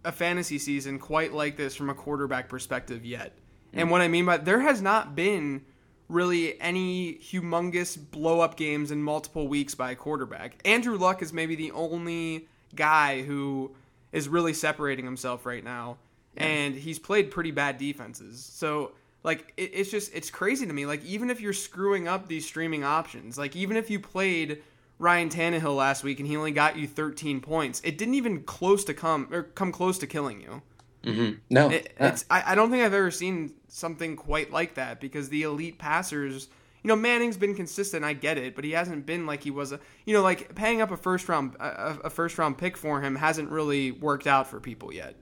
a 0.06 0.12
fantasy 0.12 0.60
season, 0.60 1.00
quite 1.00 1.34
like 1.34 1.58
this 1.58 1.76
from 1.76 1.90
a 1.90 1.94
quarterback 1.94 2.48
perspective 2.48 3.06
yet. 3.06 3.34
And 3.74 3.90
mm. 3.90 3.92
what 3.92 4.02
I 4.02 4.08
mean 4.08 4.26
by 4.26 4.38
there 4.38 4.62
has 4.62 4.82
not 4.82 5.16
been 5.16 5.66
really 6.08 6.60
any 6.62 7.16
humongous 7.16 7.98
blow 7.98 8.40
up 8.40 8.56
games 8.56 8.92
in 8.92 9.02
multiple 9.02 9.48
weeks 9.48 9.76
by 9.76 9.92
a 9.92 9.96
quarterback. 9.96 10.56
Andrew 10.64 10.98
Luck 10.98 11.22
is 11.22 11.34
maybe 11.34 11.56
the 11.56 11.72
only 11.72 12.48
guy 12.76 13.24
who 13.24 13.76
is 14.12 14.30
really 14.30 14.54
separating 14.54 15.06
himself 15.06 15.46
right 15.46 15.64
now, 15.64 15.98
and 16.38 16.76
he's 16.76 17.00
played 17.00 17.32
pretty 17.32 17.52
bad 17.52 17.78
defenses. 17.78 18.44
So 18.44 18.92
like 19.24 19.54
it, 19.58 19.72
it's 19.74 19.92
just 19.92 20.14
it's 20.14 20.30
crazy 20.30 20.66
to 20.66 20.74
me. 20.74 20.86
Like 20.86 21.04
even 21.04 21.30
if 21.30 21.42
you're 21.42 21.54
screwing 21.54 22.08
up 22.08 22.28
these 22.28 22.46
streaming 22.46 22.84
options, 22.84 23.38
like 23.38 23.56
even 23.56 23.76
if 23.76 23.90
you 23.90 24.00
played 24.00 24.62
Ryan 24.98 25.30
Tannehill 25.30 25.76
last 25.76 26.04
week 26.04 26.20
and 26.20 26.28
he 26.28 26.38
only 26.38 26.52
got 26.52 26.78
you 26.78 26.88
13 26.88 27.42
points. 27.42 27.82
It 27.84 27.98
didn't 27.98 28.16
even 28.16 28.44
close 28.44 28.84
to 28.86 28.94
come 28.94 29.28
or 29.32 29.44
come 29.44 29.72
close 29.72 29.98
to 30.00 30.08
killing 30.08 30.42
you. 30.42 30.62
Mm-hmm. 31.04 31.38
No, 31.50 31.70
it, 31.70 31.94
it's 32.00 32.26
I, 32.30 32.44
I 32.48 32.56
don't 32.56 32.72
think 32.72 32.84
I've 32.84 32.94
ever 32.94 33.12
seen 33.12 33.54
something 33.68 34.16
quite 34.16 34.52
like 34.52 34.76
that 34.76 35.00
because 35.00 35.30
the 35.30 35.44
elite 35.44 35.78
passers. 35.78 36.50
You 36.82 36.90
know, 36.90 36.96
Manning's 36.96 37.38
been 37.38 37.56
consistent. 37.56 38.06
I 38.06 38.14
get 38.14 38.38
it, 38.38 38.56
but 38.56 38.64
he 38.64 38.72
hasn't 38.72 39.08
been 39.08 39.26
like 39.26 39.44
he 39.44 39.50
was. 39.50 39.72
A, 39.72 39.80
you 40.06 40.14
know, 40.14 40.22
like 40.22 40.54
paying 40.54 40.82
up 40.82 40.92
a 40.92 40.98
first 40.98 41.28
round 41.28 41.56
a, 41.60 42.00
a 42.06 42.10
first 42.10 42.38
round 42.38 42.58
pick 42.58 42.78
for 42.78 43.02
him 43.02 43.16
hasn't 43.16 43.50
really 43.50 43.92
worked 43.92 44.28
out 44.28 44.48
for 44.48 44.60
people 44.60 44.94
yet. 44.94 45.16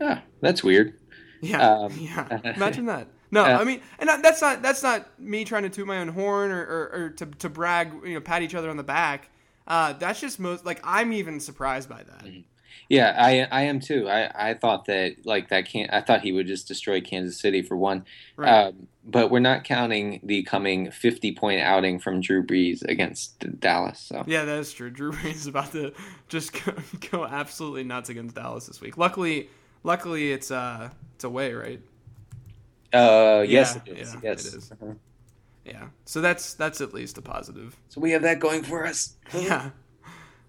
Yeah, 0.00 0.20
that's 0.40 0.62
weird. 0.62 0.94
Yeah, 1.40 1.76
um, 1.76 1.92
yeah. 1.98 2.40
Imagine 2.56 2.86
that. 2.86 3.08
No, 3.30 3.44
uh, 3.44 3.58
I 3.58 3.64
mean, 3.64 3.80
and 3.98 4.08
that's 4.22 4.40
not 4.40 4.62
that's 4.62 4.82
not 4.82 5.06
me 5.18 5.44
trying 5.44 5.64
to 5.64 5.68
toot 5.68 5.86
my 5.86 5.98
own 5.98 6.08
horn 6.08 6.50
or, 6.50 6.62
or, 6.62 6.90
or 6.92 7.10
to, 7.10 7.26
to 7.26 7.48
brag, 7.48 7.92
you 8.04 8.14
know, 8.14 8.20
pat 8.20 8.42
each 8.42 8.54
other 8.54 8.70
on 8.70 8.76
the 8.76 8.82
back. 8.82 9.30
Uh, 9.66 9.92
that's 9.94 10.20
just 10.20 10.40
most 10.40 10.64
like 10.64 10.80
I'm 10.82 11.12
even 11.12 11.40
surprised 11.40 11.88
by 11.88 12.02
that. 12.02 12.24
Mm-hmm. 12.24 12.40
Yeah, 12.88 13.14
I 13.18 13.46
I 13.50 13.62
am 13.64 13.80
too. 13.80 14.08
I, 14.08 14.50
I 14.50 14.54
thought 14.54 14.86
that 14.86 15.26
like 15.26 15.50
that 15.50 15.68
can't. 15.68 15.92
I 15.92 16.00
thought 16.00 16.22
he 16.22 16.32
would 16.32 16.46
just 16.46 16.66
destroy 16.66 17.00
Kansas 17.02 17.38
City 17.38 17.60
for 17.60 17.76
one. 17.76 18.04
Right. 18.36 18.66
Um, 18.66 18.88
but 19.04 19.30
we're 19.30 19.40
not 19.40 19.64
counting 19.64 20.20
the 20.22 20.42
coming 20.42 20.90
50 20.90 21.32
point 21.32 21.60
outing 21.60 21.98
from 21.98 22.20
Drew 22.20 22.44
Brees 22.44 22.82
against 22.82 23.60
Dallas. 23.60 24.00
So 24.00 24.24
yeah, 24.26 24.44
that 24.44 24.58
is 24.58 24.72
true. 24.72 24.90
Drew 24.90 25.12
Brees 25.12 25.34
is 25.34 25.46
about 25.46 25.72
to 25.72 25.92
just 26.28 26.64
go, 26.64 26.72
go 27.10 27.24
absolutely 27.24 27.84
nuts 27.84 28.08
against 28.08 28.34
Dallas 28.34 28.66
this 28.66 28.80
week. 28.80 28.96
Luckily, 28.96 29.50
luckily 29.82 30.32
it's 30.32 30.50
uh 30.50 30.90
it's 31.14 31.24
away, 31.24 31.52
right? 31.52 31.80
Uh, 32.92 33.44
yes, 33.46 33.78
yeah, 33.86 33.92
it 33.92 33.98
is. 33.98 34.14
Yeah, 34.14 34.20
yes, 34.22 34.46
it 34.46 34.54
is. 34.54 34.72
Uh-huh. 34.72 34.92
Yeah, 35.64 35.88
so 36.04 36.20
that's 36.20 36.54
that's 36.54 36.80
at 36.80 36.94
least 36.94 37.18
a 37.18 37.22
positive. 37.22 37.76
So 37.88 38.00
we 38.00 38.12
have 38.12 38.22
that 38.22 38.40
going 38.40 38.62
for 38.62 38.86
us. 38.86 39.16
yeah. 39.34 39.70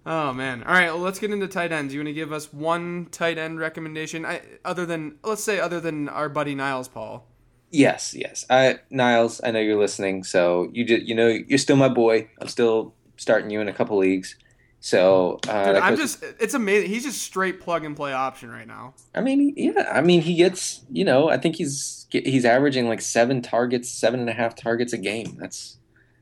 Oh 0.06 0.32
man! 0.34 0.63
All 0.63 0.73
right, 0.73 0.86
well, 0.86 0.99
let's 0.99 1.19
get 1.19 1.32
into 1.32 1.47
tight 1.47 1.71
ends. 1.71 1.93
You 1.93 1.99
want 1.99 2.08
to 2.08 2.13
give 2.13 2.32
us 2.32 2.54
one 2.54 3.08
tight 3.12 3.38
end 3.38 3.60
recommendation, 3.60 4.25
I, 4.25 4.41
other 4.63 4.86
than 4.86 5.17
let's 5.23 5.43
say 5.43 5.60
other 5.60 5.80
than 5.80 6.08
our 6.08 6.30
buddy 6.30 6.56
Niles 6.56 6.88
Paul. 6.88 7.28
Yes, 7.71 8.15
yes. 8.17 8.45
I, 8.49 8.80
Niles, 8.89 9.41
I 9.43 9.52
know 9.52 9.60
you're 9.60 9.80
listening, 9.80 10.23
so 10.23 10.69
you 10.73 10.86
just 10.86 11.04
you 11.04 11.15
know 11.15 11.28
you're 11.28 11.60
still 11.60 11.75
my 11.75 11.89
boy. 11.89 12.30
I'm 12.39 12.47
still 12.47 12.95
starting 13.17 13.49
you 13.49 13.60
in 13.62 13.67
a 13.67 13.73
couple 13.73 13.97
leagues. 13.97 14.38
So 14.80 15.39
uh, 15.47 15.73
Dude, 15.73 15.75
I'm 15.82 15.97
just 15.97 16.23
it's 16.39 16.54
amazing. 16.54 16.89
He's 16.89 17.04
just 17.04 17.21
straight 17.21 17.60
plug 17.60 17.84
and 17.84 17.95
play 17.95 18.13
option 18.13 18.49
right 18.49 18.67
now. 18.67 18.93
I 19.13 19.21
mean, 19.21 19.54
yeah. 19.58 19.91
I 19.93 20.02
mean, 20.02 20.21
he 20.21 20.36
gets 20.36 20.82
you 20.89 21.04
know. 21.04 21.30
I 21.30 21.38
think 21.38 21.58
he's 21.58 21.99
he's 22.10 22.45
averaging 22.45 22.88
like 22.88 23.02
seven 23.02 23.41
targets, 23.41 23.89
seven 23.89 24.19
and 24.19 24.30
a 24.30 24.34
half 24.34 24.56
targets 24.56 24.93
a 24.93 24.98
game. 24.98 25.38
That's 25.39 25.78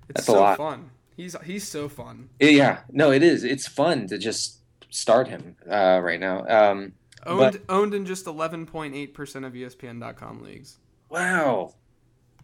it's 0.09 0.17
that's 0.19 0.27
so 0.27 0.37
a 0.37 0.39
lot. 0.39 0.57
Fun. 0.57 0.91
He's 1.15 1.35
he's 1.43 1.67
so 1.67 1.89
fun. 1.89 2.29
Yeah, 2.39 2.79
no, 2.91 3.11
it 3.11 3.23
is. 3.23 3.43
It's 3.43 3.67
fun 3.67 4.07
to 4.07 4.17
just 4.17 4.59
start 4.89 5.27
him 5.27 5.55
uh, 5.69 5.99
right 6.03 6.19
now. 6.19 6.45
Um, 6.47 6.93
owned 7.25 7.39
but, 7.39 7.61
owned 7.69 7.93
in 7.93 8.05
just 8.05 8.25
11.8 8.25 9.13
percent 9.13 9.45
of 9.45 9.53
ESPN.com 9.53 10.43
leagues. 10.43 10.77
Wow. 11.09 11.73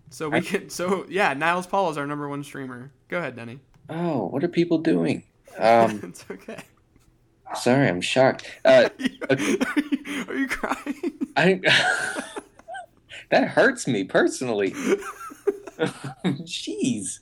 So 0.09 0.29
we 0.29 0.37
I, 0.37 0.41
can. 0.41 0.69
So 0.69 1.05
yeah, 1.09 1.33
Niles 1.33 1.67
Paul 1.67 1.89
is 1.89 1.97
our 1.97 2.07
number 2.07 2.27
one 2.27 2.43
streamer. 2.43 2.91
Go 3.07 3.17
ahead, 3.17 3.35
Denny. 3.35 3.59
Oh, 3.89 4.27
what 4.27 4.43
are 4.43 4.47
people 4.47 4.77
doing? 4.77 5.23
Um, 5.57 6.01
it's 6.03 6.25
okay. 6.29 6.63
Sorry, 7.55 7.87
I'm 7.87 8.01
shocked. 8.01 8.49
Uh, 8.65 8.89
are, 9.29 9.37
you, 9.37 9.59
are, 10.27 10.35
you, 10.35 10.47
crying? 10.47 11.13
I 11.35 11.59
that 13.29 13.49
hurts 13.49 13.87
me 13.87 14.03
personally. 14.03 14.71
Jeez. 16.25 17.19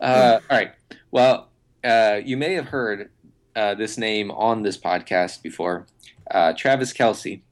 Uh, 0.00 0.40
all 0.50 0.56
right. 0.56 0.72
Well, 1.10 1.48
uh, 1.84 2.20
you 2.24 2.36
may 2.36 2.54
have 2.54 2.66
heard 2.66 3.10
uh, 3.56 3.74
this 3.74 3.98
name 3.98 4.30
on 4.30 4.62
this 4.62 4.78
podcast 4.78 5.42
before. 5.42 5.86
Uh, 6.30 6.52
Travis 6.52 6.92
Kelce 6.92 7.42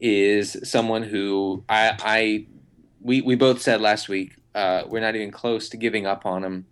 is 0.00 0.56
someone 0.64 1.02
who 1.02 1.64
I, 1.68 1.96
I 2.02 2.46
we 3.00 3.20
we 3.20 3.36
both 3.36 3.62
said 3.62 3.80
last 3.80 4.08
week 4.08 4.36
uh, 4.54 4.82
we're 4.86 5.00
not 5.00 5.16
even 5.16 5.30
close 5.30 5.68
to 5.70 5.76
giving 5.76 6.06
up 6.06 6.26
on 6.26 6.44
him 6.44 6.66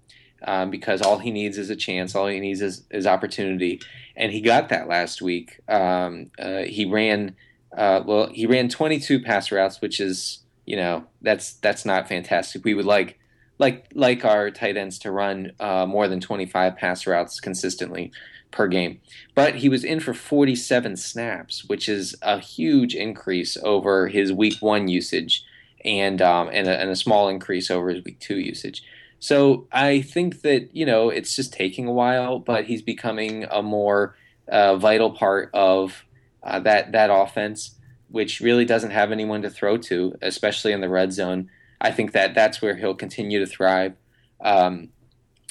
um, 0.44 0.70
because 0.70 1.02
all 1.02 1.18
he 1.18 1.30
needs 1.30 1.58
is 1.58 1.70
a 1.70 1.76
chance. 1.76 2.14
All 2.14 2.26
he 2.26 2.40
needs 2.40 2.60
is, 2.60 2.84
is 2.90 3.06
opportunity, 3.06 3.80
and 4.16 4.32
he 4.32 4.40
got 4.40 4.68
that 4.68 4.88
last 4.88 5.22
week. 5.22 5.60
Um, 5.68 6.30
uh, 6.38 6.62
he 6.62 6.84
ran 6.84 7.36
uh, 7.76 8.02
well. 8.04 8.28
He 8.28 8.46
ran 8.46 8.68
22 8.68 9.20
pass 9.20 9.50
routes, 9.50 9.80
which 9.80 10.00
is 10.00 10.40
you 10.66 10.76
know 10.76 11.04
that's 11.20 11.54
that's 11.54 11.84
not 11.84 12.08
fantastic. 12.08 12.64
We 12.64 12.74
would 12.74 12.86
like 12.86 13.18
like 13.58 13.86
like 13.94 14.24
our 14.24 14.50
tight 14.50 14.76
ends 14.76 14.98
to 15.00 15.10
run 15.10 15.52
uh, 15.60 15.86
more 15.86 16.08
than 16.08 16.20
25 16.20 16.76
pass 16.76 17.06
routes 17.06 17.40
consistently 17.40 18.12
per 18.50 18.68
game. 18.68 19.00
But 19.34 19.56
he 19.56 19.68
was 19.68 19.84
in 19.84 20.00
for 20.00 20.14
47 20.14 20.96
snaps, 20.96 21.64
which 21.64 21.88
is 21.88 22.14
a 22.22 22.38
huge 22.38 22.94
increase 22.94 23.56
over 23.62 24.08
his 24.08 24.32
week 24.32 24.56
one 24.60 24.88
usage, 24.88 25.44
and 25.84 26.22
um, 26.22 26.48
and, 26.52 26.68
a, 26.68 26.78
and 26.78 26.90
a 26.90 26.96
small 26.96 27.28
increase 27.28 27.70
over 27.70 27.90
his 27.90 28.04
week 28.04 28.20
two 28.20 28.38
usage. 28.38 28.82
So 29.18 29.66
I 29.72 30.02
think 30.02 30.42
that 30.42 30.74
you 30.74 30.84
know 30.84 31.08
it's 31.08 31.34
just 31.34 31.52
taking 31.52 31.86
a 31.86 31.92
while, 31.92 32.38
but 32.38 32.66
he's 32.66 32.82
becoming 32.82 33.44
a 33.50 33.62
more 33.62 34.16
uh, 34.48 34.76
vital 34.76 35.10
part 35.10 35.50
of 35.54 36.04
uh, 36.42 36.60
that 36.60 36.92
that 36.92 37.10
offense, 37.10 37.76
which 38.08 38.40
really 38.40 38.64
doesn't 38.64 38.90
have 38.90 39.12
anyone 39.12 39.42
to 39.42 39.50
throw 39.50 39.76
to, 39.78 40.14
especially 40.22 40.72
in 40.72 40.80
the 40.80 40.88
red 40.88 41.12
zone. 41.12 41.50
I 41.80 41.90
think 41.90 42.12
that 42.12 42.34
that's 42.34 42.62
where 42.62 42.76
he'll 42.76 42.94
continue 42.94 43.40
to 43.40 43.46
thrive. 43.46 43.94
Um, 44.40 44.90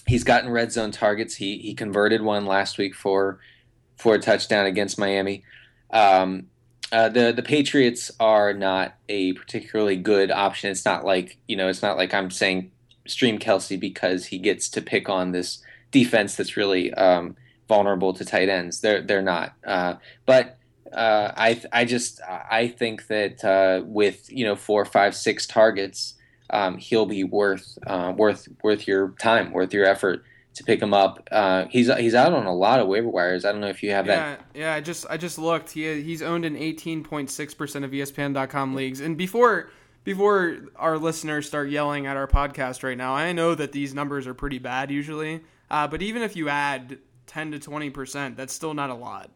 he's 0.07 0.23
gotten 0.23 0.49
red 0.49 0.71
zone 0.71 0.91
targets. 0.91 1.35
He 1.35 1.57
he 1.57 1.73
converted 1.73 2.21
one 2.21 2.45
last 2.45 2.77
week 2.77 2.95
for 2.95 3.39
for 3.97 4.15
a 4.15 4.19
touchdown 4.19 4.65
against 4.65 4.99
Miami. 4.99 5.43
Um, 5.91 6.47
uh, 6.91 7.09
the 7.09 7.31
the 7.31 7.43
Patriots 7.43 8.11
are 8.19 8.53
not 8.53 8.95
a 9.07 9.33
particularly 9.33 9.95
good 9.95 10.31
option. 10.31 10.71
It's 10.71 10.85
not 10.85 11.05
like 11.05 11.37
you 11.47 11.55
know. 11.55 11.69
It's 11.69 11.81
not 11.81 11.97
like 11.97 12.13
I'm 12.13 12.31
saying 12.31 12.71
stream 13.07 13.39
Kelce 13.39 13.79
because 13.79 14.25
he 14.25 14.37
gets 14.37 14.69
to 14.69 14.81
pick 14.81 15.09
on 15.09 15.31
this 15.31 15.63
defense 15.91 16.35
that's 16.35 16.57
really 16.57 16.93
um, 16.93 17.35
vulnerable 17.67 18.13
to 18.13 18.25
tight 18.25 18.49
ends. 18.49 18.81
They're 18.81 19.01
they're 19.01 19.21
not. 19.21 19.53
Uh, 19.65 19.95
but 20.25 20.57
uh, 20.93 21.31
I 21.35 21.61
I 21.71 21.85
just 21.85 22.21
I 22.27 22.67
think 22.67 23.07
that 23.07 23.43
uh, 23.43 23.83
with 23.85 24.31
you 24.31 24.45
know 24.45 24.55
four, 24.55 24.85
five, 24.85 25.15
six 25.15 25.45
targets, 25.45 26.15
um, 26.49 26.77
he'll 26.77 27.05
be 27.05 27.23
worth 27.23 27.77
uh, 27.87 28.13
worth 28.15 28.47
worth 28.63 28.87
your 28.87 29.09
time, 29.19 29.51
worth 29.51 29.73
your 29.73 29.85
effort 29.85 30.23
to 30.53 30.63
pick 30.63 30.81
him 30.81 30.93
up. 30.93 31.27
Uh, 31.31 31.65
he's 31.69 31.93
he's 31.95 32.15
out 32.15 32.33
on 32.33 32.45
a 32.45 32.53
lot 32.53 32.79
of 32.79 32.87
waiver 32.87 33.09
wires. 33.09 33.45
I 33.45 33.51
don't 33.51 33.61
know 33.61 33.69
if 33.69 33.83
you 33.83 33.91
have 33.91 34.07
yeah, 34.07 34.15
that. 34.15 34.45
Yeah, 34.53 34.73
I 34.73 34.81
just 34.81 35.05
I 35.09 35.17
just 35.17 35.37
looked. 35.37 35.71
He 35.71 36.01
he's 36.01 36.21
owned 36.21 36.45
in 36.45 36.55
18.6 36.55 37.57
percent 37.57 37.85
of 37.85 37.91
ESPN.com 37.91 38.75
leagues, 38.75 38.99
and 38.99 39.17
before 39.17 39.69
before 40.03 40.57
our 40.75 40.97
listeners 40.97 41.47
start 41.47 41.69
yelling 41.69 42.07
at 42.07 42.17
our 42.17 42.27
podcast 42.27 42.83
right 42.83 42.97
now, 42.97 43.13
I 43.13 43.31
know 43.33 43.55
that 43.55 43.71
these 43.71 43.93
numbers 43.93 44.27
are 44.27 44.33
pretty 44.33 44.57
bad 44.57 44.91
usually, 44.91 45.41
uh, 45.69 45.87
but 45.87 46.01
even 46.01 46.23
if 46.23 46.35
you 46.35 46.49
add 46.49 46.97
10 47.27 47.51
to 47.51 47.59
20%, 47.59 48.35
that's 48.35 48.51
still 48.51 48.73
not 48.73 48.89
a 48.89 48.95
lot. 48.95 49.29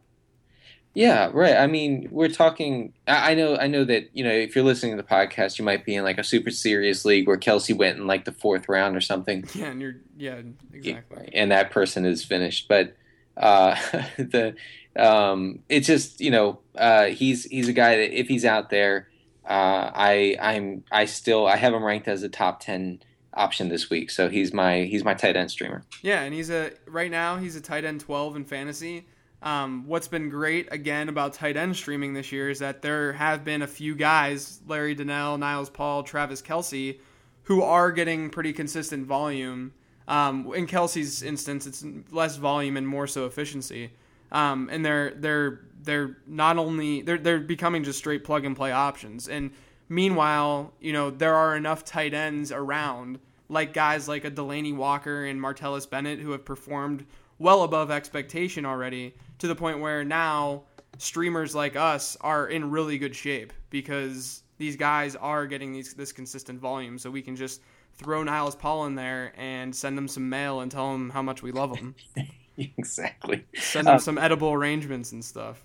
Yeah, 0.95 1.29
right. 1.33 1.57
I 1.57 1.67
mean, 1.67 2.07
we're 2.09 2.29
talking. 2.29 2.93
I 3.05 3.35
know. 3.35 3.57
I 3.57 3.67
know 3.67 3.83
that 3.83 4.09
you 4.13 4.23
know. 4.23 4.31
If 4.31 4.55
you're 4.55 4.63
listening 4.63 4.95
to 4.95 5.01
the 5.01 5.07
podcast, 5.07 5.59
you 5.59 5.65
might 5.65 5.83
be 5.83 5.93
in 5.93 6.05
like 6.05 6.17
a 6.17 6.23
super 6.23 6.49
serious 6.49 7.03
league 7.03 7.27
where 7.27 7.37
Kelce 7.37 7.75
went 7.75 7.97
in 7.97 8.07
like 8.07 8.23
the 8.23 8.31
fourth 8.31 8.69
round 8.69 8.95
or 8.95 9.01
something. 9.01 9.43
Yeah, 9.53 9.65
and 9.65 9.81
you're. 9.81 9.95
Yeah, 10.17 10.41
exactly. 10.73 11.29
And 11.33 11.51
that 11.51 11.71
person 11.71 12.05
is 12.05 12.23
finished, 12.23 12.69
but 12.69 12.95
uh, 13.35 13.75
the 14.17 14.55
um, 14.95 15.59
it's 15.67 15.85
just 15.85 16.21
you 16.21 16.31
know 16.31 16.59
uh, 16.75 17.05
he's 17.05 17.43
he's 17.43 17.67
a 17.67 17.73
guy 17.73 17.97
that 17.97 18.17
if 18.17 18.27
he's 18.27 18.45
out 18.45 18.69
there, 18.69 19.09
uh, 19.45 19.91
I 19.93 20.37
I'm 20.41 20.85
I 20.91 21.05
still 21.05 21.45
I 21.45 21.57
have 21.57 21.73
him 21.73 21.83
ranked 21.83 22.07
as 22.07 22.23
a 22.23 22.29
top 22.29 22.61
ten 22.61 23.01
option 23.33 23.67
this 23.67 23.89
week. 23.89 24.09
So 24.11 24.29
he's 24.29 24.53
my 24.53 24.83
he's 24.83 25.03
my 25.03 25.13
tight 25.13 25.35
end 25.35 25.51
streamer. 25.51 25.83
Yeah, 26.01 26.21
and 26.21 26.33
he's 26.33 26.49
a 26.49 26.71
right 26.87 27.11
now 27.11 27.37
he's 27.37 27.57
a 27.57 27.61
tight 27.61 27.83
end 27.83 27.99
twelve 27.99 28.35
in 28.35 28.45
fantasy. 28.45 29.05
Um, 29.41 29.85
what's 29.85 30.07
been 30.07 30.29
great 30.29 30.67
again 30.71 31.09
about 31.09 31.33
tight 31.33 31.55
end 31.55 31.75
streaming 31.75 32.13
this 32.13 32.31
year 32.31 32.49
is 32.49 32.59
that 32.59 32.81
there 32.81 33.13
have 33.13 33.43
been 33.43 33.61
a 33.61 33.67
few 33.67 33.95
guys, 33.95 34.59
Larry 34.67 34.95
Donnell, 34.95 35.37
Niles 35.37 35.69
Paul, 35.69 36.03
Travis 36.03 36.41
Kelce, 36.41 36.99
who 37.43 37.61
are 37.61 37.91
getting 37.91 38.29
pretty 38.29 38.53
consistent 38.53 39.05
volume. 39.05 39.73
Um, 40.07 40.51
in 40.55 40.67
Kelce's 40.67 41.23
instance, 41.23 41.67
it's 41.67 41.85
less 42.11 42.37
volume 42.37 42.77
and 42.77 42.87
more 42.87 43.07
so 43.07 43.25
efficiency. 43.25 43.91
Um, 44.31 44.69
and 44.71 44.85
they're 44.85 45.11
they're 45.11 45.61
they're 45.83 46.17
not 46.27 46.57
only 46.57 47.01
they're 47.01 47.17
they're 47.17 47.39
becoming 47.39 47.83
just 47.83 47.99
straight 47.99 48.23
plug 48.23 48.45
and 48.45 48.55
play 48.55 48.71
options. 48.71 49.27
And 49.27 49.51
meanwhile, 49.89 50.73
you 50.79 50.93
know, 50.93 51.09
there 51.09 51.35
are 51.35 51.55
enough 51.55 51.85
tight 51.85 52.13
ends 52.13 52.51
around, 52.51 53.19
like 53.49 53.73
guys 53.73 54.07
like 54.07 54.25
a 54.25 54.31
Delanie 54.31 54.75
Walker 54.75 55.25
and 55.25 55.39
Martellus 55.39 55.89
Bennett 55.89 56.19
who 56.19 56.31
have 56.31 56.45
performed 56.45 57.05
well 57.39 57.63
above 57.63 57.91
expectation 57.91 58.65
already, 58.65 59.15
to 59.39 59.47
the 59.47 59.55
point 59.55 59.79
where 59.79 60.03
now 60.03 60.63
streamers 60.97 61.53
like 61.53 61.75
us 61.75 62.15
are 62.21 62.47
in 62.47 62.71
really 62.71 62.97
good 62.97 63.15
shape 63.15 63.51
because 63.69 64.43
these 64.57 64.75
guys 64.75 65.15
are 65.15 65.45
getting 65.45 65.73
these 65.73 65.93
this 65.93 66.11
consistent 66.11 66.59
volume, 66.59 66.97
so 66.97 67.09
we 67.09 67.21
can 67.21 67.35
just 67.35 67.61
throw 67.97 68.23
Niles 68.23 68.55
Paul 68.55 68.85
in 68.85 68.95
there 68.95 69.33
and 69.37 69.75
send 69.75 69.97
them 69.97 70.07
some 70.07 70.29
mail 70.29 70.61
and 70.61 70.71
tell 70.71 70.91
them 70.91 71.09
how 71.09 71.21
much 71.21 71.41
we 71.41 71.51
love 71.51 71.75
them. 71.75 71.95
exactly. 72.57 73.45
Send 73.55 73.87
them 73.87 73.95
uh, 73.95 73.99
some 73.99 74.17
edible 74.17 74.51
arrangements 74.51 75.11
and 75.11 75.23
stuff. 75.23 75.63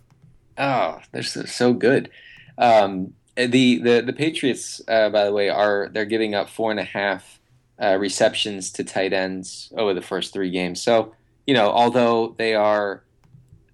Oh, 0.58 0.98
they're 1.12 1.22
so, 1.22 1.44
so 1.44 1.72
good. 1.72 2.10
Um, 2.58 3.14
the 3.36 3.78
the 3.78 4.02
the 4.04 4.12
Patriots, 4.12 4.80
uh, 4.88 5.08
by 5.10 5.24
the 5.24 5.32
way, 5.32 5.48
are 5.48 5.88
they're 5.92 6.04
giving 6.04 6.34
up 6.34 6.48
four 6.48 6.70
and 6.70 6.80
a 6.80 6.84
half 6.84 7.40
uh, 7.80 7.96
receptions 7.96 8.70
to 8.72 8.84
tight 8.84 9.12
ends 9.12 9.72
over 9.76 9.94
the 9.94 10.02
first 10.02 10.32
three 10.32 10.50
games. 10.50 10.82
So 10.82 11.14
you 11.50 11.54
know, 11.54 11.72
although 11.72 12.36
they 12.38 12.54
are 12.54 13.02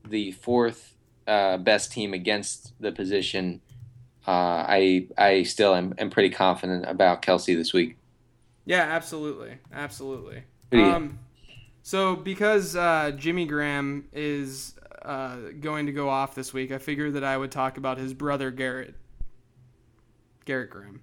the 0.09 0.33
fourth 0.33 0.97
uh, 1.27 1.59
best 1.59 1.93
team 1.93 2.15
against 2.15 2.73
the 2.81 2.91
position, 2.91 3.61
uh, 4.27 4.65
I 4.67 5.09
I 5.19 5.43
still 5.43 5.75
am, 5.75 5.93
am 5.99 6.09
pretty 6.09 6.31
confident 6.31 6.87
about 6.89 7.21
Kelce 7.21 7.55
this 7.55 7.75
week. 7.75 7.99
Yeah, 8.65 8.81
absolutely, 8.81 9.59
absolutely. 9.75 10.45
Um, 10.73 11.19
so 11.83 12.17
because 12.17 12.77
uh, 12.77 13.13
Jimmy 13.15 13.45
Graham 13.45 14.09
is 14.11 14.73
uh, 15.03 15.37
going 15.61 15.85
to 15.85 15.93
go 15.93 16.09
off 16.09 16.35
this 16.35 16.55
week, 16.55 16.73
I 16.73 16.79
figured 16.79 17.13
that 17.13 17.25
I 17.25 17.37
would 17.37 17.53
talk 17.53 17.77
about 17.77 17.99
his 17.99 18.15
brother 18.15 18.51
Garrett. 18.51 18.95
Garrett 20.47 20.71
Graham. 20.71 21.03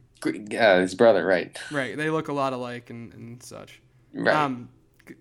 Yeah, 0.50 0.80
his 0.80 0.96
brother, 0.96 1.24
right? 1.24 1.56
Right. 1.70 1.96
They 1.96 2.10
look 2.10 2.30
a 2.30 2.34
lot 2.34 2.52
alike 2.52 2.90
and, 2.90 3.14
and 3.14 3.44
such. 3.44 3.80
Right. 4.12 4.36
Um, 4.36 4.70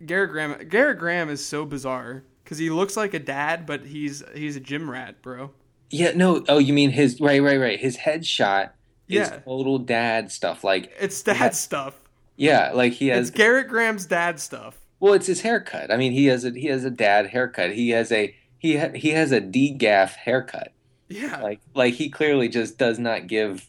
Garrett 0.05 0.30
Graham. 0.30 0.68
Garrett 0.68 0.99
Graham 0.99 1.28
is 1.28 1.45
so 1.45 1.64
bizarre 1.64 2.24
because 2.45 2.59
he 2.59 2.70
looks 2.70 2.97
like 2.97 3.14
a 3.14 3.18
dad, 3.18 3.66
but 3.66 3.87
he's 3.87 4.22
he's 4.35 4.57
a 4.57 4.61
gym 4.61 4.91
rat, 4.91 5.22
bro. 5.22 5.51
Yeah. 5.91 6.12
No. 6.14 6.45
Oh, 6.49 6.59
you 6.59 6.72
mean 6.72 6.91
his 6.91 7.20
right, 7.20 7.43
right, 7.43 7.59
right. 7.59 7.78
His 7.78 7.97
headshot 7.97 8.70
is 9.09 9.28
yeah. 9.28 9.39
total 9.45 9.78
dad 9.78 10.30
stuff. 10.30 10.64
Like 10.64 10.93
it's 10.99 11.22
dad 11.22 11.55
stuff. 11.55 11.99
Yeah, 12.37 12.72
like 12.72 12.93
he 12.95 13.09
has. 13.09 13.28
It's 13.28 13.37
Garrett 13.37 13.68
Graham's 13.68 14.07
dad 14.07 14.41
stuff. 14.41 14.78
Well, 15.01 15.14
it's 15.14 15.26
his 15.26 15.41
haircut. 15.41 15.91
I 15.91 15.97
mean, 15.97 16.12
he 16.12 16.26
has 16.26 16.45
a 16.45 16.51
he 16.51 16.66
has 16.66 16.85
a 16.85 16.91
dad 16.91 17.26
haircut. 17.26 17.72
He 17.72 17.91
has 17.91 18.11
a 18.12 18.35
he 18.59 18.76
ha, 18.76 18.89
he 18.95 19.11
has 19.11 19.33
a 19.33 19.41
degaff 19.41 20.14
haircut. 20.14 20.72
Yeah. 21.09 21.41
Like 21.43 21.61
like 21.74 21.95
he 21.95 22.09
clearly 22.09 22.49
just 22.49 22.78
does 22.78 22.99
not 22.99 23.26
give 23.26 23.68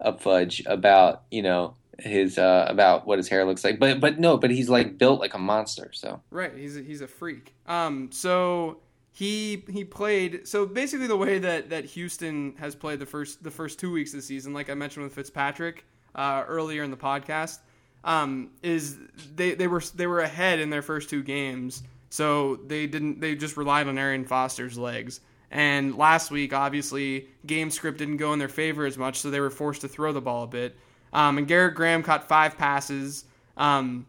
a 0.00 0.16
fudge 0.16 0.62
about 0.66 1.22
you 1.30 1.42
know 1.42 1.74
his 2.00 2.38
uh 2.38 2.66
about 2.68 3.06
what 3.06 3.18
his 3.18 3.28
hair 3.28 3.44
looks 3.44 3.64
like. 3.64 3.78
But 3.78 4.00
but 4.00 4.18
no, 4.18 4.36
but 4.36 4.50
he's 4.50 4.68
like 4.68 4.98
built 4.98 5.20
like 5.20 5.34
a 5.34 5.38
monster. 5.38 5.90
So 5.92 6.20
right, 6.30 6.52
he's 6.56 6.76
a, 6.76 6.82
he's 6.82 7.00
a 7.00 7.06
freak. 7.06 7.54
Um, 7.66 8.10
so 8.12 8.80
he 9.12 9.64
he 9.68 9.84
played 9.84 10.46
so 10.46 10.66
basically 10.66 11.06
the 11.06 11.16
way 11.16 11.38
that 11.38 11.70
that 11.70 11.84
Houston 11.86 12.54
has 12.58 12.74
played 12.74 12.98
the 12.98 13.06
first 13.06 13.42
the 13.42 13.50
first 13.50 13.78
two 13.78 13.92
weeks 13.92 14.12
of 14.12 14.18
the 14.18 14.22
season, 14.22 14.52
like 14.52 14.70
I 14.70 14.74
mentioned 14.74 15.04
with 15.04 15.14
Fitzpatrick 15.14 15.84
uh, 16.14 16.44
earlier 16.46 16.82
in 16.82 16.90
the 16.90 16.96
podcast, 16.96 17.58
um, 18.04 18.50
is 18.62 18.96
they 19.34 19.54
they 19.54 19.66
were 19.66 19.82
they 19.94 20.06
were 20.06 20.20
ahead 20.20 20.58
in 20.60 20.70
their 20.70 20.82
first 20.82 21.10
two 21.10 21.22
games, 21.22 21.82
so 22.08 22.56
they 22.56 22.86
didn't 22.86 23.20
they 23.20 23.34
just 23.34 23.56
relied 23.56 23.88
on 23.88 23.98
Arian 23.98 24.24
Foster's 24.24 24.78
legs. 24.78 25.20
And 25.52 25.96
last 25.96 26.30
week, 26.30 26.52
obviously, 26.52 27.26
game 27.44 27.70
script 27.70 27.98
didn't 27.98 28.18
go 28.18 28.32
in 28.32 28.38
their 28.38 28.48
favor 28.48 28.86
as 28.86 28.96
much, 28.96 29.18
so 29.18 29.30
they 29.30 29.40
were 29.40 29.50
forced 29.50 29.80
to 29.80 29.88
throw 29.88 30.12
the 30.12 30.20
ball 30.20 30.44
a 30.44 30.46
bit. 30.46 30.76
Um, 31.12 31.38
and 31.38 31.46
Garrett 31.46 31.74
Graham 31.74 32.02
caught 32.02 32.28
five 32.28 32.56
passes 32.56 33.24
um, 33.56 34.06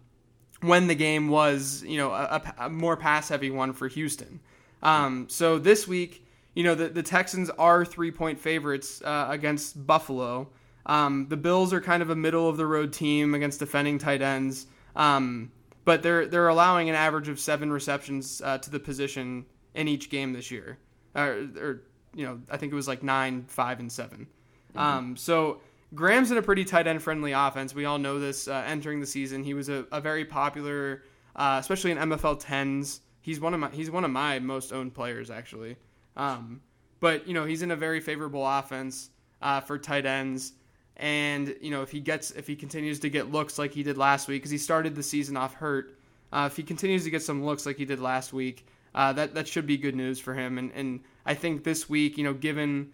when 0.61 0.87
the 0.87 0.95
game 0.95 1.29
was, 1.29 1.83
you 1.83 1.97
know, 1.97 2.11
a, 2.11 2.41
a 2.59 2.69
more 2.69 2.95
pass 2.95 3.29
heavy 3.29 3.49
one 3.49 3.73
for 3.73 3.87
Houston. 3.87 4.39
Um, 4.83 5.27
so 5.29 5.59
this 5.59 5.87
week, 5.87 6.25
you 6.53 6.63
know, 6.63 6.75
the, 6.75 6.89
the 6.89 7.03
Texans 7.03 7.49
are 7.51 7.85
three 7.85 8.11
point 8.11 8.39
favorites 8.39 9.01
uh, 9.03 9.27
against 9.29 9.85
Buffalo. 9.85 10.49
Um, 10.85 11.27
the 11.29 11.37
Bills 11.37 11.73
are 11.73 11.81
kind 11.81 12.01
of 12.01 12.09
a 12.09 12.15
middle 12.15 12.49
of 12.49 12.57
the 12.57 12.65
road 12.65 12.91
team 12.91 13.33
against 13.35 13.59
defending 13.59 13.99
tight 13.99 14.21
ends, 14.21 14.65
um, 14.95 15.51
but 15.85 16.01
they're 16.01 16.25
they're 16.25 16.47
allowing 16.47 16.89
an 16.89 16.95
average 16.95 17.29
of 17.29 17.39
seven 17.39 17.71
receptions 17.71 18.41
uh, 18.43 18.57
to 18.57 18.69
the 18.69 18.79
position 18.79 19.45
in 19.75 19.87
each 19.87 20.09
game 20.09 20.33
this 20.33 20.51
year, 20.51 20.77
or, 21.15 21.47
or, 21.57 21.83
you 22.15 22.25
know, 22.25 22.39
I 22.49 22.57
think 22.57 22.73
it 22.73 22.75
was 22.75 22.87
like 22.87 23.03
nine, 23.03 23.45
five, 23.47 23.79
and 23.79 23.91
7 23.91 24.27
mm-hmm. 24.75 24.79
Um, 24.79 25.15
so 25.15 25.61
Graham's 25.93 26.31
in 26.31 26.37
a 26.37 26.41
pretty 26.41 26.63
tight 26.63 26.87
end 26.87 27.01
friendly 27.01 27.33
offense. 27.33 27.75
We 27.75 27.85
all 27.85 27.97
know 27.97 28.19
this 28.19 28.47
uh, 28.47 28.63
entering 28.65 28.99
the 28.99 29.05
season. 29.05 29.43
He 29.43 29.53
was 29.53 29.69
a, 29.69 29.85
a 29.91 29.99
very 29.99 30.23
popular, 30.23 31.03
uh, 31.35 31.57
especially 31.59 31.91
in 31.91 31.97
MFL 31.97 32.39
tens. 32.39 33.01
He's 33.21 33.39
one 33.39 33.53
of 33.53 33.59
my 33.59 33.69
he's 33.69 33.91
one 33.91 34.05
of 34.05 34.11
my 34.11 34.39
most 34.39 34.71
owned 34.71 34.93
players 34.93 35.29
actually. 35.29 35.75
Um, 36.15 36.61
but 36.99 37.27
you 37.27 37.33
know 37.33 37.45
he's 37.45 37.61
in 37.61 37.71
a 37.71 37.75
very 37.75 37.99
favorable 37.99 38.47
offense 38.47 39.09
uh, 39.41 39.59
for 39.59 39.77
tight 39.77 40.05
ends, 40.05 40.53
and 40.95 41.55
you 41.61 41.71
know 41.71 41.81
if 41.81 41.91
he 41.91 41.99
gets 41.99 42.31
if 42.31 42.47
he 42.47 42.55
continues 42.55 42.99
to 43.01 43.09
get 43.09 43.31
looks 43.31 43.59
like 43.59 43.73
he 43.73 43.83
did 43.83 43.97
last 43.97 44.27
week 44.27 44.41
because 44.41 44.51
he 44.51 44.57
started 44.57 44.95
the 44.95 45.03
season 45.03 45.35
off 45.35 45.55
hurt. 45.55 45.97
Uh, 46.31 46.47
if 46.49 46.55
he 46.55 46.63
continues 46.63 47.03
to 47.03 47.09
get 47.09 47.21
some 47.21 47.43
looks 47.43 47.65
like 47.65 47.75
he 47.75 47.83
did 47.83 47.99
last 47.99 48.31
week, 48.31 48.65
uh, 48.95 49.11
that 49.11 49.33
that 49.33 49.47
should 49.47 49.67
be 49.67 49.77
good 49.77 49.95
news 49.95 50.19
for 50.19 50.33
him. 50.33 50.57
And 50.57 50.71
and 50.73 51.01
I 51.25 51.33
think 51.33 51.65
this 51.65 51.89
week, 51.89 52.17
you 52.17 52.23
know, 52.23 52.33
given 52.33 52.93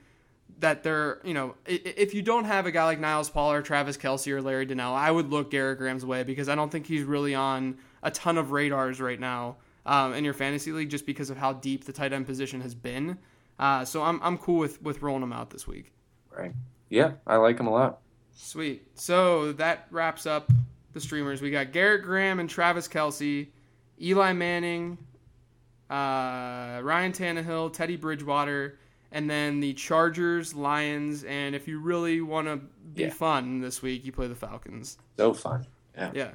that 0.59 0.83
they're, 0.83 1.19
you 1.23 1.33
know, 1.33 1.55
if 1.65 2.13
you 2.13 2.21
don't 2.21 2.45
have 2.45 2.65
a 2.65 2.71
guy 2.71 2.85
like 2.85 2.99
Niles 2.99 3.29
Paul 3.29 3.51
or 3.51 3.61
Travis 3.61 3.97
Kelce 3.97 4.31
or 4.31 4.41
Larry 4.41 4.65
Donnell, 4.65 4.95
I 4.95 5.11
would 5.11 5.29
look 5.29 5.51
Garrett 5.51 5.77
Graham's 5.77 6.05
way 6.05 6.23
because 6.23 6.49
I 6.49 6.55
don't 6.55 6.71
think 6.71 6.87
he's 6.87 7.03
really 7.03 7.35
on 7.35 7.77
a 8.01 8.11
ton 8.11 8.37
of 8.37 8.51
radars 8.51 8.99
right 8.99 9.19
now 9.19 9.57
um, 9.85 10.13
in 10.13 10.23
your 10.23 10.33
fantasy 10.33 10.71
league 10.71 10.89
just 10.89 11.05
because 11.05 11.29
of 11.29 11.37
how 11.37 11.53
deep 11.53 11.85
the 11.85 11.93
tight 11.93 12.13
end 12.13 12.25
position 12.25 12.61
has 12.61 12.73
been. 12.73 13.17
Uh, 13.59 13.85
so 13.85 14.03
I'm, 14.03 14.19
I'm 14.23 14.37
cool 14.37 14.59
with, 14.59 14.81
with 14.81 15.01
rolling 15.01 15.23
him 15.23 15.33
out 15.33 15.49
this 15.49 15.67
week. 15.67 15.91
Right. 16.35 16.53
Yeah, 16.89 17.13
I 17.25 17.37
like 17.37 17.59
him 17.59 17.67
a 17.67 17.71
lot. 17.71 17.99
Sweet. 18.35 18.87
So 18.95 19.53
that 19.53 19.87
wraps 19.91 20.25
up 20.25 20.51
the 20.93 20.99
streamers. 20.99 21.41
We 21.41 21.51
got 21.51 21.71
Garrett 21.71 22.03
Graham 22.03 22.39
and 22.39 22.49
Travis 22.49 22.87
Kelsey, 22.87 23.51
Eli 24.01 24.33
Manning, 24.33 24.97
uh, 25.89 26.81
Ryan 26.83 27.11
Tannehill, 27.11 27.73
Teddy 27.73 27.95
Bridgewater, 27.95 28.77
and 29.11 29.29
then 29.29 29.59
the 29.59 29.73
Chargers, 29.73 30.53
Lions, 30.53 31.23
and 31.23 31.55
if 31.55 31.67
you 31.67 31.79
really 31.79 32.21
want 32.21 32.47
to 32.47 32.57
be 32.93 33.03
yeah. 33.03 33.09
fun 33.09 33.61
this 33.61 33.81
week, 33.81 34.05
you 34.05 34.11
play 34.11 34.27
the 34.27 34.35
Falcons. 34.35 34.97
So 35.17 35.33
fun. 35.33 35.65
Yeah. 35.95 36.11
Yeah. 36.13 36.31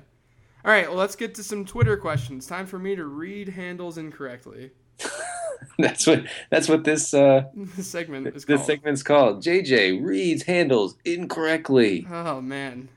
All 0.64 0.70
right, 0.70 0.88
well, 0.88 0.96
let's 0.96 1.16
get 1.16 1.34
to 1.36 1.42
some 1.42 1.64
Twitter 1.64 1.96
questions. 1.96 2.46
Time 2.46 2.66
for 2.66 2.78
me 2.78 2.94
to 2.94 3.04
read 3.04 3.48
handles 3.48 3.98
incorrectly. 3.98 4.70
that's 5.78 6.06
what 6.06 6.24
that's 6.50 6.68
what 6.68 6.84
this 6.84 7.12
uh 7.14 7.44
this 7.54 7.88
segment 7.88 8.26
is 8.28 8.44
called. 8.44 8.60
this 8.60 8.66
called. 8.66 8.66
segment's 8.66 9.02
called. 9.02 9.42
JJ 9.42 10.04
reads 10.04 10.44
handles 10.44 10.96
incorrectly. 11.04 12.06
Oh 12.10 12.40
man. 12.40 12.88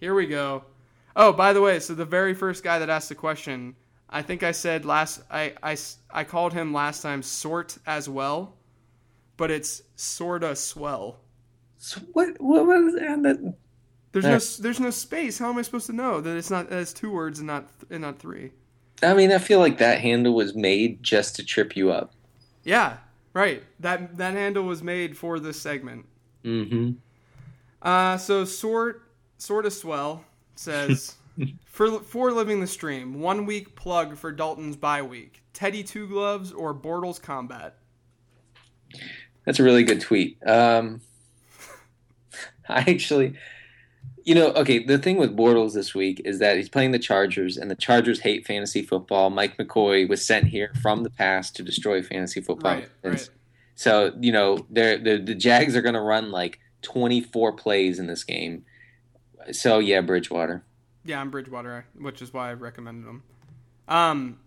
Here 0.00 0.14
we 0.14 0.26
go. 0.26 0.64
Oh, 1.14 1.32
by 1.32 1.52
the 1.52 1.60
way, 1.60 1.78
so 1.78 1.94
the 1.94 2.06
very 2.06 2.32
first 2.32 2.64
guy 2.64 2.78
that 2.78 2.88
asked 2.88 3.10
the 3.10 3.14
question, 3.14 3.76
I 4.08 4.22
think 4.22 4.42
I 4.42 4.52
said 4.52 4.86
last 4.86 5.20
I 5.30 5.52
I 5.62 5.76
I 6.10 6.24
called 6.24 6.54
him 6.54 6.72
last 6.72 7.02
time 7.02 7.22
sort 7.22 7.76
as 7.86 8.08
well 8.08 8.54
but 9.36 9.50
it's 9.50 9.82
sorta 9.96 10.56
swell. 10.56 11.20
So 11.78 12.00
what? 12.12 12.40
What 12.40 12.66
was 12.66 12.94
that? 12.94 13.54
There's 14.12 14.24
no 14.24 14.62
there's 14.62 14.80
no 14.80 14.90
space. 14.90 15.38
How 15.38 15.50
am 15.50 15.58
I 15.58 15.62
supposed 15.62 15.86
to 15.86 15.92
know 15.92 16.20
that 16.20 16.36
it's 16.36 16.50
not 16.50 16.70
as 16.70 16.92
two 16.92 17.10
words 17.10 17.38
and 17.38 17.46
not 17.46 17.68
and 17.90 18.02
not 18.02 18.18
three? 18.18 18.52
I 19.02 19.14
mean, 19.14 19.32
I 19.32 19.38
feel 19.38 19.58
like 19.58 19.78
that 19.78 20.00
handle 20.00 20.34
was 20.34 20.54
made 20.54 21.02
just 21.02 21.34
to 21.36 21.44
trip 21.44 21.76
you 21.76 21.90
up. 21.90 22.12
Yeah, 22.62 22.98
right. 23.32 23.64
That 23.80 24.18
that 24.18 24.34
handle 24.34 24.64
was 24.64 24.82
made 24.82 25.16
for 25.16 25.40
this 25.40 25.60
segment. 25.60 26.06
Mm-hmm. 26.44 26.92
Uh, 27.80 28.16
so 28.18 28.44
sort 28.44 29.02
sort 29.38 29.66
of 29.66 29.72
swell 29.72 30.24
says 30.54 31.16
for 31.64 32.00
for 32.00 32.32
living 32.32 32.60
the 32.60 32.66
stream. 32.66 33.20
One 33.20 33.46
week 33.46 33.74
plug 33.74 34.16
for 34.16 34.30
Dalton's 34.30 34.76
bye 34.76 35.02
week. 35.02 35.42
Teddy 35.54 35.82
two 35.82 36.06
gloves 36.06 36.52
or 36.52 36.74
Bortles 36.74 37.20
combat. 37.20 37.78
That's 39.44 39.58
a 39.58 39.62
really 39.62 39.82
good 39.82 40.00
tweet. 40.00 40.38
Um, 40.46 41.00
I 42.68 42.80
actually, 42.80 43.34
you 44.24 44.34
know, 44.34 44.52
okay. 44.52 44.84
The 44.84 44.98
thing 44.98 45.16
with 45.16 45.36
Bortles 45.36 45.74
this 45.74 45.94
week 45.94 46.20
is 46.24 46.38
that 46.38 46.56
he's 46.56 46.68
playing 46.68 46.92
the 46.92 46.98
Chargers, 46.98 47.56
and 47.56 47.70
the 47.70 47.74
Chargers 47.74 48.20
hate 48.20 48.46
fantasy 48.46 48.82
football. 48.82 49.30
Mike 49.30 49.56
McCoy 49.56 50.08
was 50.08 50.24
sent 50.24 50.46
here 50.46 50.72
from 50.80 51.02
the 51.02 51.10
past 51.10 51.56
to 51.56 51.62
destroy 51.62 52.02
fantasy 52.02 52.40
football. 52.40 52.74
Right, 52.74 52.88
right. 53.02 53.30
So 53.74 54.14
you 54.20 54.32
know, 54.32 54.66
the 54.70 55.20
the 55.24 55.34
Jags 55.34 55.74
are 55.76 55.82
going 55.82 55.94
to 55.94 56.00
run 56.00 56.30
like 56.30 56.60
24 56.82 57.52
plays 57.52 57.98
in 57.98 58.06
this 58.06 58.24
game. 58.24 58.64
So 59.50 59.78
yeah, 59.78 60.00
Bridgewater. 60.00 60.62
Yeah, 61.04 61.20
I'm 61.20 61.30
Bridgewater, 61.30 61.86
which 61.98 62.22
is 62.22 62.32
why 62.32 62.50
I 62.50 62.54
recommended 62.54 63.08
him. 63.08 63.22
Um, 63.88 64.38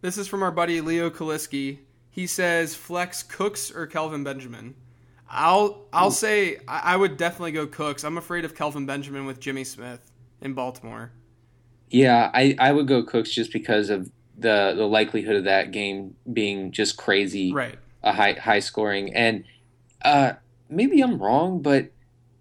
this 0.00 0.16
is 0.16 0.26
from 0.26 0.42
our 0.42 0.50
buddy 0.50 0.80
Leo 0.80 1.10
Kaliski. 1.10 1.78
He 2.18 2.26
says 2.26 2.74
flex 2.74 3.22
Cooks 3.22 3.70
or 3.70 3.86
Kelvin 3.86 4.24
Benjamin. 4.24 4.74
I'll 5.30 5.86
I'll 5.92 6.08
Ooh. 6.08 6.10
say 6.10 6.56
I, 6.66 6.96
would 6.96 7.16
definitely 7.16 7.52
go 7.52 7.68
Cooks. 7.68 8.02
I'm 8.02 8.18
afraid 8.18 8.44
of 8.44 8.56
Kelvin 8.56 8.86
Benjamin 8.86 9.24
with 9.24 9.38
Jimmy 9.38 9.62
Smith 9.62 10.00
in 10.40 10.52
Baltimore. 10.52 11.12
Yeah, 11.90 12.28
I, 12.34 12.56
I 12.58 12.72
would 12.72 12.88
go 12.88 13.04
Cooks 13.04 13.30
just 13.30 13.52
because 13.52 13.88
of 13.88 14.10
the 14.36 14.74
the 14.76 14.88
likelihood 14.88 15.36
of 15.36 15.44
that 15.44 15.70
game 15.70 16.16
being 16.32 16.72
just 16.72 16.96
crazy, 16.96 17.52
right? 17.52 17.78
A 18.02 18.12
high 18.12 18.32
high 18.32 18.58
scoring, 18.58 19.14
and 19.14 19.44
uh, 20.02 20.32
maybe 20.68 21.00
I'm 21.00 21.22
wrong, 21.22 21.62
but 21.62 21.92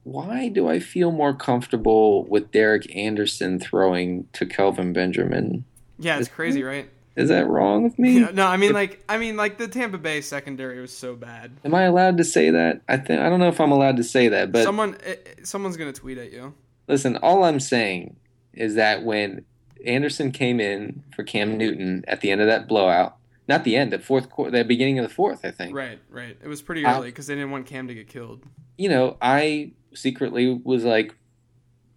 why 0.01 0.47
do 0.47 0.67
I 0.67 0.79
feel 0.79 1.11
more 1.11 1.35
comfortable 1.35 2.23
with 2.23 2.49
Derek 2.49 2.95
Anderson 2.95 3.59
throwing 3.59 4.27
to 4.33 4.47
Kelvin 4.47 4.91
Benjamin? 4.91 5.65
Yeah, 5.99 6.17
it's 6.17 6.29
crazy, 6.29 6.63
right? 6.63 6.89
Is 7.17 7.29
that 7.29 7.47
wrong 7.47 7.83
with 7.83 7.97
me? 7.97 8.19
Yeah, 8.19 8.29
no, 8.31 8.45
I 8.45 8.57
mean 8.57 8.73
like 8.73 9.03
I 9.09 9.17
mean 9.17 9.35
like 9.35 9.57
the 9.57 9.67
Tampa 9.67 9.97
Bay 9.97 10.21
secondary 10.21 10.79
was 10.79 10.93
so 10.93 11.15
bad. 11.15 11.51
Am 11.65 11.73
I 11.73 11.83
allowed 11.83 12.17
to 12.17 12.23
say 12.23 12.51
that? 12.51 12.81
I 12.87 12.97
think 12.97 13.19
I 13.19 13.27
don't 13.29 13.39
know 13.39 13.47
if 13.49 13.59
I'm 13.59 13.71
allowed 13.71 13.97
to 13.97 14.03
say 14.03 14.27
that, 14.29 14.51
but 14.51 14.63
Someone 14.63 14.95
eh, 15.03 15.15
eh, 15.25 15.31
someone's 15.43 15.77
going 15.77 15.91
to 15.91 15.99
tweet 15.99 16.19
at 16.19 16.31
you. 16.31 16.53
listen, 16.87 17.17
all 17.17 17.43
I'm 17.43 17.59
saying 17.59 18.15
is 18.53 18.75
that 18.75 19.03
when 19.03 19.43
Anderson 19.85 20.31
came 20.31 20.59
in 20.59 21.03
for 21.15 21.23
Cam 21.23 21.57
Newton 21.57 22.05
at 22.07 22.21
the 22.21 22.29
end 22.29 22.39
of 22.41 22.47
that 22.47 22.67
blowout, 22.67 23.17
not 23.47 23.63
the 23.63 23.75
end, 23.75 23.91
the 23.91 23.99
fourth 23.99 24.29
quarter, 24.29 24.51
the 24.51 24.63
beginning 24.63 24.99
of 24.99 25.03
the 25.07 25.13
fourth, 25.13 25.43
I 25.43 25.49
think. 25.51 25.75
Right, 25.75 25.99
right. 26.11 26.37
It 26.43 26.47
was 26.47 26.61
pretty 26.61 26.85
early 26.85 27.11
cuz 27.11 27.25
they 27.25 27.33
didn't 27.35 27.49
want 27.51 27.65
Cam 27.65 27.87
to 27.87 27.95
get 27.95 28.07
killed. 28.07 28.43
You 28.77 28.89
know, 28.89 29.17
I 29.21 29.71
secretly 29.95 30.61
was 30.63 30.83
like, 30.83 31.15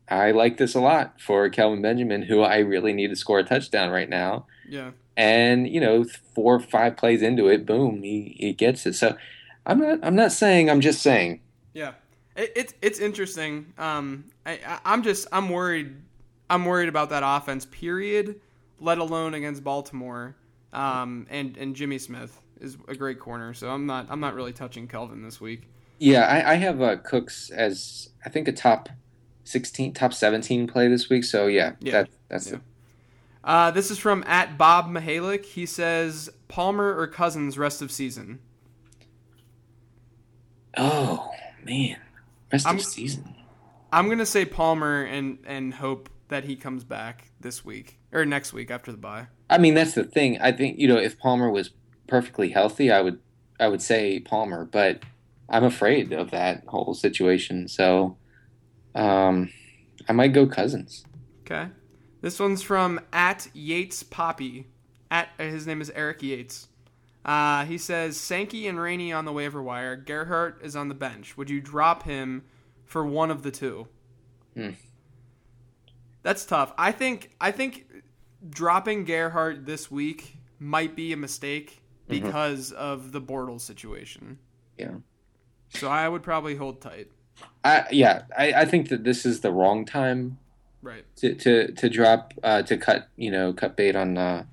I 0.08 0.30
like 0.30 0.56
this 0.56 0.74
a 0.74 0.80
lot 0.80 1.20
for 1.20 1.48
Kelvin 1.50 1.82
Benjamin, 1.82 2.22
who 2.22 2.40
I 2.40 2.58
really 2.58 2.92
need 2.94 3.08
to 3.10 3.16
score 3.16 3.38
a 3.38 3.44
touchdown 3.44 3.90
right 3.90 4.08
now. 4.08 4.46
Yeah. 4.68 4.90
And 5.16 5.68
you 5.68 5.80
know 5.80 6.04
four 6.34 6.54
or 6.56 6.60
five 6.60 6.96
plays 6.96 7.22
into 7.22 7.48
it 7.48 7.66
boom 7.66 8.02
he, 8.02 8.36
he 8.38 8.52
gets 8.52 8.86
it 8.86 8.94
so 8.94 9.16
i'm 9.66 9.80
not 9.80 9.98
i'm 10.02 10.14
not 10.14 10.32
saying 10.32 10.70
i'm 10.70 10.80
just 10.80 11.02
saying 11.02 11.40
Yeah, 11.74 11.92
it, 12.36 12.52
it's 12.56 12.74
it's 12.82 12.98
interesting. 13.00 13.72
Um, 13.78 14.24
I, 14.46 14.58
I'm 14.84 15.02
just 15.02 15.26
I'm 15.32 15.48
worried. 15.50 15.94
I'm 16.48 16.64
worried 16.64 16.88
about 16.88 17.10
that 17.10 17.22
offense. 17.24 17.66
Period. 17.66 18.40
Let 18.80 18.98
alone 18.98 19.34
against 19.34 19.62
Baltimore. 19.62 20.34
Um, 20.72 21.26
and 21.30 21.56
and 21.56 21.76
Jimmy 21.76 21.98
Smith 21.98 22.40
is 22.60 22.76
a 22.88 22.94
great 22.94 23.18
corner. 23.20 23.52
So 23.54 23.68
I'm 23.70 23.86
not 23.86 24.06
I'm 24.10 24.20
not 24.20 24.34
really 24.34 24.52
touching 24.52 24.88
Kelvin 24.88 25.22
this 25.22 25.40
week. 25.40 25.62
yeah 25.98 26.22
i, 26.26 26.52
I 26.52 26.54
have 26.54 26.80
uh, 26.80 26.96
cooks 26.96 27.50
as 27.50 28.08
i 28.24 28.28
think 28.30 28.48
a 28.48 28.52
top 28.52 28.88
16 29.44 29.92
top 29.94 30.12
17 30.14 30.66
play 30.66 30.88
this 30.88 31.08
week 31.10 31.24
so 31.24 31.46
yeah, 31.46 31.72
Yeah. 31.80 31.92
that, 31.92 32.08
that's 32.28 32.50
Yeah. 32.50 32.58
Uh, 33.42 33.70
this 33.70 33.90
is 33.90 33.98
from 33.98 34.22
at 34.26 34.58
Bob 34.58 34.88
Mihalik. 34.90 35.44
He 35.44 35.64
says 35.66 36.28
Palmer 36.48 36.94
or 36.98 37.06
Cousins 37.06 37.56
rest 37.58 37.80
of 37.82 37.90
season. 37.90 38.40
oh 40.76 41.30
man 41.64 41.96
rest 42.52 42.66
I'm- 42.66 42.76
of 42.76 42.82
season 42.82 43.34
I'm 43.92 44.08
gonna 44.08 44.24
say 44.26 44.44
Palmer 44.44 45.02
and 45.02 45.38
and 45.46 45.74
hope 45.74 46.08
that 46.28 46.44
he 46.44 46.54
comes 46.54 46.84
back 46.84 47.32
this 47.40 47.64
week 47.64 47.98
or 48.12 48.24
next 48.24 48.52
week 48.52 48.70
after 48.70 48.92
the 48.92 48.98
bye. 48.98 49.26
i 49.48 49.58
mean 49.58 49.74
that's 49.74 49.94
the 49.94 50.04
thing 50.04 50.40
i 50.40 50.52
think 50.52 50.78
you 50.78 50.86
know 50.86 50.96
if 50.96 51.18
palmer 51.18 51.50
was 51.50 51.70
perfectly 52.06 52.50
healthy 52.50 52.92
i 52.92 53.00
would 53.00 53.18
i 53.58 53.66
would 53.66 53.82
say 53.82 54.20
palmer 54.20 54.64
but 54.64 55.02
i'm 55.48 55.64
afraid 55.64 56.12
of 56.12 56.30
that 56.30 56.62
whole 56.68 56.94
situation 56.94 57.66
so 57.66 58.16
um 58.94 59.50
i 60.08 60.12
might 60.12 60.32
go 60.32 60.46
cousins 60.46 61.04
Okay. 61.44 61.68
This 62.20 62.38
one's 62.38 62.62
from 62.62 63.00
at 63.12 63.48
Yates 63.54 64.02
Poppy. 64.02 64.66
At 65.10 65.28
uh, 65.38 65.44
his 65.44 65.66
name 65.66 65.80
is 65.80 65.90
Eric 65.90 66.22
Yates. 66.22 66.68
Uh, 67.24 67.64
he 67.64 67.78
says 67.78 68.16
Sankey 68.16 68.66
and 68.66 68.80
Rainey 68.80 69.12
on 69.12 69.24
the 69.24 69.32
waiver 69.32 69.62
wire. 69.62 69.96
Gerhart 69.96 70.60
is 70.62 70.76
on 70.76 70.88
the 70.88 70.94
bench. 70.94 71.36
Would 71.36 71.50
you 71.50 71.60
drop 71.60 72.04
him 72.04 72.44
for 72.84 73.04
one 73.04 73.30
of 73.30 73.42
the 73.42 73.50
two? 73.50 73.88
Hmm. 74.54 74.70
That's 76.22 76.44
tough. 76.44 76.72
I 76.76 76.92
think 76.92 77.30
I 77.40 77.50
think 77.50 77.86
dropping 78.48 79.04
Gerhart 79.04 79.66
this 79.66 79.90
week 79.90 80.36
might 80.58 80.94
be 80.94 81.12
a 81.12 81.16
mistake 81.16 81.82
because 82.08 82.72
of 82.72 83.12
the 83.12 83.20
Bortles 83.20 83.60
situation. 83.60 84.38
yeah 84.76 84.96
So 85.70 85.88
I 85.88 86.08
would 86.08 86.22
probably 86.22 86.56
hold 86.56 86.80
tight. 86.80 87.08
I, 87.64 87.84
yeah, 87.90 88.22
I, 88.36 88.52
I 88.52 88.64
think 88.64 88.88
that 88.88 89.04
this 89.04 89.24
is 89.24 89.40
the 89.40 89.52
wrong 89.52 89.86
time 89.86 90.38
Right. 90.82 91.04
to 91.16 91.34
to, 91.34 91.72
to 91.72 91.88
drop 91.90 92.32
uh, 92.42 92.62
to 92.62 92.76
cut 92.76 93.08
you 93.16 93.30
know 93.30 93.52
cut 93.52 93.76
bait 93.76 93.96
on 93.96 94.16
uh, 94.16 94.44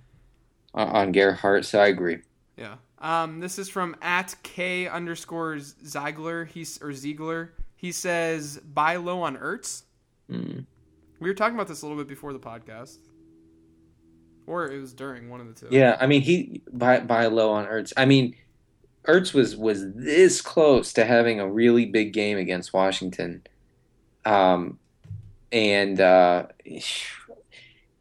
on 0.73 1.11
Gerhart. 1.11 1.65
So 1.65 1.79
I 1.79 1.87
agree. 1.87 2.19
Yeah. 2.57 2.75
Um, 2.99 3.39
this 3.39 3.59
is 3.59 3.69
from 3.69 3.95
at 4.01 4.35
K 4.43 4.87
underscore 4.87 5.59
Ziegler. 5.59 6.45
He's 6.45 6.81
or 6.81 6.93
Ziegler. 6.93 7.53
He 7.75 7.91
says 7.91 8.57
buy 8.57 8.95
low 8.95 9.21
on 9.21 9.37
Ertz. 9.37 9.83
Mm. 10.29 10.65
We 11.19 11.29
were 11.29 11.35
talking 11.35 11.55
about 11.55 11.67
this 11.67 11.81
a 11.81 11.85
little 11.85 12.01
bit 12.01 12.07
before 12.07 12.33
the 12.33 12.39
podcast, 12.39 12.97
or 14.45 14.67
it 14.67 14.79
was 14.79 14.93
during 14.93 15.29
one 15.29 15.41
of 15.41 15.47
the 15.47 15.53
two. 15.53 15.75
Yeah, 15.75 15.97
I 15.99 16.07
mean 16.07 16.21
he 16.21 16.61
buy 16.71 16.99
buy 16.99 17.27
low 17.27 17.51
on 17.51 17.65
Ertz. 17.65 17.93
I 17.95 18.05
mean 18.05 18.35
Ertz 19.07 19.33
was 19.33 19.55
was 19.55 19.93
this 19.93 20.41
close 20.41 20.91
to 20.93 21.05
having 21.05 21.39
a 21.39 21.49
really 21.49 21.85
big 21.85 22.13
game 22.13 22.37
against 22.37 22.73
Washington, 22.73 23.43
um, 24.25 24.79
and 25.51 25.99
uh, 25.99 26.47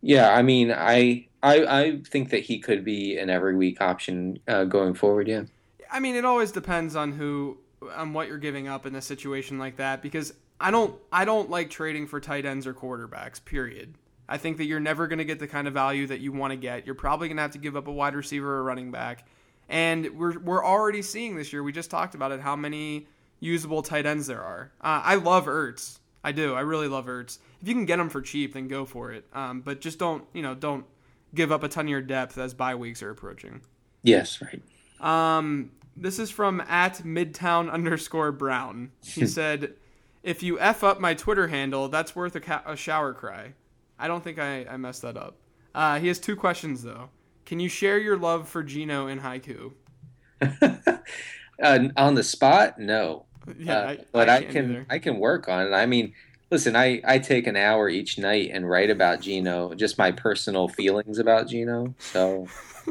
yeah, 0.01 0.31
I 0.31 0.43
mean 0.43 0.73
I. 0.73 1.23
I, 1.43 1.83
I 1.83 2.01
think 2.01 2.31
that 2.31 2.41
he 2.41 2.59
could 2.59 2.85
be 2.85 3.19
an 3.19 3.31
every 3.31 3.55
week 3.55 3.81
option 3.81 4.41
uh, 4.49 4.65
going 4.65 4.95
forward. 4.95 5.29
Yeah. 5.29 5.45
I 5.93 6.01
mean, 6.01 6.17
it 6.17 6.25
always 6.25 6.51
depends 6.51 6.97
on 6.97 7.13
who, 7.13 7.59
on 7.95 8.15
what 8.15 8.27
you're 8.27 8.39
giving 8.39 8.67
up 8.67 8.85
in 8.85 8.97
a 8.97 9.03
situation 9.03 9.57
like 9.57 9.77
that. 9.77 10.03
Because 10.03 10.35
I 10.59 10.73
don't, 10.73 10.99
I 11.13 11.25
don't 11.25 11.49
like 11.49 11.71
trading 11.71 12.09
for 12.09 12.19
tight 12.19 12.47
ends 12.47 12.67
or 12.67 12.75
quarterbacks. 12.75 13.45
Period. 13.45 13.95
I 14.29 14.39
think 14.39 14.57
that 14.57 14.65
you're 14.65 14.81
never 14.81 15.07
going 15.07 15.19
to 15.19 15.25
get 15.25 15.39
the 15.39 15.47
kind 15.47 15.69
of 15.69 15.75
value 15.75 16.09
that 16.09 16.19
you 16.19 16.33
want 16.33 16.51
to 16.51 16.57
get. 16.57 16.85
You're 16.85 16.97
probably 16.97 17.29
going 17.29 17.37
to 17.37 17.43
have 17.43 17.53
to 17.53 17.59
give 17.59 17.77
up 17.77 17.87
a 17.87 17.93
wide 17.93 18.17
receiver 18.17 18.57
or 18.57 18.65
running 18.65 18.91
back. 18.91 19.25
And 19.69 20.19
we're 20.19 20.41
we're 20.41 20.65
already 20.65 21.03
seeing 21.03 21.37
this 21.37 21.53
year. 21.53 21.63
We 21.63 21.71
just 21.71 21.93
talked 21.93 22.17
about 22.17 22.33
it. 22.33 22.41
How 22.41 22.57
many 22.57 23.07
usable 23.39 23.83
tight 23.83 24.05
ends 24.05 24.27
there 24.27 24.43
are. 24.43 24.73
Uh, 24.81 25.03
I 25.05 25.15
love 25.15 25.47
Ertz. 25.47 26.01
I 26.27 26.33
do. 26.33 26.55
I 26.55 26.61
really 26.63 26.89
love 26.89 27.07
Ertz. 27.07 27.39
If 27.63 27.69
you 27.69 27.75
can 27.75 27.87
get 27.87 28.01
him 28.01 28.09
for 28.09 28.21
cheap, 28.21 28.55
then 28.55 28.67
go 28.67 28.85
for 28.85 29.13
it. 29.13 29.27
Um, 29.33 29.61
but 29.61 29.81
just 29.81 30.01
don't, 30.01 30.25
you 30.33 30.43
know, 30.43 30.57
don't 30.57 30.85
give 31.37 31.53
up 31.53 31.63
a 31.63 31.69
ton 31.69 31.85
of 31.85 31.89
your 31.89 32.03
depth 32.03 32.37
as 32.37 32.53
bye 32.53 32.75
weeks 32.75 33.01
are 33.01 33.11
approaching. 33.11 33.61
Yes. 34.03 34.43
Right. 34.43 34.61
Um, 35.01 35.71
this 35.97 36.19
is 36.19 36.29
from 36.33 36.61
at 36.63 36.97
Midtown 37.05 37.71
underscore 37.71 38.33
Brown. 38.33 38.91
He 39.05 39.25
said, 39.29 39.75
"If 40.25 40.43
you 40.43 40.59
f 40.59 40.83
up 40.83 40.99
my 40.99 41.15
Twitter 41.15 41.47
handle, 41.47 41.89
that's 41.89 42.17
worth 42.17 42.35
a, 42.35 42.41
ca- 42.41 42.65
a 42.67 42.75
shower 42.75 43.15
cry." 43.15 43.53
I 43.97 44.09
don't 44.09 44.25
think 44.25 44.41
I, 44.41 44.67
I 44.69 44.77
messed 44.79 45.03
that 45.03 45.17
up. 45.17 45.37
Uh, 45.77 46.01
he 46.01 46.09
has 46.09 46.19
two 46.19 46.35
questions 46.35 46.83
though. 46.83 47.11
Can 47.45 47.61
you 47.61 47.69
share 47.69 48.01
your 48.01 48.17
love 48.17 48.49
for 48.49 48.65
Geno 48.65 49.07
in 49.07 49.21
haiku? 49.21 49.75
uh, 51.63 51.89
on 51.97 52.15
the 52.17 52.25
spot, 52.25 52.81
no. 52.81 53.26
Yeah, 53.59 53.79
Uh, 53.79 53.89
I, 53.91 53.99
but 54.13 54.29
I, 54.29 54.41
can't 54.41 54.53
can 54.53 54.71
either. 54.71 54.87
I 54.91 54.99
can 54.99 55.19
work 55.19 55.49
on 55.49 55.67
it. 55.67 55.71
I 55.73 55.87
mean, 55.87 56.13
listen, 56.51 56.77
I 56.77 57.01
I 57.05 57.19
take 57.19 57.47
an 57.47 57.57
hour 57.57 57.89
each 57.89 58.19
night 58.19 58.51
and 58.53 58.69
write 58.69 58.91
about 58.91 59.21
Geno, 59.21 59.75
just 59.75 59.99
my 59.99 60.11
personal 60.13 60.69
feelings 60.69 61.19
about 61.19 61.49
Geno. 61.49 61.95
So, 61.99 62.47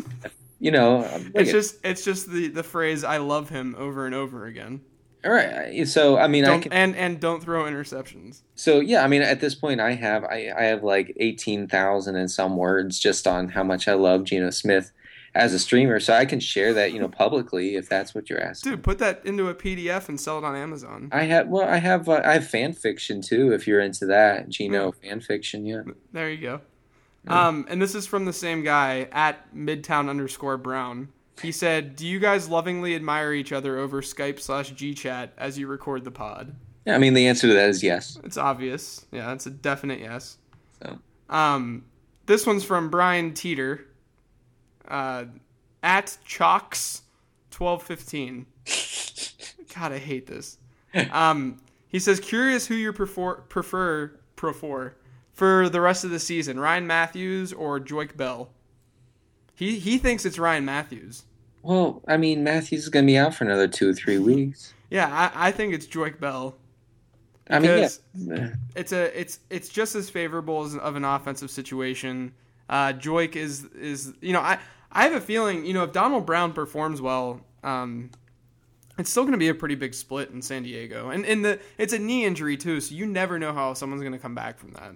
you 0.60 0.72
know, 0.72 1.04
It's 1.36 1.52
just 1.52 1.78
it's 1.84 2.04
just 2.04 2.30
the 2.32 2.48
the 2.48 2.64
phrase 2.64 3.04
"I 3.04 3.18
love 3.18 3.50
him" 3.50 3.76
over 3.78 4.06
and 4.06 4.16
over 4.16 4.46
again. 4.46 4.82
all 5.26 5.32
right. 5.32 5.88
So 5.88 6.18
I 6.18 6.28
mean, 6.28 6.46
I 6.46 6.50
Don't, 6.50 6.62
can. 6.62 6.74
and 6.74 6.96
and 6.96 7.20
don't 7.20 7.42
throw 7.44 7.64
interceptions. 7.66 8.42
So 8.56 8.80
yeah, 8.80 9.04
I 9.04 9.08
mean, 9.08 9.22
at 9.22 9.40
this 9.42 9.56
point, 9.56 9.82
I 9.82 9.94
have 9.94 10.24
I 10.24 10.52
I 10.58 10.64
have 10.66 10.84
like 10.84 11.14
eighteen 11.18 11.68
thousand 11.68 12.16
and 12.16 12.30
some 12.32 12.56
words 12.58 13.00
just 13.00 13.28
on 13.28 13.50
how 13.50 13.64
much 13.64 13.88
I 13.88 13.94
love 13.96 14.24
Geno 14.24 14.50
Smith 14.52 14.92
as 15.36 15.54
a 15.54 15.60
streamer. 15.60 16.00
So 16.00 16.14
I 16.14 16.26
can 16.26 16.40
share 16.40 16.74
that, 16.74 16.94
you 16.94 17.00
know, 17.00 17.10
publicly 17.10 17.76
if 17.76 17.88
that's 17.88 18.16
what 18.16 18.30
you're 18.30 18.42
asking. 18.42 18.72
Dude, 18.72 18.84
put 18.84 18.98
that 19.00 19.24
into 19.26 19.50
a 19.50 19.54
PDF 19.54 20.10
and 20.10 20.20
sell 20.20 20.38
it 20.40 20.44
on 20.44 20.56
Amazon. 20.56 21.10
I 21.12 21.24
have 21.24 21.48
well, 21.48 21.68
I 21.68 21.78
have 21.78 22.10
uh, 22.10 22.22
I 22.26 22.34
have 22.34 22.48
fan 22.48 22.74
fiction 22.74 23.22
too. 23.22 23.54
If 23.54 23.68
you're 23.68 23.82
into 23.82 24.06
that, 24.08 24.50
Geno 24.50 24.94
fan 24.94 25.20
fiction, 25.20 25.66
yeah. 25.66 25.82
There 26.12 26.32
you 26.32 26.42
go. 26.42 26.62
Um, 27.28 27.66
and 27.70 27.82
this 27.82 27.96
is 27.96 28.06
from 28.06 28.26
the 28.26 28.34
same 28.34 28.64
guy 28.64 29.08
at 29.12 29.54
Midtown 29.54 30.10
underscore 30.10 30.58
Brown. 30.58 31.10
He 31.42 31.52
said, 31.52 31.96
"Do 31.96 32.08
you 32.08 32.20
guys 32.20 32.50
lovingly 32.50 32.96
admire 32.96 33.34
each 33.34 33.52
other 33.52 33.78
over 33.78 34.02
Skype 34.02 34.40
slash 34.40 34.74
GChat 34.74 35.30
as 35.38 35.58
you 35.58 35.68
record 35.68 36.04
the 36.04 36.12
pod?" 36.12 36.56
Yeah, 36.86 36.96
I 36.96 36.98
mean, 37.00 37.16
the 37.16 37.28
answer 37.28 37.48
to 37.48 37.54
that 37.54 37.70
is 37.70 37.82
yes. 37.82 38.20
It's 38.24 38.38
obvious. 38.38 39.06
Yeah, 39.12 39.34
it's 39.34 39.48
a 39.48 39.50
definite 39.50 40.00
yes. 40.00 40.38
So. 40.84 41.00
Um, 41.30 41.86
this 42.28 42.46
one's 42.46 42.64
from 42.64 42.90
Brian 42.90 43.34
Teeter. 43.34 43.88
Uh, 44.88 45.26
at 45.84 46.18
Chalks 46.26 47.04
twelve 47.52 47.84
fifteen. 47.84 48.46
God, 49.76 49.92
I 49.92 50.00
hate 50.00 50.28
this. 50.28 50.58
Um, 51.12 51.58
he 51.88 52.00
says, 52.00 52.20
"Curious 52.20 52.68
who 52.68 52.76
you 52.76 52.94
prefer 52.94 53.36
prefer 53.36 54.12
prefer 54.36 54.94
for 55.34 55.70
the 55.70 55.82
rest 55.82 56.04
of 56.04 56.10
the 56.10 56.20
season, 56.20 56.60
Ryan 56.60 56.88
Mathews 56.88 57.54
or 57.54 57.80
Joique 57.80 58.18
Bell." 58.18 58.50
He 59.54 59.80
he 59.80 59.98
thinks 59.98 60.26
it's 60.26 60.40
Ryan 60.40 60.66
Mathews. 60.66 61.24
Well, 61.62 62.02
I 62.08 62.18
mean, 62.18 62.44
Mathews 62.44 62.84
is 62.84 62.90
going 62.90 63.06
to 63.06 63.08
be 63.08 63.18
out 63.18 63.34
for 63.34 63.44
another 63.44 63.68
two 63.68 63.90
or 63.90 63.94
three 63.94 64.20
weeks. 64.20 64.74
Yeah, 64.92 65.08
I, 65.34 65.48
I 65.48 65.52
think 65.52 65.74
it's 65.74 65.88
Joique 65.88 66.20
Bell. 66.20 66.56
I 67.50 67.60
mean, 67.60 67.90
yeah. 68.16 68.50
it's 68.76 68.92
a 68.92 69.20
it's 69.20 69.40
it's 69.50 69.70
just 69.70 69.96
as 69.96 70.10
favorable 70.10 70.64
as 70.64 70.76
of 70.76 70.96
an 70.96 71.06
offensive 71.06 71.52
situation. 71.52 72.34
Uh, 72.70 72.94
Joique 72.94 73.36
is 73.36 73.66
is 73.66 74.14
you 74.22 74.34
know 74.34 74.42
I 74.42 74.60
I 74.96 75.04
have 75.04 75.14
a 75.14 75.22
feeling 75.22 75.66
you 75.66 75.74
know 75.74 75.84
if 75.84 75.92
Donald 75.92 76.26
Brown 76.26 76.54
performs 76.54 77.02
well, 77.02 77.42
um, 77.64 78.10
it's 78.98 79.10
still 79.10 79.24
going 79.24 79.34
to 79.34 79.38
be 79.38 79.50
a 79.50 79.54
pretty 79.54 79.76
big 79.76 79.94
split 79.94 80.30
in 80.32 80.42
San 80.42 80.64
Diego, 80.64 81.10
and 81.10 81.26
and 81.26 81.44
the 81.44 81.60
it's 81.78 81.94
a 81.94 82.00
knee 82.00 82.26
injury 82.26 82.56
too, 82.56 82.80
so 82.80 82.96
you 82.96 83.06
never 83.06 83.38
know 83.38 83.54
how 83.54 83.74
someone's 83.74 84.02
going 84.02 84.14
to 84.14 84.20
come 84.20 84.34
back 84.34 84.58
from 84.58 84.72
that. 84.72 84.96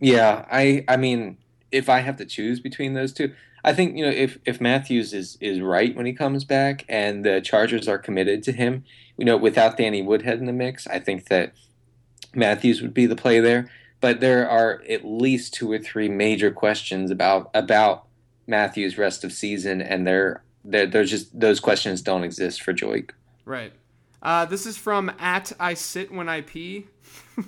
Yeah, 0.00 0.46
I 0.50 0.84
I 0.88 0.96
mean, 0.96 1.36
if 1.70 1.90
I 1.90 2.00
have 2.00 2.16
to 2.16 2.24
choose 2.24 2.58
between 2.58 2.94
those 2.94 3.12
two, 3.12 3.34
I 3.62 3.74
think 3.74 3.96
you 3.96 4.04
know 4.04 4.10
if 4.10 4.38
if 4.46 4.62
Mathews 4.62 5.12
is 5.12 5.36
is 5.40 5.60
right 5.60 5.94
when 5.94 6.06
he 6.06 6.14
comes 6.14 6.44
back, 6.44 6.86
and 6.88 7.22
the 7.22 7.42
Chargers 7.42 7.86
are 7.86 7.98
committed 7.98 8.42
to 8.44 8.52
him, 8.52 8.84
you 9.18 9.26
know, 9.26 9.36
without 9.36 9.76
Danny 9.76 10.00
Woodhead 10.00 10.38
in 10.38 10.46
the 10.46 10.52
mix, 10.54 10.86
I 10.86 10.98
think 10.98 11.28
that 11.28 11.52
Mathews 12.34 12.80
would 12.80 12.94
be 12.94 13.04
the 13.04 13.16
play 13.16 13.40
there. 13.40 13.70
But 14.00 14.20
there 14.20 14.48
are 14.48 14.82
at 14.88 15.04
least 15.04 15.52
two 15.52 15.70
or 15.70 15.78
three 15.78 16.08
major 16.08 16.50
questions 16.50 17.10
about 17.10 17.50
about 17.52 18.07
Mathews' 18.48 18.98
rest 18.98 19.22
of 19.22 19.32
season, 19.32 19.80
and 19.80 20.06
they're, 20.06 20.42
they're, 20.64 20.86
there's 20.86 21.10
just 21.10 21.38
those 21.38 21.60
questions 21.60 22.02
don't 22.02 22.24
exist 22.24 22.62
for 22.62 22.72
Joique. 22.72 23.10
Right. 23.44 23.72
Uh, 24.22 24.44
this 24.46 24.66
is 24.66 24.76
from 24.76 25.12
at 25.18 25.52
I 25.60 25.74
sit 25.74 26.10
when 26.12 26.28
I 26.28 26.40
pee. 26.40 26.88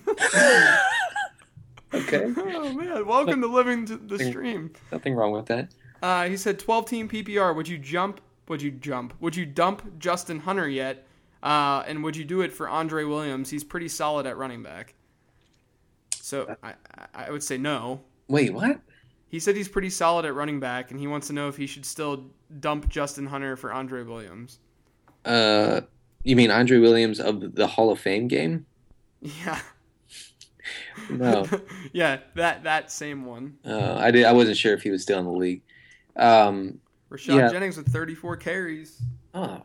okay. 1.93 2.33
oh 2.37 2.73
man, 2.73 3.07
welcome 3.07 3.41
to 3.41 3.49
living 3.49 3.87
to 3.87 3.97
the 3.97 4.19
stream. 4.19 4.73
Nothing 4.93 5.15
wrong 5.15 5.33
with 5.33 5.47
that. 5.47 5.71
Uh, 6.03 6.29
he 6.29 6.37
said 6.37 6.59
12 6.59 6.87
team 6.87 7.09
PPR. 7.09 7.55
Would 7.57 7.67
you 7.67 7.79
jump? 7.79 8.21
Would 8.49 8.63
you 8.63 8.71
jump? 8.71 9.15
Would 9.21 9.37
you 9.37 9.47
dump 9.47 9.99
Justin 9.99 10.41
Hunter 10.41 10.69
yet? 10.69 11.07
Uh, 11.43 11.83
and 11.87 12.05
would 12.05 12.17
you 12.17 12.25
do 12.25 12.43
it 12.43 12.53
for 12.53 12.69
Andre 12.69 13.05
Williams? 13.05 13.51
He's 13.51 13.65
pretty 13.65 13.89
solid 13.89 14.27
at 14.27 14.37
running 14.37 14.63
back. 14.63 14.95
So 16.15 16.57
I, 16.63 16.75
I 17.15 17.31
would 17.31 17.43
say 17.43 17.59
no. 17.59 18.03
Wait, 18.29 18.53
what? 18.53 18.81
He 19.31 19.39
said 19.39 19.57
he's 19.57 19.69
pretty 19.69 19.91
solid 19.91 20.25
at 20.25 20.35
running 20.35 20.59
back, 20.59 20.91
and 20.91 20.99
he 20.99 21.07
wants 21.07 21.29
to 21.29 21.33
know 21.33 21.49
if 21.49 21.57
he 21.57 21.67
should 21.67 21.87
still 21.87 22.27
dump 22.59 22.89
Justin 22.89 23.27
Hunter 23.27 23.57
for 23.57 23.73
Andre 23.73 24.03
Williams. 24.03 24.59
Uh, 25.25 25.83
you 26.25 26.35
mean 26.35 26.51
Andre 26.51 26.79
Williams 26.79 27.21
of 27.21 27.55
the 27.55 27.67
Hall 27.67 27.91
of 27.93 28.01
Fame 28.01 28.27
game? 28.27 28.67
Yeah. 29.21 29.61
No. 31.09 31.47
yeah, 31.93 32.19
that 32.35 32.65
that 32.65 32.91
same 32.91 33.25
one. 33.25 33.57
Uh, 33.65 33.97
I 33.99 34.11
did. 34.11 34.25
I 34.25 34.33
wasn't 34.33 34.57
sure 34.57 34.75
if 34.75 34.83
he 34.83 34.91
was 34.91 35.03
still 35.03 35.19
in 35.19 35.25
the 35.25 35.33
league. 35.33 35.63
Um, 36.17 36.81
Rashad 37.11 37.37
yeah. 37.37 37.51
Jennings 37.51 37.77
with 37.77 37.89
34 37.89 38.37
carries. 38.37 39.01
oh, 39.35 39.63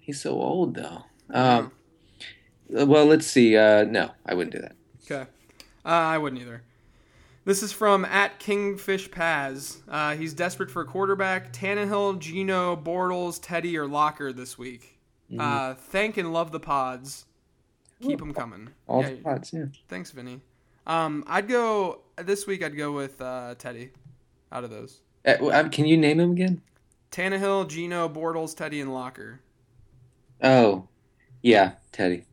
he's 0.00 0.20
so 0.20 0.32
old 0.32 0.74
though. 0.74 1.04
Um, 1.30 1.72
well, 2.68 3.06
let's 3.06 3.26
see. 3.26 3.56
Uh, 3.56 3.84
no, 3.84 4.10
I 4.26 4.34
wouldn't 4.34 4.54
do 4.54 4.60
that. 4.60 4.76
Okay. 5.04 5.30
Uh, 5.84 5.88
I 5.88 6.18
wouldn't 6.18 6.40
either. 6.40 6.62
This 7.44 7.62
is 7.62 7.72
from 7.72 8.04
at 8.06 8.38
Kingfish 8.40 9.10
Paz. 9.10 9.82
Uh, 9.88 10.14
he's 10.16 10.32
desperate 10.32 10.70
for 10.70 10.82
a 10.82 10.86
quarterback. 10.86 11.52
Tannehill, 11.52 12.18
Geno, 12.18 12.74
Bortles, 12.74 13.38
Teddy, 13.40 13.76
or 13.76 13.86
Locker 13.86 14.32
this 14.32 14.56
week. 14.56 14.98
Uh, 15.38 15.74
thank 15.74 16.16
and 16.16 16.32
love 16.32 16.52
the 16.52 16.60
pods. 16.60 17.26
Keep 18.00 18.20
them 18.20 18.32
coming. 18.32 18.68
All 18.86 19.02
Yeah, 19.02 19.10
the 19.10 19.16
pods, 19.16 19.52
yeah. 19.52 19.64
Thanks, 19.88 20.10
Vinny. 20.10 20.40
Um, 20.86 21.24
I'd 21.26 21.48
go 21.48 22.00
this 22.16 22.46
week. 22.46 22.62
I'd 22.62 22.76
go 22.76 22.92
with 22.92 23.20
uh, 23.20 23.54
Teddy. 23.58 23.90
Out 24.52 24.62
of 24.62 24.70
those, 24.70 25.00
Uh, 25.26 25.50
um, 25.50 25.70
can 25.70 25.84
you 25.84 25.96
name 25.96 26.20
him 26.20 26.30
again? 26.30 26.62
Tannehill, 27.10 27.68
Geno, 27.68 28.08
Bortles, 28.08 28.56
Teddy, 28.56 28.80
and 28.80 28.94
Locker. 28.94 29.40
Oh, 30.40 30.86
yeah, 31.42 31.72
Teddy. 31.90 32.24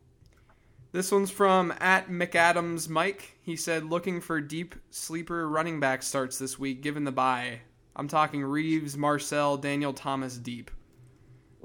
This 0.92 1.10
one's 1.10 1.30
from 1.30 1.72
at 1.80 2.10
McAdams 2.10 2.86
Mike. 2.86 3.38
He 3.40 3.56
said 3.56 3.84
looking 3.84 4.20
for 4.20 4.42
deep 4.42 4.74
sleeper 4.90 5.48
running 5.48 5.80
back 5.80 6.02
starts 6.02 6.38
this 6.38 6.58
week 6.58 6.82
given 6.82 7.04
the 7.04 7.12
bye. 7.12 7.60
I'm 7.96 8.08
talking 8.08 8.44
Reeves, 8.44 8.94
Marcel, 8.96 9.56
Daniel 9.56 9.94
Thomas 9.94 10.36
deep. 10.36 10.70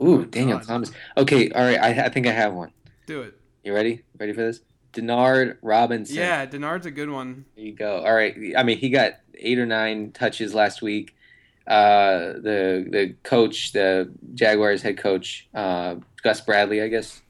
Ooh, 0.01 0.25
Daniel 0.25 0.59
God. 0.59 0.67
Thomas. 0.67 0.91
Okay, 1.17 1.49
all 1.51 1.63
right. 1.63 1.77
I, 1.77 2.05
I 2.05 2.09
think 2.09 2.25
I 2.25 2.31
have 2.31 2.53
one. 2.53 2.71
Do 3.05 3.21
it. 3.21 3.37
You 3.65 3.73
ready? 3.73 4.03
Ready 4.17 4.31
for 4.31 4.43
this? 4.43 4.61
Denard 4.93 5.57
Robinson. 5.61 6.15
Yeah, 6.15 6.45
Denard's 6.45 6.85
a 6.85 6.91
good 6.91 7.09
one. 7.09 7.45
There 7.55 7.65
you 7.65 7.73
go. 7.73 8.05
All 8.05 8.13
right. 8.13 8.33
I 8.57 8.63
mean, 8.63 8.77
he 8.77 8.89
got 8.89 9.13
eight 9.35 9.59
or 9.59 9.65
nine 9.65 10.11
touches 10.13 10.53
last 10.53 10.81
week. 10.81 11.15
Uh, 11.67 12.33
the 12.33 12.87
the 12.89 13.15
coach, 13.23 13.73
the 13.73 14.09
Jaguars 14.33 14.81
head 14.81 14.97
coach, 14.97 15.49
uh, 15.53 15.95
Gus 16.23 16.39
Bradley, 16.39 16.81
I 16.81 16.87
guess. 16.87 17.21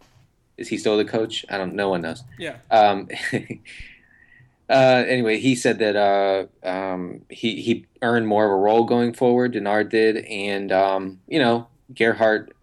Is 0.58 0.68
he 0.70 0.78
still 0.78 0.98
the 0.98 1.06
coach? 1.06 1.46
I 1.50 1.58
don't. 1.58 1.74
No 1.76 1.90
one 1.90 2.02
knows. 2.02 2.24
Yeah. 2.40 2.58
Um, 2.72 3.08
uh, 4.70 5.04
anyway, 5.08 5.40
he 5.40 5.56
said 5.56 5.80
that 5.80 5.96
uh, 5.96 6.68
um, 6.68 7.22
he 7.30 7.62
he 7.62 7.86
earned 8.02 8.28
more 8.28 8.46
of 8.46 8.52
a 8.52 8.56
role 8.56 8.84
going 8.86 9.14
forward. 9.14 9.54
Denard 9.54 9.90
did, 9.90 10.18
and 10.26 10.72
um, 10.72 11.20
you 11.28 11.40
know 11.40 11.68
Gerhart 11.94 12.54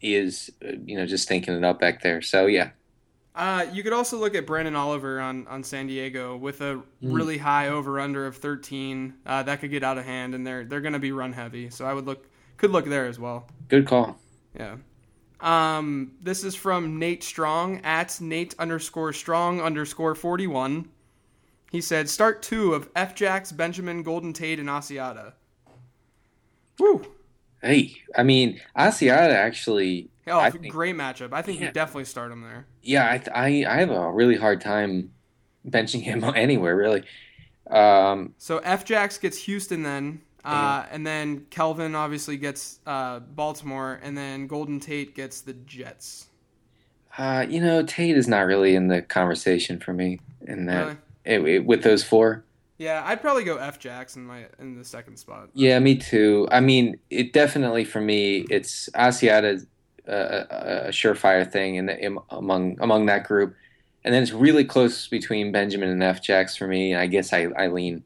is 0.00 0.50
uh, 0.64 0.72
you 0.84 0.96
know 0.96 1.06
just 1.06 1.26
thinking 1.28 1.54
it 1.54 1.64
up 1.64 1.80
back 1.80 2.02
there. 2.02 2.20
So 2.22 2.46
yeah, 2.46 2.70
Uh, 3.34 3.66
you 3.72 3.82
could 3.82 3.92
also 3.94 4.16
look 4.18 4.34
at 4.34 4.46
Branden 4.46 4.76
Oliver 4.76 5.20
on, 5.20 5.46
on 5.48 5.64
San 5.64 5.86
Diego 5.88 6.36
with 6.36 6.60
a 6.60 6.82
Hmm. 7.00 7.12
really 7.12 7.38
high 7.38 7.68
over 7.68 7.98
under 7.98 8.26
of 8.26 8.36
13. 8.36 9.14
Uh, 9.26 9.42
that 9.42 9.60
could 9.60 9.70
get 9.70 9.82
out 9.82 9.98
of 9.98 10.04
hand, 10.04 10.34
and 10.34 10.46
they're 10.46 10.64
they're 10.64 10.80
going 10.82 10.92
to 10.92 10.98
be 11.00 11.10
run 11.12 11.32
heavy. 11.32 11.70
So 11.70 11.84
I 11.86 11.94
would 11.94 12.06
look 12.06 12.26
could 12.58 12.70
look 12.70 12.84
there 12.84 13.06
as 13.06 13.18
well. 13.18 13.48
good 13.68 13.86
call. 13.86 14.18
Yeah. 14.56 14.76
Um, 15.44 16.12
this 16.22 16.42
is 16.42 16.54
from 16.54 16.98
Nate 16.98 17.22
Strong 17.22 17.80
at 17.84 18.18
Nate 18.20 18.54
underscore 18.58 19.12
Strong 19.12 19.60
underscore 19.60 20.14
41. 20.14 20.88
He 21.70 21.80
said, 21.82 22.08
start 22.08 22.40
two 22.42 22.72
of 22.72 22.88
F. 22.96 23.14
Jacks, 23.14 23.52
Benjamin, 23.52 24.02
Golden 24.02 24.32
Tate, 24.32 24.58
and 24.58 24.68
Asiata. 24.68 25.34
Woo! 26.78 27.04
Hey, 27.62 27.94
I 28.16 28.22
mean 28.22 28.60
Asiata 28.76 29.32
actually. 29.34 30.08
Oh, 30.26 30.38
I 30.38 30.50
think- 30.50 30.68
great 30.72 30.96
matchup. 30.96 31.32
I 31.32 31.42
think 31.42 31.60
Yeah. 31.60 31.66
you 31.66 31.72
definitely 31.72 32.04
start 32.06 32.32
him 32.32 32.40
there. 32.42 32.66
Yeah, 32.82 33.04
I, 33.04 33.22
I 33.34 33.64
I 33.68 33.76
have 33.80 33.90
a 33.90 34.10
really 34.12 34.36
hard 34.36 34.60
time 34.62 35.12
benching 35.68 36.00
him 36.02 36.24
anywhere 36.34 36.74
really. 36.76 37.04
Um, 37.70 38.34
So 38.38 38.58
F. 38.58 38.84
Jacks 38.84 39.18
gets 39.18 39.38
Houston 39.44 39.82
then, 39.82 40.20
uh, 40.44 40.84
and 40.90 41.06
then 41.06 41.46
Kelvin 41.50 41.94
obviously 41.94 42.36
gets 42.36 42.80
uh, 42.86 43.20
Baltimore, 43.20 43.98
and 44.02 44.16
then 44.16 44.46
Golden 44.46 44.80
Tate 44.80 45.14
gets 45.14 45.40
the 45.40 45.52
Jets. 45.54 46.26
uh, 47.16 47.46
you 47.48 47.60
know, 47.60 47.82
Tate 47.84 48.16
is 48.16 48.26
not 48.28 48.40
really 48.46 48.74
in 48.74 48.88
the 48.88 49.00
conversation 49.02 49.78
for 49.80 49.92
me 49.92 50.18
in 50.46 50.66
that 50.66 50.80
Really? 50.84 50.96
it- 51.24 51.48
it- 51.56 51.64
with 51.64 51.82
those 51.82 52.02
four. 52.02 52.44
Yeah, 52.76 53.02
I'd 53.06 53.20
probably 53.20 53.44
go 53.44 53.56
F. 53.58 53.78
Jacks 53.78 54.16
in 54.16 54.26
my 54.26 54.46
in 54.58 54.76
the 54.76 54.84
second 54.84 55.16
spot. 55.16 55.48
Yeah, 55.54 55.78
me 55.78 55.94
too. 55.96 56.48
I 56.50 56.58
mean, 56.60 56.98
it 57.08 57.32
definitely 57.32 57.84
for 57.84 58.00
me, 58.00 58.44
it's 58.50 58.88
Asiata 58.96 59.64
a, 60.08 60.12
a, 60.12 60.86
a 60.86 60.88
surefire 60.90 61.50
thing 61.50 61.76
in, 61.76 61.86
the, 61.86 61.96
in 62.04 62.18
among 62.30 62.76
among 62.80 63.06
that 63.06 63.24
group, 63.28 63.54
and 64.04 64.12
then 64.12 64.24
it's 64.24 64.32
really 64.32 64.64
close 64.64 65.06
between 65.06 65.52
Benjamin 65.52 65.88
and 65.88 66.02
F 66.02 66.20
Jacks 66.20 66.56
for 66.56 66.66
me. 66.66 66.92
And 66.92 67.00
I 67.00 67.06
guess 67.06 67.32
I, 67.32 67.46
I 67.56 67.68
lean 67.68 68.02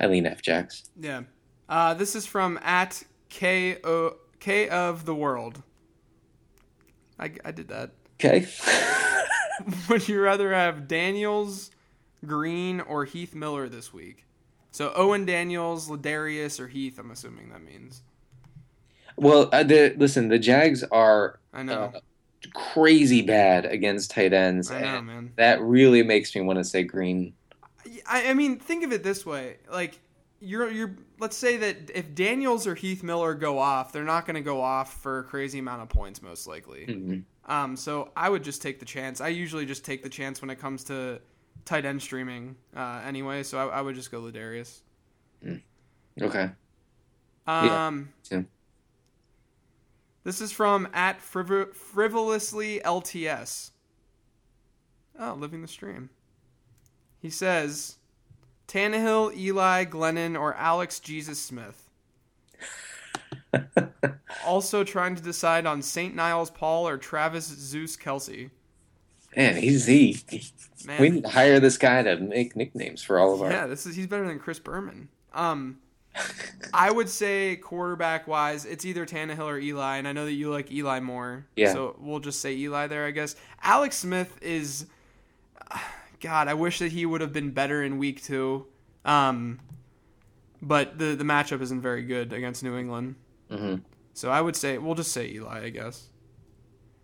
I 0.00 0.06
lean 0.06 0.26
F 0.26 0.42
Jacks. 0.42 0.90
Yeah. 0.98 1.22
Uh, 1.70 1.94
this 1.94 2.14
is 2.16 2.26
from 2.26 2.58
at 2.62 3.02
K 3.30 3.78
O 3.84 4.16
K 4.40 4.68
of 4.68 5.06
the 5.06 5.14
world. 5.14 5.62
I, 7.18 7.30
I 7.44 7.50
did 7.52 7.68
that. 7.68 7.92
Okay. 8.22 8.46
Would 9.88 10.06
you 10.06 10.20
rather 10.20 10.52
have 10.52 10.86
Daniels, 10.86 11.70
Green, 12.26 12.80
or 12.82 13.06
Heath 13.06 13.34
Miller 13.34 13.66
this 13.66 13.94
week? 13.94 14.26
So 14.72 14.92
Owen 14.94 15.24
Daniels, 15.24 15.88
Ladarius, 15.88 16.60
or 16.60 16.68
Heath. 16.68 16.98
I'm 16.98 17.10
assuming 17.10 17.48
that 17.48 17.62
means. 17.62 18.02
well, 19.16 19.48
uh, 19.52 19.62
the 19.62 19.94
listen, 19.96 20.28
the 20.28 20.38
Jags 20.38 20.84
are 20.84 21.40
I 21.54 21.62
know. 21.62 21.92
uh, 21.94 22.00
crazy 22.54 23.22
bad 23.22 23.64
against 23.64 24.10
tight 24.10 24.34
ends, 24.34 24.70
I 24.70 24.82
know, 24.82 25.00
man. 25.02 25.32
that 25.36 25.62
really 25.62 26.02
makes 26.02 26.34
me 26.34 26.42
want 26.42 26.58
to 26.58 26.64
say 26.64 26.82
Green. 26.82 27.32
I, 28.06 28.28
I 28.30 28.34
mean, 28.34 28.58
think 28.58 28.84
of 28.84 28.92
it 28.92 29.02
this 29.02 29.24
way: 29.24 29.56
like 29.72 29.98
you're 30.40 30.70
you're. 30.70 30.96
Let's 31.18 31.36
say 31.36 31.56
that 31.58 31.90
if 31.94 32.14
Daniels 32.14 32.66
or 32.66 32.74
Heath 32.74 33.02
Miller 33.02 33.34
go 33.34 33.58
off, 33.58 33.92
they're 33.92 34.04
not 34.04 34.26
going 34.26 34.36
to 34.36 34.40
go 34.42 34.60
off 34.60 35.00
for 35.02 35.18
a 35.20 35.24
crazy 35.24 35.58
amount 35.58 35.82
of 35.82 35.88
points, 35.88 36.22
most 36.22 36.46
likely. 36.46 36.86
Mhm. 36.86 37.24
Um, 37.46 37.76
so 37.76 38.10
I 38.16 38.28
would 38.28 38.42
just 38.44 38.62
take 38.62 38.78
the 38.78 38.84
chance. 38.86 39.20
I 39.20 39.28
usually 39.28 39.66
just 39.66 39.84
take 39.84 40.02
the 40.02 40.08
chance 40.08 40.40
when 40.40 40.50
it 40.50 40.58
comes 40.58 40.84
to 40.84 41.20
tight 41.64 41.84
end 41.84 42.00
streaming, 42.00 42.56
uh, 42.76 43.02
anyway. 43.04 43.42
So 43.42 43.58
I, 43.58 43.78
I 43.78 43.80
would 43.82 43.94
just 43.94 44.10
go 44.10 44.20
Ladarius. 44.22 44.80
Okay. 46.20 46.50
Um, 47.46 48.12
Yeah. 48.30 48.42
this 50.22 50.40
is 50.40 50.52
from 50.52 50.88
at 50.92 51.18
friv- 51.20 51.74
frivolously 51.74 52.80
LTS. 52.84 53.70
Oh, 55.18 55.34
living 55.34 55.62
the 55.62 55.68
stream. 55.68 56.10
He 57.18 57.30
says, 57.30 57.96
Tannehill, 58.70 59.36
Eli, 59.36 59.84
Glennon, 59.84 60.38
or 60.38 60.54
Alex 60.54 61.00
Jesus 61.00 61.40
Smith. 61.40 61.88
also 64.46 64.84
trying 64.84 65.16
to 65.16 65.22
decide 65.22 65.66
on 65.66 65.82
St. 65.82 66.14
Niles 66.14 66.50
Paul 66.50 66.86
or 66.86 66.96
Travis 66.96 67.46
Zeus 67.46 67.96
Kelce. 67.96 68.50
Man, 69.36 69.56
he's 69.56 69.86
he. 69.86 70.20
Man, 70.86 71.00
We 71.00 71.10
need 71.10 71.24
to 71.24 71.30
hire 71.30 71.58
this 71.58 71.78
guy 71.78 72.02
to 72.02 72.16
make 72.16 72.54
nicknames 72.54 73.02
for 73.02 73.18
all 73.18 73.34
of 73.34 73.42
our. 73.42 73.50
yeah, 73.50 73.66
this 73.66 73.86
is 73.86 73.96
he's 73.96 74.06
better 74.06 74.26
than 74.26 74.38
Chris 74.38 74.60
Berman. 74.60 75.08
Um, 75.34 75.78
I 76.74 76.92
would 76.92 77.08
say 77.08 77.56
quarterback 77.56 78.28
wise, 78.28 78.64
it's 78.64 78.84
either 78.84 79.04
Tannehill 79.04 79.46
or 79.46 79.58
Eli, 79.58 79.96
and 79.96 80.06
I 80.06 80.12
know 80.12 80.24
that 80.26 80.32
you 80.32 80.50
like 80.50 80.70
Eli 80.70 81.00
more. 81.00 81.46
Yeah. 81.56 81.72
So 81.72 81.96
we'll 81.98 82.20
just 82.20 82.40
say 82.40 82.54
Eli 82.54 82.86
there, 82.86 83.06
I 83.06 83.10
guess. 83.10 83.34
Alex 83.62 83.96
Smith 83.98 84.36
is, 84.40 84.86
God, 86.20 86.48
I 86.48 86.54
wish 86.54 86.78
that 86.80 86.92
he 86.92 87.06
would 87.06 87.20
have 87.20 87.32
been 87.32 87.50
better 87.50 87.82
in 87.82 87.98
week 87.98 88.22
two. 88.22 88.66
Um, 89.04 89.60
but 90.62 90.98
the 90.98 91.14
the 91.14 91.24
matchup 91.24 91.60
isn't 91.62 91.80
very 91.80 92.02
good 92.02 92.32
against 92.32 92.62
New 92.62 92.76
England. 92.76 93.16
hmm 93.50 93.76
So 94.12 94.30
I 94.30 94.40
would 94.40 94.56
say 94.56 94.78
we'll 94.78 94.94
just 94.94 95.12
say 95.12 95.28
Eli, 95.28 95.64
I 95.64 95.70
guess. 95.70 96.08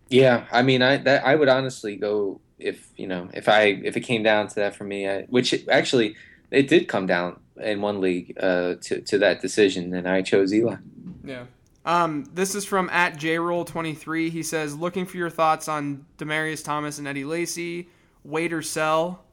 Yeah, 0.09 0.47
I 0.53 0.63
mean, 0.63 0.83
I 0.83 0.99
that 0.99 1.25
I 1.25 1.35
would 1.35 1.49
honestly 1.49 1.97
go 1.97 2.41
if 2.59 2.91
you 2.97 3.07
know 3.07 3.29
if 3.33 3.49
I 3.49 3.63
if 3.63 3.97
it 3.97 4.01
came 4.01 4.23
down 4.23 4.49
to 4.49 4.55
that 4.57 4.77
for 4.77 4.85
me, 4.85 5.09
I, 5.09 5.23
which 5.23 5.53
it, 5.53 5.69
actually 5.69 6.17
it 6.51 6.69
did 6.69 6.89
come 6.89 7.07
down 7.07 7.41
in 7.57 7.81
one 7.81 8.01
league 8.01 8.37
uh, 8.41 8.75
to 8.83 9.01
to 9.01 9.19
that 9.19 9.41
decision, 9.41 9.95
and 9.95 10.09
I 10.09 10.23
chose 10.23 10.53
Eli. 10.53 10.77
Yeah. 11.25 11.45
Um, 11.85 12.29
this 12.35 12.57
is 12.57 12.65
from 12.65 12.91
at 12.91 13.15
jroll23. 13.15 14.31
He 14.31 14.43
says, 14.43 14.75
looking 14.75 15.07
for 15.07 15.19
your 15.19 15.31
thoughts 15.31 15.69
on 15.69 16.05
Demaryius 16.19 16.65
Thomas 16.65 16.99
and 16.99 17.07
Eddie 17.07 17.25
Lacy, 17.25 17.89
wait 18.27 18.53
or 18.53 18.63
sell. 18.63 19.25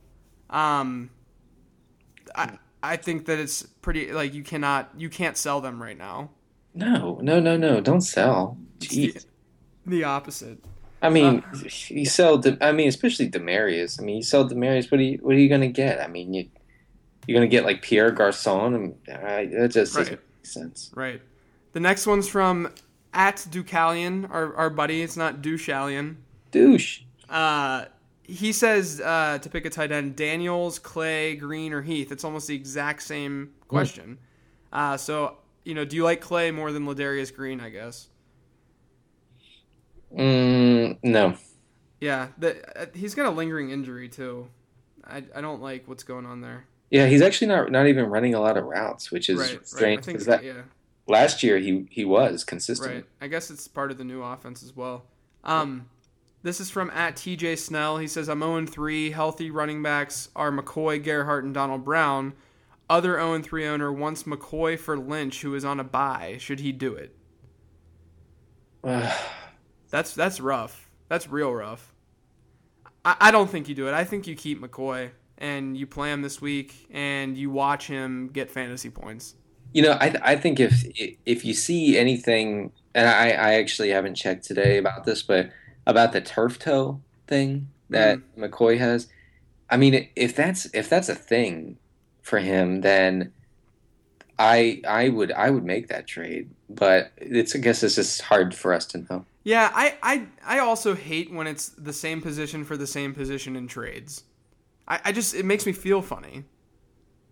Um, 0.50 1.10
I 2.36 2.58
I 2.82 2.98
think 2.98 3.26
that 3.26 3.40
it's 3.40 3.64
pretty 3.64 4.12
like 4.12 4.34
you 4.34 4.44
cannot 4.44 4.92
you 4.96 5.10
can't 5.10 5.38
sell 5.38 5.62
them 5.62 5.82
right 5.82 5.98
now. 5.98 6.30
No, 6.74 7.20
no, 7.22 7.40
no, 7.40 7.58
no! 7.58 7.82
Don't 7.82 8.02
sell. 8.02 8.58
It's 8.82 8.96
the, 8.96 9.16
the 9.86 10.04
opposite. 10.04 10.64
I 11.02 11.10
mean, 11.10 11.44
you 11.90 12.06
sell. 12.06 12.38
De, 12.38 12.58
I 12.62 12.72
mean, 12.72 12.88
especially 12.88 13.30
Demaryius. 13.30 14.02
I 14.02 14.06
mean, 14.06 14.18
you 14.18 14.24
sell 14.24 14.50
Demaryius. 14.50 14.90
What 14.90 15.00
are 15.00 15.04
you 15.04 15.20
What 15.22 15.36
are 15.36 15.40
you 15.40 15.50
gonna 15.50 15.68
get? 15.68 16.00
I 16.02 16.08
mean, 16.08 16.34
you 16.34 16.50
you're 17.28 17.36
gonna 17.36 17.48
get 17.48 17.66
like 17.66 17.82
Pierre 17.82 18.12
Garcon, 18.12 18.74
and 18.74 18.94
uh, 19.10 19.60
that 19.60 19.72
just 19.74 19.96
doesn't 19.96 20.12
make 20.12 20.46
sense. 20.46 20.92
Right. 20.96 21.22
The 21.74 21.80
next 21.80 22.08
one's 22.08 22.28
from 22.28 22.72
at 23.14 23.38
Ducalion, 23.38 24.30
our 24.30 24.56
our 24.56 24.70
buddy. 24.70 25.02
It's 25.02 25.18
not 25.18 25.42
Duchalion. 25.42 26.16
Douche. 26.52 27.02
Uh, 27.30 27.86
he 28.34 28.52
says 28.52 29.02
uh, 29.02 29.40
to 29.42 29.50
pick 29.50 29.66
a 29.66 29.70
tight 29.70 29.92
end: 29.92 30.16
Daniels, 30.16 30.80
Clay, 30.80 31.36
Green, 31.36 31.74
or 31.74 31.82
Heath. 31.82 32.12
It's 32.12 32.24
almost 32.24 32.48
the 32.48 32.56
exact 32.56 33.04
same 33.04 33.52
question. 33.68 34.18
Uh, 34.72 34.98
so 34.98 35.38
you 35.64 35.74
know, 35.74 35.86
do 35.86 35.96
you 35.96 36.04
like 36.04 36.22
Clay 36.22 36.52
more 36.52 36.72
than 36.72 36.86
Ladarius 36.86 37.34
Green? 37.34 37.60
I 37.60 37.70
guess. 37.70 38.10
Mm, 40.16 41.00
no. 41.04 41.36
Yeah, 42.00 42.28
the, 42.38 42.80
uh, 42.80 42.86
he's 42.94 43.16
got 43.16 43.26
a 43.26 43.30
lingering 43.30 43.72
injury 43.72 44.10
too. 44.10 44.50
I, 45.06 45.24
I 45.34 45.42
don't 45.42 45.62
like 45.62 45.88
what's 45.88 46.04
going 46.04 46.26
on 46.26 46.42
there. 46.42 46.66
Yeah, 46.92 47.08
he's 47.08 47.22
actually 47.22 47.48
not 47.48 47.72
not 47.72 47.88
even 47.88 48.06
running 48.06 48.36
a 48.36 48.40
lot 48.40 48.58
of 48.58 48.66
routes, 48.66 49.12
which 49.12 49.30
is 49.30 49.40
right, 49.40 49.52
right. 49.52 49.68
Strange 49.68 50.06
because 50.06 50.26
that 50.26 50.44
yeah, 50.44 50.62
last 51.08 51.42
year 51.44 51.58
he 51.58 51.88
he 51.90 52.06
was 52.06 52.44
consistent. 52.44 52.94
right. 52.94 53.06
I 53.22 53.28
guess 53.28 53.50
it's 53.50 53.68
part 53.68 53.90
of 53.90 53.98
the 53.98 54.04
new 54.04 54.22
offense 54.22 54.62
as 54.64 54.76
well. 54.76 55.06
Um, 55.44 55.90
this 56.44 56.60
is 56.60 56.70
from 56.70 56.90
at 56.92 57.16
TJ 57.16 57.58
Snell. 57.58 57.98
He 57.98 58.08
says, 58.08 58.30
"I'm 58.30 58.42
0 58.42 58.66
3. 58.66 59.12
Healthy 59.12 59.50
running 59.50 59.82
backs 59.82 60.30
are 60.36 60.52
McCoy, 60.52 61.04
Gerhart, 61.04 61.44
and 61.44 61.54
Donald 61.54 61.84
Brown. 61.84 62.34
Other 62.90 63.16
0 63.16 63.42
3 63.42 63.66
owner 63.66 63.92
wants 63.92 64.24
McCoy 64.24 64.78
for 64.78 64.98
Lynch, 64.98 65.42
who 65.42 65.56
is 65.56 65.66
on 65.66 65.80
a 65.80 65.84
bye. 65.84 66.38
Should 66.40 66.60
he 66.60 66.72
do 66.72 66.94
it? 66.94 67.16
That's 69.90 70.16
that's 70.16 70.40
rough. 70.40 70.90
That's 71.08 71.30
real 71.30 71.54
rough. 71.54 71.94
I, 73.06 73.16
I 73.22 73.32
don't 73.32 73.50
think 73.50 73.70
you 73.70 73.76
do 73.76 73.88
it. 73.88 73.94
I 73.94 74.04
think 74.04 74.26
you 74.26 74.36
keep 74.36 74.60
McCoy 74.60 75.12
and 75.38 75.78
you 75.78 75.86
play 75.86 76.12
him 76.12 76.24
this 76.24 76.42
week 76.42 76.88
and 76.92 77.38
you 77.38 77.52
watch 77.52 77.88
him 77.88 78.30
get 78.34 78.50
fantasy 78.50 78.90
points. 78.90 79.36
You 79.72 79.84
know, 79.84 79.92
I 79.92 80.16
I 80.24 80.36
think 80.36 80.60
if 80.60 80.84
if 81.26 81.46
you 81.46 81.54
see 81.54 81.98
anything, 81.98 82.72
and 82.96 83.08
I 83.08 83.30
I 83.30 83.54
actually 83.56 83.90
haven't 83.90 84.16
checked 84.16 84.46
today 84.46 84.78
about 84.78 85.04
this, 85.04 85.22
but 85.22 85.52
about 85.86 86.12
the 86.12 86.22
turf 86.22 86.60
toe 86.60 87.02
thing 87.28 87.70
that 87.90 88.20
mm. 88.20 88.50
McCoy 88.50 88.78
has, 88.78 89.08
I 89.70 89.78
mean, 89.78 90.08
if 90.16 90.36
that's 90.36 90.66
if 90.74 90.90
that's 90.90 91.10
a 91.10 91.16
thing 91.16 91.78
for 92.22 92.40
him, 92.40 92.82
then 92.82 93.34
I 94.38 94.82
I 94.88 95.10
would 95.10 95.32
I 95.32 95.50
would 95.50 95.64
make 95.64 95.88
that 95.88 96.08
trade. 96.08 96.50
But 96.70 97.12
it's 97.18 97.56
I 97.56 97.60
guess 97.60 97.84
it's 97.84 97.96
just 97.96 98.22
hard 98.22 98.54
for 98.54 98.74
us 98.74 98.86
to 98.88 99.00
know. 99.00 99.26
Yeah, 99.44 99.72
I, 99.74 99.96
I 100.02 100.26
I 100.46 100.60
also 100.60 100.96
hate 100.96 101.32
when 101.32 101.48
it's 101.48 101.70
the 101.70 101.94
same 101.94 102.22
position 102.22 102.64
for 102.64 102.78
the 102.78 102.88
same 102.88 103.14
position 103.14 103.56
in 103.56 103.68
trades. 103.68 104.24
I, 104.88 105.00
I 105.06 105.12
just 105.12 105.34
it 105.34 105.46
makes 105.46 105.66
me 105.66 105.72
feel 105.74 106.02
funny. 106.02 106.46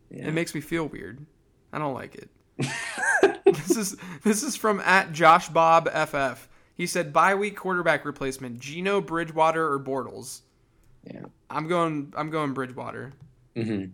Yeah. 0.10 0.28
It 0.28 0.34
makes 0.34 0.54
me 0.54 0.62
feel 0.62 0.88
weird. 0.88 1.26
I 1.72 1.80
don't 1.80 1.94
like 1.94 2.16
it. 2.16 2.30
this 3.46 3.78
is 3.78 3.98
this 4.24 4.44
is 4.44 4.56
from 4.56 4.80
at 4.82 5.14
Josh 5.14 5.48
Bob 5.50 5.90
FF. 5.90 6.48
He 6.76 6.88
said 6.88 7.14
bye 7.14 7.36
week 7.36 7.56
quarterback 7.58 8.06
replacement: 8.06 8.60
Geno 8.60 9.02
Bridgewater 9.02 9.72
or 9.72 9.80
Bortles. 9.80 10.42
Yeah. 11.06 11.26
I'm 11.50 11.68
going. 11.68 12.14
I'm 12.16 12.30
going 12.30 12.54
Bridgewater. 12.54 13.14
hmm 13.56 13.86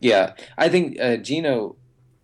Yeah, 0.00 0.34
I 0.56 0.68
think 0.68 0.98
uh, 1.00 1.16
Geno 1.18 1.76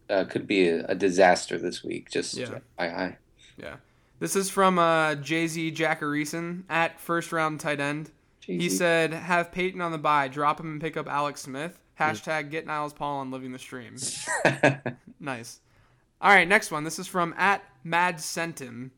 uh, 0.09 0.25
could 0.25 0.47
be 0.47 0.69
a, 0.69 0.85
a 0.87 0.95
disaster 0.95 1.59
this 1.59 1.83
week. 1.85 2.11
Just 2.11 2.35
Yeah. 2.35 2.59
I, 2.79 2.87
I 2.89 3.19
Yeah. 3.57 3.77
This 4.19 4.37
is 4.37 4.51
from 4.51 4.79
uh, 4.79 5.15
Jay 5.17 5.47
Z 5.47 5.73
Jackarison 5.73 6.65
at 6.69 7.01
first 7.01 7.33
round 7.33 7.61
tight 7.61 7.81
end. 7.81 8.11
He 8.41 8.69
said, 8.69 9.13
"Have 9.13 9.53
Peyton 9.53 9.81
on 9.81 9.93
the 9.93 9.99
bye. 9.99 10.29
Drop 10.29 10.59
him 10.61 10.73
and 10.73 10.81
pick 10.81 10.97
up 10.97 11.09
Alex 11.09 11.43
Smith. 11.43 11.81
Hashtag 11.99 12.51
get 12.51 12.67
Niles 12.67 12.93
Paul 12.95 13.19
on 13.21 13.31
living 13.31 13.53
the 13.53 13.59
stream. 13.59 13.97
Nice. 15.23 15.61
All 16.21 16.31
right, 16.35 16.49
next 16.49 16.71
one. 16.71 16.85
This 16.85 16.99
is 16.99 17.07
from 17.07 17.35
at 17.37 17.63
Mad 17.85 18.17
Sentin. 18.17 18.91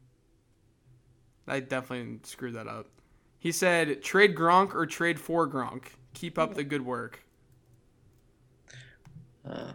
I 1.47 1.61
definitely 1.61 2.20
screwed 2.24 2.55
that 2.55 2.66
up. 2.66 2.86
He 3.38 3.53
said, 3.53 4.03
"Trade 4.03 4.34
Gronk 4.34 4.74
or 4.74 4.86
trade 4.86 5.18
for 5.18 5.49
Gronk. 5.49 5.95
Keep 6.14 6.38
up 6.38 6.55
the 6.55 6.64
good 6.64 6.84
work." 6.84 7.24
uh, 9.49 9.72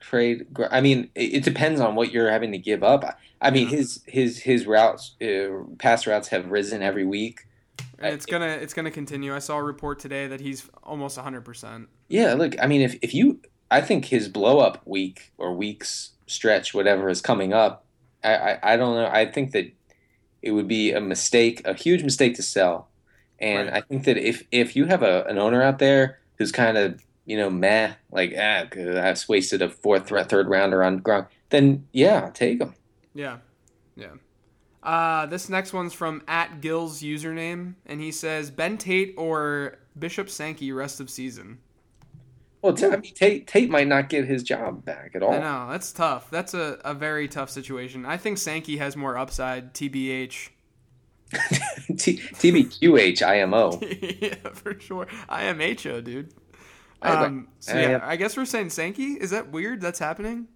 trade. 0.00 0.46
I 0.70 0.80
mean, 0.80 1.10
it, 1.14 1.34
it 1.34 1.44
depends 1.44 1.80
on 1.80 1.94
what 1.94 2.12
you're 2.12 2.30
having 2.30 2.52
to 2.52 2.58
give 2.58 2.82
up. 2.82 3.04
I, 3.04 3.14
I 3.48 3.50
mean, 3.50 3.68
his 3.68 4.02
his 4.06 4.38
his 4.38 4.66
routes, 4.66 5.16
uh, 5.22 5.64
pass 5.78 6.06
routes 6.06 6.28
have 6.28 6.50
risen 6.50 6.82
every 6.82 7.04
week. 7.04 7.46
And 7.98 8.14
it's 8.14 8.26
gonna 8.26 8.46
it's 8.46 8.74
gonna 8.74 8.90
continue. 8.90 9.34
I 9.34 9.38
saw 9.38 9.58
a 9.58 9.62
report 9.62 9.98
today 9.98 10.26
that 10.26 10.40
he's 10.40 10.68
almost 10.82 11.16
100. 11.16 11.44
percent 11.44 11.88
Yeah, 12.08 12.34
look, 12.34 12.54
I 12.62 12.66
mean, 12.66 12.80
if 12.80 12.96
if 13.02 13.14
you, 13.14 13.40
I 13.70 13.80
think 13.80 14.06
his 14.06 14.28
blow 14.28 14.58
up 14.58 14.82
week 14.86 15.32
or 15.38 15.54
weeks 15.54 16.12
stretch, 16.26 16.74
whatever 16.74 17.08
is 17.08 17.20
coming 17.20 17.52
up, 17.52 17.84
I, 18.24 18.34
I 18.34 18.58
I 18.74 18.76
don't 18.76 18.94
know. 18.94 19.06
I 19.06 19.26
think 19.26 19.52
that 19.52 19.72
it 20.42 20.52
would 20.52 20.68
be 20.68 20.92
a 20.92 21.00
mistake, 21.00 21.62
a 21.64 21.74
huge 21.74 22.02
mistake 22.02 22.34
to 22.36 22.42
sell. 22.42 22.88
And 23.38 23.68
Right. 23.68 23.78
I 23.78 23.80
think 23.86 24.04
that 24.04 24.16
if 24.18 24.44
if 24.50 24.76
you 24.76 24.86
have 24.86 25.02
a, 25.02 25.24
an 25.24 25.38
owner 25.38 25.62
out 25.62 25.78
there 25.78 26.18
who's 26.36 26.52
kind 26.52 26.76
of 26.76 27.02
you 27.24 27.36
know 27.36 27.50
meh, 27.50 27.94
like 28.10 28.34
ah, 28.38 28.66
I've 28.74 29.28
wasted 29.28 29.62
a 29.62 29.70
fourth, 29.70 30.08
third 30.08 30.48
rounder 30.48 30.82
on 30.82 31.00
Gronk, 31.00 31.28
then 31.50 31.86
yeah, 31.92 32.30
take 32.30 32.60
him. 32.60 32.74
Yeah, 33.14 33.38
yeah. 33.96 34.14
Uh, 34.82 35.26
this 35.26 35.48
next 35.48 35.72
one's 35.72 35.92
from 35.92 36.22
at 36.26 36.60
Gill's 36.60 37.02
username, 37.02 37.74
and 37.86 38.00
he 38.00 38.12
says 38.12 38.50
Ben 38.50 38.78
Tate 38.78 39.14
or 39.18 39.78
Bishop 39.98 40.30
Sankey 40.30 40.72
rest 40.72 41.00
of 41.00 41.10
season. 41.10 41.58
Well, 42.62 42.76
I 42.84 42.96
mean, 42.96 43.14
Tate 43.14 43.46
Tate 43.46 43.70
might 43.70 43.86
not 43.86 44.08
get 44.10 44.26
his 44.26 44.42
job 44.42 44.84
back 44.84 45.12
at 45.14 45.22
all. 45.22 45.32
I 45.32 45.38
know 45.38 45.68
that's 45.70 45.92
tough. 45.92 46.30
That's 46.30 46.52
a, 46.52 46.78
a 46.84 46.92
very 46.94 47.26
tough 47.26 47.48
situation. 47.50 48.04
I 48.04 48.16
think 48.18 48.36
Sankey 48.38 48.76
has 48.76 48.96
more 48.96 49.16
upside. 49.16 49.72
Tbh. 49.74 50.50
T- 51.30 51.36
TBQH 51.96 53.22
IMO. 53.26 53.78
yeah, 54.20 54.50
for 54.52 54.78
sure. 54.78 55.06
IMHO, 55.30 56.04
dude. 56.04 56.34
I- 57.00 57.24
Um, 57.24 57.48
so 57.60 57.78
yeah, 57.78 58.00
I 58.02 58.16
guess 58.16 58.36
we're 58.36 58.44
saying 58.44 58.70
Sankey. 58.70 59.12
Is 59.14 59.30
that 59.30 59.50
weird? 59.50 59.80
That's 59.80 59.98
happening. 59.98 60.48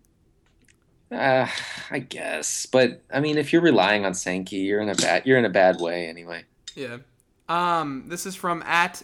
Uh, 1.11 1.47
I 1.91 2.01
guess, 2.01 2.67
but 2.67 3.03
I 3.13 3.21
mean, 3.21 3.39
if 3.39 3.53
you're 3.53 3.63
relying 3.63 4.05
on 4.05 4.15
Sankey, 4.15 4.57
you're 4.57 4.81
in 4.81 4.89
a 4.89 4.95
bad 4.95 5.25
you're 5.27 5.39
in 5.39 5.45
a 5.45 5.51
bad 5.51 5.81
way 5.81 6.07
anyway. 6.09 6.45
Yeah. 6.75 6.99
Um, 7.49 8.05
this 8.09 8.27
is 8.27 8.35
from 8.35 8.63
at 8.65 9.03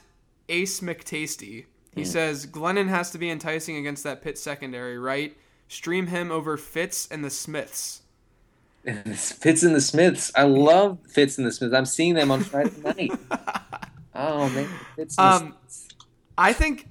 Ace 0.48 0.80
McTasty. 0.80 1.66
He 2.00 2.06
says 2.06 2.46
Glennon 2.46 2.88
has 2.88 3.10
to 3.10 3.18
be 3.18 3.30
enticing 3.30 3.76
against 3.76 4.04
that 4.04 4.22
Pitt 4.22 4.38
secondary, 4.38 4.98
right? 4.98 5.36
Stream 5.68 6.06
him 6.06 6.32
over 6.32 6.56
Fitz 6.56 7.06
and 7.10 7.22
the 7.22 7.28
Smiths. 7.28 8.00
Fitz 8.84 9.62
and 9.62 9.74
the 9.74 9.82
Smiths, 9.82 10.32
I 10.34 10.44
love 10.44 10.98
Fitz 11.06 11.36
and 11.36 11.46
the 11.46 11.52
Smiths. 11.52 11.74
I'm 11.74 11.84
seeing 11.84 12.14
them 12.14 12.30
on 12.30 12.42
Friday 12.42 12.80
night. 12.84 13.12
Oh 14.14 14.48
man, 14.48 14.66
Fitz 14.96 15.18
and 15.18 15.42
the 15.42 15.46
Um, 15.46 15.56
I 16.38 16.54
think, 16.54 16.88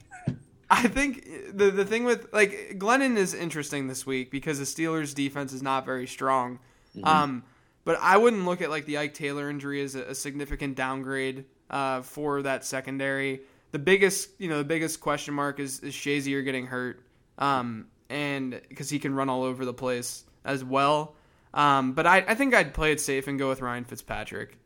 I 0.69 0.87
think 0.87 1.27
the 1.57 1.71
the 1.71 1.85
thing 1.85 2.03
with 2.03 2.31
like 2.31 2.75
Glennon 2.77 3.17
is 3.17 3.33
interesting 3.33 3.87
this 3.87 4.05
week 4.05 4.29
because 4.29 4.59
the 4.59 4.65
Steelers' 4.65 5.15
defense 5.15 5.53
is 5.53 5.63
not 5.63 5.85
very 5.85 6.05
strong. 6.05 6.59
Um, 7.03 7.43
but 7.83 7.97
I 7.99 8.17
wouldn't 8.17 8.45
look 8.45 8.61
at 8.61 8.69
like 8.69 8.85
the 8.85 8.99
Ike 8.99 9.15
Taylor 9.15 9.49
injury 9.49 9.81
as 9.81 9.95
a, 9.95 10.03
a 10.03 10.15
significant 10.15 10.75
downgrade 10.75 11.45
uh, 11.71 12.01
for 12.03 12.43
that 12.43 12.63
secondary. 12.63 13.41
The 13.71 13.79
biggest, 13.79 14.29
you 14.39 14.49
know, 14.49 14.57
the 14.57 14.63
biggest 14.63 14.99
question 14.99 15.33
mark 15.33 15.59
is 15.59 15.79
is 15.81 15.93
Shazier 15.93 16.43
getting 16.43 16.67
hurt. 16.67 17.03
Um, 17.37 17.87
and 18.09 18.59
because 18.67 18.89
he 18.89 18.99
can 18.99 19.13
run 19.13 19.29
all 19.29 19.43
over 19.43 19.65
the 19.65 19.73
place 19.73 20.25
as 20.43 20.63
well. 20.63 21.15
Um, 21.53 21.93
but 21.93 22.05
I, 22.05 22.17
I 22.27 22.35
think 22.35 22.53
I'd 22.53 22.73
play 22.73 22.91
it 22.91 22.99
safe 22.99 23.27
and 23.27 23.39
go 23.39 23.49
with 23.49 23.61
Ryan 23.61 23.85
Fitzpatrick. 23.85 24.57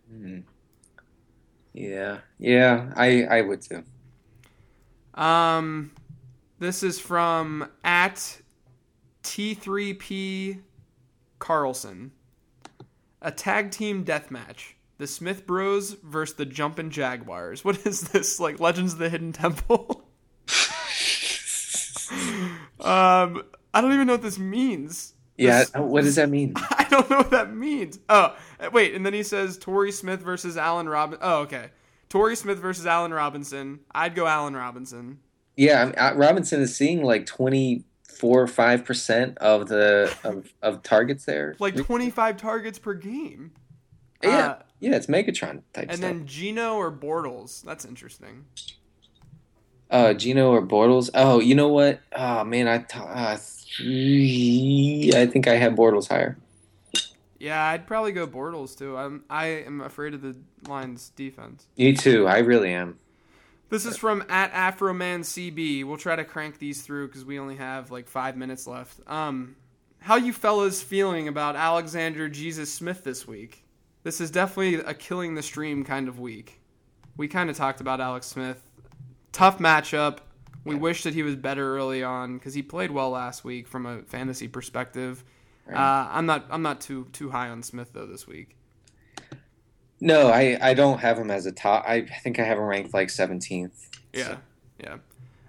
Yeah, 1.73 2.19
yeah, 2.39 2.91
I 2.95 3.23
I 3.23 3.41
would 3.41 3.61
too. 3.61 3.83
Um, 5.13 5.91
this 6.59 6.83
is 6.83 6.99
from 6.99 7.69
at 7.83 8.41
T3P 9.23 10.61
Carlson. 11.39 12.11
A 13.21 13.31
tag 13.31 13.71
team 13.71 14.03
death 14.03 14.29
match. 14.29 14.75
The 14.97 15.07
Smith 15.07 15.45
Bros 15.47 15.93
versus 16.03 16.35
the 16.35 16.45
Jumpin' 16.45 16.89
Jaguars. 16.91 17.65
What 17.65 17.85
is 17.85 18.01
this? 18.01 18.39
Like 18.39 18.59
Legends 18.59 18.93
of 18.93 18.99
the 18.99 19.09
Hidden 19.09 19.33
Temple? 19.33 20.05
um, 22.81 23.43
I 23.73 23.81
don't 23.81 23.93
even 23.93 24.07
know 24.07 24.13
what 24.13 24.21
this 24.21 24.39
means. 24.39 25.13
Yeah, 25.37 25.59
This- 25.59 25.71
what 25.73 26.03
does 26.03 26.15
that 26.15 26.29
mean? 26.29 26.53
I 26.77 26.85
don't 26.89 27.09
know 27.09 27.17
what 27.17 27.31
that 27.31 27.53
means. 27.53 27.99
Oh, 28.07 28.35
wait, 28.71 28.93
and 28.93 29.05
then 29.05 29.13
he 29.13 29.23
says 29.23 29.57
Torrey 29.57 29.91
Smith 29.91 30.21
versus 30.21 30.57
Allen 30.57 30.87
Robin. 30.87 31.17
Oh, 31.21 31.39
okay. 31.41 31.71
Torrey 32.09 32.35
Smith 32.35 32.59
versus 32.59 32.85
Allen 32.85 33.11
Robinson. 33.13 33.79
I'd 33.95 34.13
go 34.13 34.27
Allen 34.27 34.55
Robinson. 34.55 35.19
Yeah, 35.57 35.81
I 35.81 35.85
mean, 35.85 35.95
uh, 35.97 36.13
Robinson 36.15 36.61
is 36.61 36.75
seeing 36.75 37.01
like 37.03 37.25
twenty 37.25 37.83
four 38.03 38.45
five 38.45 38.85
percent 38.85 39.37
of 39.39 39.67
the 39.67 40.15
of, 40.23 40.53
of 40.61 40.83
targets 40.83 41.25
there. 41.25 41.55
Like 41.57 41.75
25 41.75 42.37
targets 42.37 42.77
per 42.77 42.93
game. 42.93 43.51
yeah, 44.21 44.29
uh, 44.47 44.59
yeah, 44.83 44.95
it's 44.97 45.07
Megatron 45.07 45.61
type 45.71 45.85
stuff. 45.85 45.89
And 45.89 45.97
stuff. 45.97 46.01
then 46.01 46.27
Geno 46.27 46.75
or 46.75 46.91
Bortles. 46.91 47.63
That's 47.63 47.85
interesting. 47.85 48.45
uh, 49.89 50.13
Geno 50.13 50.51
or 50.51 50.61
Bortles. 50.61 51.09
Oh, 51.13 51.39
you 51.39 51.55
know 51.55 51.69
what? 51.69 52.01
Oh 52.13 52.43
man, 52.43 52.67
I 52.67 52.79
th- 52.79 53.03
uh, 53.03 53.37
I 55.17 55.25
think 55.27 55.47
I 55.47 55.55
have 55.55 55.73
Bortles 55.73 56.09
higher. 56.09 56.37
Yeah, 57.39 57.63
I'd 57.65 57.87
probably 57.87 58.11
go 58.11 58.27
Bortles 58.27 58.77
too. 58.77 58.97
I'm 58.97 59.23
I 59.29 59.45
am 59.45 59.79
afraid 59.81 60.13
of 60.13 60.21
the 60.21 60.35
Lions 60.67 61.11
defense. 61.15 61.65
Me 61.77 61.93
too. 61.93 62.27
I 62.27 62.39
really 62.39 62.73
am. 62.73 62.99
This 63.69 63.85
is 63.85 63.97
from 63.97 64.23
at 64.29 64.51
Afroman 64.53 65.21
CB. 65.21 65.85
We'll 65.85 65.97
try 65.97 66.15
to 66.15 66.23
crank 66.25 66.59
these 66.59 66.81
through 66.83 67.07
because 67.07 67.25
we 67.25 67.39
only 67.39 67.55
have 67.55 67.89
like 67.89 68.07
five 68.07 68.35
minutes 68.37 68.67
left. 68.67 68.99
Um, 69.07 69.55
how 69.99 70.15
you 70.17 70.31
fellas 70.33 70.81
feeling 70.83 71.27
about 71.27 71.55
Alexander 71.55 72.27
Jesus 72.29 72.71
Smith 72.71 73.03
this 73.03 73.25
week? 73.25 73.62
This 74.03 74.19
is 74.19 74.29
definitely 74.29 74.75
a 74.75 74.93
killing 74.93 75.35
the 75.35 75.41
stream 75.41 75.83
kind 75.83 76.07
of 76.07 76.19
week. 76.19 76.59
We 77.15 77.27
kind 77.27 77.49
of 77.49 77.55
talked 77.55 77.79
about 77.81 78.01
Alex 78.01 78.27
Smith. 78.27 78.61
Tough 79.31 79.59
matchup. 79.59 80.19
We 80.65 80.75
wish 80.75 81.03
that 81.03 81.13
he 81.13 81.23
was 81.23 81.35
better 81.35 81.75
early 81.77 82.03
on 82.03 82.37
because 82.37 82.53
he 82.53 82.61
played 82.61 82.91
well 82.91 83.09
last 83.09 83.43
week 83.43 83.67
from 83.67 83.85
a 83.85 84.01
fantasy 84.03 84.47
perspective. 84.47 85.23
Uh, 85.69 86.07
I'm 86.11 86.25
not. 86.25 86.45
I'm 86.49 86.61
not 86.61 86.81
too 86.81 87.07
too 87.13 87.29
high 87.29 87.49
on 87.49 87.63
Smith 87.63 87.91
though 87.93 88.05
this 88.05 88.27
week. 88.27 88.55
No, 90.01 90.27
I 90.27 90.57
I 90.61 90.73
don't 90.73 90.99
have 90.99 91.17
him 91.17 91.31
as 91.31 91.45
a 91.45 91.51
top. 91.51 91.85
I 91.87 92.01
think 92.01 92.39
I 92.39 92.43
have 92.43 92.57
him 92.57 92.65
ranked 92.65 92.93
like 92.93 93.09
seventeenth. 93.09 93.89
Yeah, 94.11 94.37
yeah. 94.77 94.97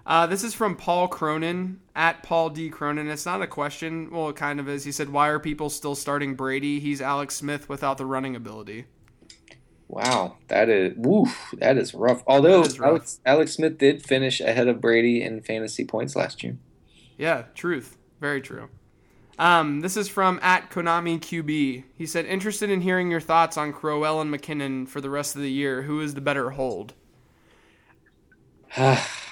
Uh, 0.05 0.27
this 0.27 0.43
is 0.43 0.53
from 0.53 0.75
Paul 0.75 1.07
Cronin 1.07 1.79
at 1.95 2.21
Paul 2.23 2.49
D 2.49 2.69
Cronin. 2.69 3.09
It's 3.09 3.25
not 3.25 3.41
a 3.41 3.47
question. 3.47 4.11
Well, 4.11 4.29
it 4.29 4.35
kind 4.35 4.59
of 4.59 4.67
is. 4.67 4.83
He 4.83 4.91
said, 4.91 5.09
"Why 5.09 5.29
are 5.29 5.39
people 5.39 5.69
still 5.69 5.95
starting 5.95 6.35
Brady? 6.35 6.79
He's 6.79 7.01
Alex 7.01 7.35
Smith 7.35 7.69
without 7.69 7.97
the 7.97 8.05
running 8.05 8.35
ability." 8.35 8.85
Wow, 9.87 10.37
that 10.47 10.67
is 10.67 10.93
woof. 10.97 11.53
That 11.59 11.77
is 11.77 11.93
rough. 11.93 12.23
Although 12.27 12.63
is 12.63 12.79
rough. 12.79 12.89
Alex 12.89 13.19
Alex 13.25 13.53
Smith 13.53 13.77
did 13.77 14.03
finish 14.03 14.41
ahead 14.41 14.67
of 14.67 14.81
Brady 14.81 15.21
in 15.23 15.41
fantasy 15.41 15.85
points 15.85 16.15
last 16.15 16.43
year. 16.43 16.57
Yeah, 17.17 17.43
truth. 17.53 17.97
Very 18.19 18.41
true. 18.41 18.69
Um, 19.37 19.81
this 19.81 19.97
is 19.97 20.07
from 20.07 20.39
at 20.41 20.69
Konami 20.69 21.19
QB. 21.19 21.83
He 21.93 22.05
said, 22.05 22.25
"Interested 22.25 22.69
in 22.69 22.81
hearing 22.81 23.11
your 23.11 23.21
thoughts 23.21 23.57
on 23.57 23.73
Crowell 23.73 24.21
and 24.21 24.33
McKinnon 24.33 24.87
for 24.87 25.01
the 25.01 25.09
rest 25.09 25.35
of 25.35 25.41
the 25.41 25.51
year. 25.51 25.83
Who 25.83 26.01
is 26.01 26.13
the 26.13 26.21
better 26.21 26.51
hold?" 26.51 26.93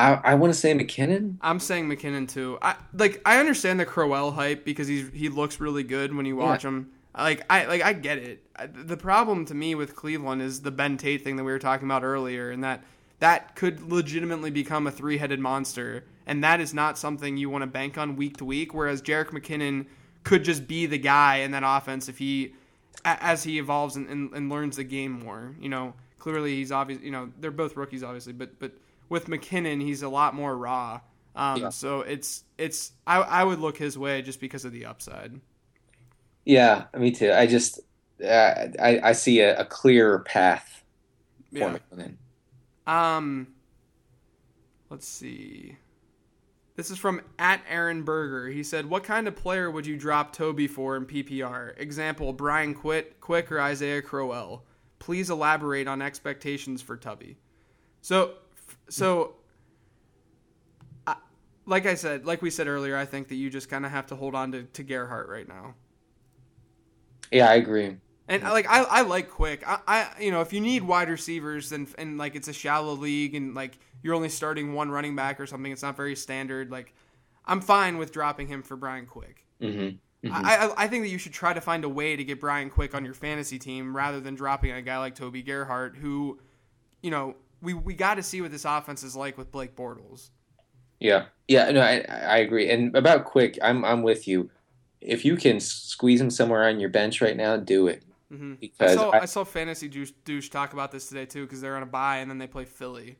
I 0.00 0.32
I 0.32 0.34
want 0.34 0.52
to 0.52 0.58
say 0.58 0.72
McKinnon. 0.72 1.36
I'm 1.40 1.60
saying 1.60 1.88
McKinnon 1.88 2.28
too. 2.28 2.58
I 2.62 2.76
like 2.92 3.20
I 3.24 3.38
understand 3.38 3.78
the 3.80 3.86
Crowell 3.86 4.32
hype 4.32 4.64
because 4.64 4.88
he's 4.88 5.10
he 5.12 5.28
looks 5.28 5.60
really 5.60 5.82
good 5.82 6.14
when 6.14 6.26
you 6.26 6.36
watch 6.36 6.64
him. 6.64 6.90
Like 7.16 7.44
I 7.50 7.66
like 7.66 7.82
I 7.82 7.92
get 7.92 8.18
it. 8.18 8.42
I, 8.56 8.66
the 8.66 8.96
problem 8.96 9.44
to 9.46 9.54
me 9.54 9.74
with 9.74 9.96
Cleveland 9.96 10.42
is 10.42 10.62
the 10.62 10.70
Ben 10.70 10.96
Tate 10.96 11.22
thing 11.22 11.36
that 11.36 11.44
we 11.44 11.52
were 11.52 11.58
talking 11.58 11.86
about 11.86 12.02
earlier, 12.04 12.50
and 12.50 12.62
that 12.64 12.84
that 13.18 13.54
could 13.56 13.92
legitimately 13.92 14.50
become 14.50 14.86
a 14.86 14.90
three-headed 14.90 15.38
monster, 15.40 16.04
and 16.26 16.42
that 16.42 16.60
is 16.60 16.72
not 16.72 16.96
something 16.96 17.36
you 17.36 17.50
want 17.50 17.62
to 17.62 17.66
bank 17.66 17.98
on 17.98 18.16
week 18.16 18.38
to 18.38 18.44
week. 18.44 18.72
Whereas 18.72 19.02
Jerick 19.02 19.28
McKinnon 19.30 19.86
could 20.24 20.44
just 20.44 20.66
be 20.66 20.86
the 20.86 20.98
guy 20.98 21.36
in 21.36 21.50
that 21.50 21.62
offense 21.64 22.08
if 22.08 22.18
he 22.18 22.54
a- 23.04 23.22
as 23.22 23.42
he 23.44 23.58
evolves 23.58 23.96
and, 23.96 24.08
and, 24.08 24.32
and 24.32 24.48
learns 24.48 24.76
the 24.76 24.84
game 24.84 25.12
more. 25.24 25.54
You 25.60 25.68
know, 25.68 25.94
clearly 26.18 26.56
he's 26.56 26.72
obvious. 26.72 27.02
You 27.02 27.10
know, 27.10 27.30
they're 27.40 27.50
both 27.50 27.76
rookies, 27.76 28.02
obviously, 28.02 28.32
but 28.32 28.58
but 28.58 28.72
with 29.10 29.26
McKinnon, 29.26 29.82
he's 29.82 30.02
a 30.02 30.08
lot 30.08 30.34
more 30.34 30.56
raw. 30.56 31.02
Um, 31.36 31.60
Yeah. 31.62 31.68
So 31.70 32.00
it's 32.00 32.44
it's 32.58 32.92
I 33.06 33.18
I 33.18 33.44
would 33.44 33.58
look 33.58 33.76
his 33.76 33.98
way 33.98 34.22
just 34.22 34.40
because 34.40 34.64
of 34.64 34.72
the 34.72 34.86
upside. 34.86 35.40
Yeah, 36.44 36.86
me 36.96 37.12
too. 37.12 37.32
I 37.32 37.46
just 37.46 37.80
uh, 38.24 38.68
I 38.80 39.00
I 39.02 39.12
see 39.12 39.40
a, 39.40 39.60
a 39.60 39.64
clear 39.64 40.20
path 40.20 40.84
for 41.54 41.58
Yeah. 41.58 41.78
McKinnon. 41.92 42.16
Um, 42.86 43.54
let's 44.90 45.06
see. 45.08 45.76
This 46.76 46.90
is 46.90 46.98
from 46.98 47.20
at 47.38 47.62
Aaron 47.68 48.02
Berger. 48.04 48.48
He 48.48 48.62
said, 48.62 48.86
"What 48.86 49.04
kind 49.04 49.28
of 49.28 49.36
player 49.36 49.70
would 49.70 49.86
you 49.86 49.96
drop 49.96 50.32
Toby 50.32 50.66
for 50.66 50.96
in 50.96 51.04
PPR? 51.06 51.74
Example: 51.78 52.32
Brian 52.32 52.74
Quit, 52.74 53.20
Quick, 53.20 53.52
or 53.52 53.60
Isaiah 53.60 54.02
Crowell. 54.02 54.64
Please 54.98 55.30
elaborate 55.30 55.86
on 55.88 56.00
expectations 56.02 56.80
for 56.82 56.96
Tubby." 56.96 57.38
So, 58.00 58.34
so, 58.90 59.36
I, 61.06 61.16
like 61.66 61.86
I 61.86 61.94
said, 61.94 62.26
like 62.26 62.42
we 62.42 62.50
said 62.50 62.68
earlier, 62.68 62.96
I 62.96 63.04
think 63.04 63.28
that 63.28 63.36
you 63.36 63.50
just 63.50 63.68
kind 63.68 63.84
of 63.84 63.92
have 63.92 64.06
to 64.08 64.16
hold 64.16 64.34
on 64.34 64.52
to 64.52 64.64
to 64.64 64.82
Gerhart 64.82 65.28
right 65.28 65.48
now. 65.48 65.74
Yeah, 67.30 67.48
I 67.48 67.54
agree. 67.54 67.96
And 68.28 68.44
like 68.44 68.66
I, 68.68 68.82
I 68.82 69.02
like 69.02 69.28
quick. 69.28 69.64
I, 69.66 69.78
I 69.86 70.22
you 70.22 70.30
know 70.30 70.40
if 70.40 70.52
you 70.52 70.60
need 70.60 70.82
wide 70.84 71.08
receivers 71.08 71.72
and 71.72 71.88
and 71.98 72.16
like 72.16 72.36
it's 72.36 72.48
a 72.48 72.52
shallow 72.52 72.94
league 72.94 73.34
and 73.34 73.54
like 73.54 73.78
you're 74.02 74.14
only 74.14 74.28
starting 74.28 74.72
one 74.72 74.90
running 74.90 75.16
back 75.16 75.40
or 75.40 75.46
something, 75.46 75.72
it's 75.72 75.82
not 75.82 75.96
very 75.96 76.14
standard. 76.14 76.70
Like 76.70 76.94
I'm 77.44 77.60
fine 77.60 77.98
with 77.98 78.12
dropping 78.12 78.46
him 78.48 78.62
for 78.62 78.76
Brian 78.76 79.06
Quick. 79.06 79.46
hmm 79.60 79.90
I, 80.30 80.68
I 80.68 80.84
I 80.84 80.88
think 80.88 81.04
that 81.04 81.10
you 81.10 81.18
should 81.18 81.32
try 81.32 81.52
to 81.52 81.60
find 81.60 81.84
a 81.84 81.88
way 81.88 82.16
to 82.16 82.24
get 82.24 82.40
Brian 82.40 82.70
Quick 82.70 82.94
on 82.94 83.04
your 83.04 83.14
fantasy 83.14 83.58
team 83.58 83.96
rather 83.96 84.20
than 84.20 84.34
dropping 84.36 84.72
a 84.72 84.82
guy 84.82 84.98
like 84.98 85.14
Toby 85.16 85.42
Gerhart, 85.42 85.96
who, 85.96 86.38
you 87.02 87.10
know, 87.10 87.36
we 87.62 87.74
we 87.74 87.94
got 87.94 88.14
to 88.16 88.22
see 88.22 88.40
what 88.40 88.50
this 88.50 88.64
offense 88.64 89.02
is 89.02 89.16
like 89.16 89.36
with 89.38 89.50
Blake 89.52 89.74
Bortles. 89.76 90.30
Yeah, 90.98 91.26
yeah. 91.48 91.70
No, 91.70 91.80
I 91.80 92.04
I 92.08 92.38
agree. 92.38 92.70
And 92.70 92.94
about 92.96 93.24
quick, 93.24 93.58
I'm 93.62 93.84
I'm 93.84 94.02
with 94.02 94.28
you. 94.28 94.50
If 95.00 95.24
you 95.24 95.36
can 95.36 95.60
squeeze 95.60 96.20
him 96.20 96.30
somewhere 96.30 96.64
on 96.68 96.78
your 96.78 96.90
bench 96.90 97.20
right 97.20 97.36
now, 97.36 97.56
do 97.56 97.86
it 97.88 98.02
hmm 98.30 98.52
I 98.52 98.56
because 98.60 98.94
saw 98.94 99.10
I- 99.10 99.22
I, 99.22 99.24
saw 99.24 99.44
fantasy 99.44 99.88
douche, 99.88 100.12
douche 100.24 100.50
talk 100.50 100.72
about 100.72 100.92
this 100.92 101.08
today 101.08 101.26
too 101.26 101.44
because 101.44 101.60
they're 101.60 101.76
on 101.76 101.82
a 101.82 101.86
bye 101.86 102.18
and 102.18 102.30
then 102.30 102.38
they 102.38 102.46
play 102.46 102.64
Philly. 102.64 103.16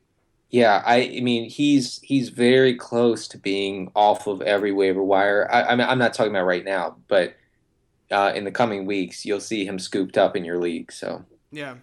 Yeah, 0.49 0.81
I, 0.85 0.97
I 1.17 1.21
mean 1.21 1.49
he's 1.49 1.99
he's 2.01 2.29
very 2.29 2.75
close 2.75 3.27
to 3.29 3.37
being 3.37 3.91
off 3.95 4.27
of 4.27 4.41
every 4.41 4.71
waiver 4.71 5.03
wire. 5.03 5.49
I, 5.51 5.63
I 5.63 5.75
mean 5.75 5.87
I'm 5.87 5.97
not 5.97 6.13
talking 6.13 6.31
about 6.31 6.45
right 6.45 6.63
now, 6.65 6.97
but 7.07 7.35
uh, 8.11 8.33
in 8.35 8.43
the 8.43 8.51
coming 8.51 8.85
weeks 8.85 9.25
you'll 9.25 9.39
see 9.39 9.65
him 9.65 9.79
scooped 9.79 10.17
up 10.17 10.35
in 10.35 10.45
your 10.45 10.59
league. 10.59 10.91
So 10.91 11.25
Yeah. 11.51 11.75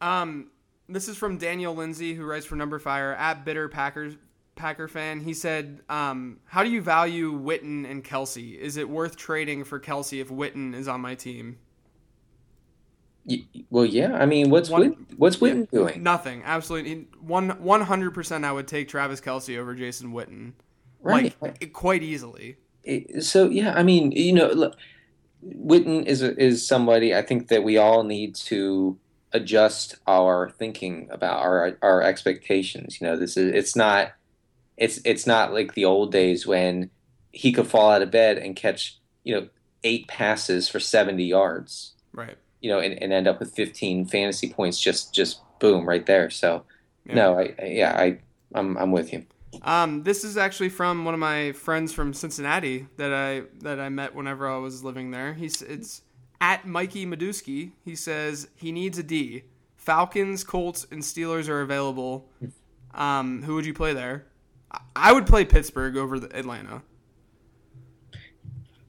Um, 0.00 0.50
this 0.88 1.08
is 1.08 1.16
from 1.16 1.38
Daniel 1.38 1.74
Lindsay, 1.74 2.14
who 2.14 2.24
writes 2.24 2.46
for 2.46 2.56
numberFire 2.56 3.16
at 3.16 3.44
Bitter 3.44 3.68
Packers 3.68 4.16
Packer 4.54 4.88
fan. 4.88 5.20
He 5.20 5.34
said, 5.34 5.82
um, 5.88 6.38
"How 6.46 6.64
do 6.64 6.70
you 6.70 6.80
value 6.80 7.32
Witten 7.38 7.88
and 7.88 8.02
Kelce? 8.02 8.56
Is 8.58 8.76
it 8.76 8.88
worth 8.88 9.16
trading 9.16 9.64
for 9.64 9.78
Kelce 9.78 10.20
if 10.20 10.28
Witten 10.28 10.74
is 10.74 10.88
on 10.88 11.00
my 11.00 11.14
team?" 11.14 11.58
well, 13.70 13.84
yeah. 13.84 14.14
I 14.14 14.26
mean, 14.26 14.50
what's 14.50 14.70
One- 14.70 14.94
Witten, 14.94 15.18
what's 15.18 15.36
Witten 15.36 15.70
doing? 15.70 16.02
Nothing. 16.02 16.42
Absolutely. 16.44 17.08
One 17.20 17.50
one 17.62 17.82
hundred 17.82 18.14
percent. 18.14 18.44
I 18.44 18.52
would 18.52 18.68
take 18.68 18.88
Travis 18.88 19.20
Kelce 19.20 19.58
over 19.58 19.74
Jason 19.74 20.12
Witten. 20.12 20.52
Right. 21.02 21.34
Like 21.40 21.72
quite 21.72 22.02
easily. 22.02 22.56
So 23.20 23.48
yeah, 23.48 23.74
I 23.74 23.82
mean, 23.82 24.12
you 24.12 24.32
know, 24.32 24.48
look, 24.48 24.76
Witten 25.44 26.04
is 26.06 26.22
is 26.22 26.66
somebody 26.66 27.14
I 27.14 27.22
think 27.22 27.48
that 27.48 27.62
we 27.62 27.76
all 27.76 28.04
need 28.04 28.34
to 28.36 28.96
adjust 29.36 29.96
our 30.06 30.50
thinking 30.50 31.08
about 31.10 31.40
our 31.40 31.78
our 31.82 32.02
expectations. 32.02 33.00
You 33.00 33.06
know, 33.06 33.16
this 33.16 33.36
is 33.36 33.54
it's 33.54 33.76
not 33.76 34.12
it's 34.76 35.00
it's 35.04 35.26
not 35.26 35.52
like 35.52 35.74
the 35.74 35.84
old 35.84 36.12
days 36.12 36.46
when 36.46 36.90
he 37.32 37.52
could 37.52 37.66
fall 37.66 37.90
out 37.90 38.02
of 38.02 38.10
bed 38.10 38.38
and 38.38 38.56
catch 38.56 38.98
you 39.24 39.34
know 39.34 39.48
eight 39.84 40.08
passes 40.08 40.68
for 40.68 40.80
seventy 40.80 41.24
yards. 41.24 41.92
Right. 42.12 42.36
You 42.60 42.70
know, 42.70 42.80
and, 42.80 43.00
and 43.02 43.12
end 43.12 43.28
up 43.28 43.38
with 43.38 43.54
fifteen 43.54 44.06
fantasy 44.06 44.50
points 44.50 44.80
just 44.80 45.14
just 45.14 45.40
boom 45.60 45.86
right 45.88 46.04
there. 46.06 46.30
So 46.30 46.64
Yeah. 47.04 47.14
no, 47.14 47.38
I, 47.38 47.54
I 47.60 47.64
yeah 47.66 47.96
I 47.96 48.18
I'm 48.54 48.76
I'm 48.76 48.90
with 48.92 49.12
you. 49.12 49.24
Um, 49.62 50.02
this 50.02 50.22
is 50.24 50.36
actually 50.36 50.68
from 50.68 51.04
one 51.06 51.14
of 51.14 51.20
my 51.20 51.52
friends 51.52 51.92
from 51.92 52.12
Cincinnati 52.12 52.88
that 52.98 53.12
I 53.12 53.42
that 53.60 53.80
I 53.80 53.88
met 53.88 54.14
whenever 54.14 54.48
I 54.48 54.58
was 54.58 54.84
living 54.84 55.12
there. 55.12 55.32
He's 55.34 55.62
it's 55.62 56.02
at 56.40 56.66
Mikey 56.66 57.06
Meduski. 57.06 57.72
He 57.84 57.96
says 57.96 58.48
he 58.56 58.72
needs 58.72 58.98
a 58.98 59.02
D. 59.02 59.44
Falcons, 59.76 60.42
Colts, 60.44 60.86
and 60.90 61.02
Steelers 61.02 61.48
are 61.48 61.60
available. 61.60 62.28
Um, 62.94 63.42
who 63.42 63.54
would 63.54 63.66
you 63.66 63.74
play 63.74 63.92
there? 63.92 64.26
I- 64.94 65.12
would 65.12 65.26
play 65.26 65.44
Pittsburgh 65.44 65.96
over 65.96 66.18
the 66.18 66.36
Atlanta. 66.36 66.82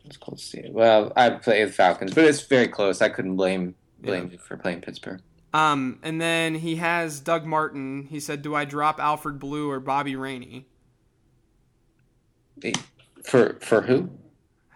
It's 0.05 0.17
to 0.17 0.37
see. 0.37 0.63
Well, 0.69 1.11
I 1.15 1.29
play 1.31 1.63
the 1.65 1.71
Falcons, 1.71 2.13
but 2.13 2.23
it's 2.23 2.41
very 2.41 2.67
close. 2.67 3.01
I 3.01 3.09
couldn't 3.09 3.35
blame 3.35 3.75
blame 3.99 4.29
you 4.31 4.37
for 4.37 4.55
playing 4.57 4.81
Pittsburgh. 4.81 5.21
Um, 5.53 5.99
and 6.01 6.21
then 6.21 6.55
he 6.55 6.77
has 6.77 7.19
Doug 7.19 7.45
Martin. 7.45 8.07
He 8.09 8.19
said, 8.19 8.41
"Do 8.41 8.55
I 8.55 8.63
drop 8.63 8.99
Alfred 8.99 9.37
Blue 9.37 9.69
or 9.69 9.79
Bobby 9.79 10.15
Rainey?" 10.15 10.67
For 13.23 13.57
for 13.59 13.81
who? 13.81 14.09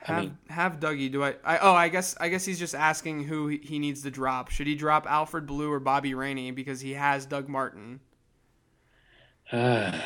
I 0.08 0.14
Have 0.14 0.24
mean- 0.24 0.38
have 0.49 0.80
Dougie. 0.80 1.12
Do 1.12 1.24
I, 1.24 1.36
I? 1.43 1.58
Oh, 1.60 1.74
I 1.74 1.89
guess 1.89 2.16
I 2.20 2.30
guess 2.30 2.43
he's 2.45 2.58
just 2.60 2.74
asking 2.74 3.26
who 3.26 3.47
he, 3.47 3.78
needs 3.80 4.02
to 4.04 4.10
drop. 4.12 4.49
Should 4.49 4.66
he 4.68 4.74
drop 4.76 5.06
Alfred 5.08 5.45
Blue 5.45 5.72
or 5.72 5.80
Bobby 5.80 6.14
Rainey 6.14 6.49
because 6.52 6.82
he 6.82 6.93
has 6.93 7.26
Doug 7.26 7.47
Martin? 7.47 7.99
I 9.52 10.02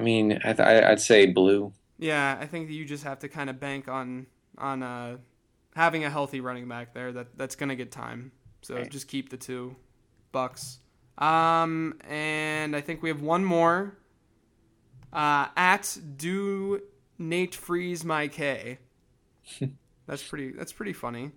mean, 0.00 0.38
I 0.44 0.52
th- 0.52 0.60
I'd 0.84 1.00
say 1.00 1.26
blue. 1.26 1.72
Yeah, 1.98 2.36
I 2.40 2.46
think 2.46 2.68
that 2.68 2.74
you 2.74 2.84
just 2.84 3.04
have 3.04 3.18
to 3.20 3.28
kind 3.28 3.50
of 3.50 3.58
bank 3.60 3.88
on 3.88 4.26
on 4.58 4.82
uh, 4.82 5.16
having 5.74 6.04
a 6.04 6.10
healthy 6.10 6.40
running 6.40 6.68
back 6.68 6.92
there. 6.94 7.12
That 7.12 7.36
that's 7.36 7.56
gonna 7.56 7.76
get 7.76 7.90
time. 7.90 8.32
So 8.62 8.74
Right. 8.76 8.90
just 8.90 9.08
keep 9.08 9.30
the 9.30 9.36
two 9.38 9.76
Bucs. 10.34 10.78
Um, 11.18 11.94
and 12.08 12.74
I 12.76 12.80
think 12.80 13.02
we 13.02 13.08
have 13.08 13.22
one 13.22 13.44
more. 13.44 13.96
Uh, 15.12 15.46
at 15.56 15.98
do 16.16 16.80
Nate 17.18 17.54
freeze 17.54 18.04
my 18.04 18.28
K. 18.28 18.78
that's 20.06 20.22
pretty. 20.22 20.52
That's 20.52 20.72
pretty 20.72 20.92
funny. 20.92 21.32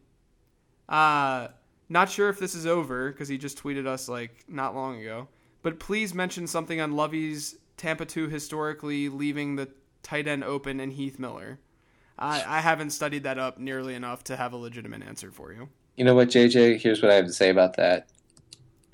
Uh, 0.88 1.48
not 1.90 2.10
sure 2.10 2.30
if 2.30 2.40
this 2.40 2.56
is 2.56 2.66
over 2.66 3.12
because 3.12 3.28
he 3.28 3.38
just 3.38 3.62
tweeted 3.62 3.88
us 3.88 4.10
like 4.10 4.44
not 4.48 4.76
long 4.76 5.00
ago. 5.02 5.28
But 5.62 5.80
please 5.80 6.14
mention 6.14 6.48
something 6.48 6.82
on 6.82 6.94
Lovie's 6.94 7.56
Tampa 7.78 8.06
2 8.06 8.28
historically 8.28 9.10
leaving 9.10 9.56
the 9.56 9.70
tight 10.02 10.28
end 10.28 10.44
open 10.44 10.80
and 10.80 10.92
Heath 10.92 11.18
Miller. 11.18 11.60
I, 12.20 12.44
I 12.46 12.60
haven't 12.60 12.92
studied 12.92 13.24
that 13.24 13.40
up 13.40 13.58
nearly 13.58 13.96
enough 13.96 14.24
to 14.26 14.36
have 14.36 14.54
a 14.54 14.58
legitimate 14.58 15.04
answer 15.04 15.32
for 15.32 15.54
you. 15.54 15.70
You 15.96 16.06
know 16.06 16.16
what, 16.16 16.30
JJ? 16.30 16.82
Here's 16.82 17.02
what 17.02 17.12
I 17.12 17.16
have 17.16 17.26
to 17.28 17.34
say 17.34 17.50
about 17.50 17.78
that. 17.78 18.08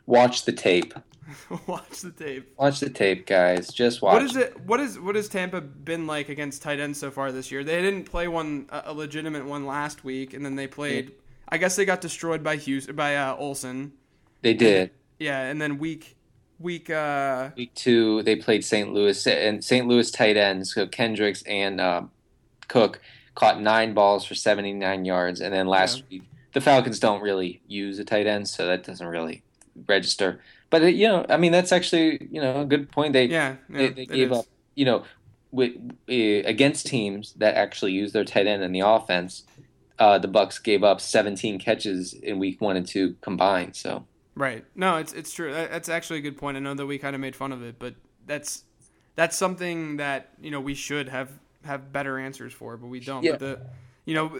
Watch 0.06 0.46
the 0.46 0.52
tape. 0.52 0.94
Watch 1.68 2.02
the 2.02 2.12
tape. 2.12 2.54
Watch 2.58 2.80
the 2.80 2.90
tape, 2.90 3.26
guys. 3.26 3.70
Just 3.70 4.02
watch. 4.02 4.14
What 4.14 4.24
is 4.24 4.36
it? 4.36 4.60
What 4.62 4.80
is 4.80 5.00
what 5.00 5.16
has 5.16 5.28
Tampa 5.30 5.62
been 5.62 6.08
like 6.08 6.30
against 6.30 6.62
tight 6.62 6.80
ends 6.80 7.00
so 7.00 7.12
far 7.12 7.32
this 7.32 7.52
year? 7.52 7.64
They 7.64 7.82
didn't 7.82 8.06
play 8.06 8.28
one 8.28 8.68
a 8.72 8.94
legitimate 8.94 9.46
one 9.46 9.66
last 9.66 10.04
week, 10.04 10.34
and 10.34 10.44
then 10.46 10.56
they 10.56 10.68
played. 10.68 11.12
I 11.48 11.58
guess 11.58 11.76
they 11.76 11.86
got 11.86 12.02
destroyed 12.02 12.44
by 12.44 12.58
Hughes 12.58 12.88
by 12.88 13.16
uh, 13.16 13.36
Olsen. 13.36 13.94
They 14.42 14.54
did. 14.54 14.92
Yeah, 15.20 15.42
and 15.42 15.60
then 15.62 15.78
week 15.80 16.16
week 16.60 16.90
uh 16.90 17.50
Week 17.58 17.74
two, 17.74 18.24
they 18.24 18.36
played 18.36 18.64
St. 18.64 18.94
Louis 18.94 19.26
and 19.28 19.64
St. 19.64 19.88
Louis 19.88 20.10
tight 20.12 20.38
ends. 20.38 20.74
So 20.74 20.88
Kendricks 20.88 21.42
and 21.44 21.82
uh, 21.82 22.04
Cook 22.68 23.02
caught 23.36 23.62
nine 23.62 23.94
balls 23.94 24.26
for 24.26 24.36
79 24.36 25.06
yards, 25.06 25.42
and 25.42 25.54
then 25.54 25.68
last 25.68 26.00
Yeah. 26.00 26.04
week 26.10 26.24
the 26.54 26.62
Falcons 26.62 27.00
don't 27.00 27.22
really 27.22 27.62
use 27.68 28.00
a 28.00 28.04
tight 28.04 28.28
end, 28.28 28.48
so 28.48 28.66
that 28.68 28.84
doesn't 28.84 29.08
really 29.08 29.44
register. 29.88 30.42
But 30.70 30.84
it, 30.84 30.96
you 30.96 31.08
know, 31.08 31.26
I 31.30 31.38
mean, 31.38 31.52
that's 31.52 31.72
actually 31.72 32.28
you 32.32 32.42
know 32.42 32.62
a 32.62 32.66
good 32.66 32.92
point. 32.92 33.14
They 33.14 33.26
yeah, 33.26 33.56
yeah 33.70 33.78
they, 33.78 33.90
they 33.90 34.06
gave 34.06 34.32
is. 34.32 34.40
up, 34.40 34.46
you 34.76 34.86
know, 34.86 35.04
with, 35.52 35.72
uh, 36.10 36.48
against 36.48 36.88
teams 36.88 37.34
that 37.34 37.56
actually 37.56 37.94
use 37.94 38.12
their 38.12 38.26
tight 38.26 38.48
end 38.48 38.64
in 38.64 38.72
the 38.72 38.82
offense. 38.82 39.44
Uh, 39.98 40.18
the 40.18 40.30
Bucs 40.30 40.64
gave 40.64 40.82
up 40.82 41.02
17 41.02 41.60
catches 41.60 42.14
in 42.14 42.40
week 42.40 42.62
one 42.62 42.78
and 42.78 42.88
two 42.88 43.18
combined. 43.22 43.76
So 43.76 44.06
Right. 44.40 44.64
No, 44.74 44.96
it's 44.96 45.12
it's 45.12 45.34
true. 45.34 45.52
That's 45.52 45.90
actually 45.90 46.20
a 46.20 46.22
good 46.22 46.38
point. 46.38 46.56
I 46.56 46.62
know 46.62 46.74
that 46.74 46.86
we 46.86 46.98
kind 46.98 47.14
of 47.14 47.20
made 47.20 47.36
fun 47.36 47.52
of 47.52 47.62
it, 47.62 47.78
but 47.78 47.96
that's 48.26 48.64
that's 49.16 49.36
something 49.36 49.98
that 49.98 50.30
you 50.42 50.50
know 50.50 50.62
we 50.62 50.74
should 50.74 51.10
have 51.10 51.30
have 51.66 51.92
better 51.92 52.18
answers 52.18 52.54
for, 52.54 52.78
but 52.78 52.88
we 52.88 53.02
don't. 53.02 53.22
Yeah. 53.22 53.32
But 53.32 53.40
the 53.42 53.60
you 54.06 54.14
know 54.14 54.40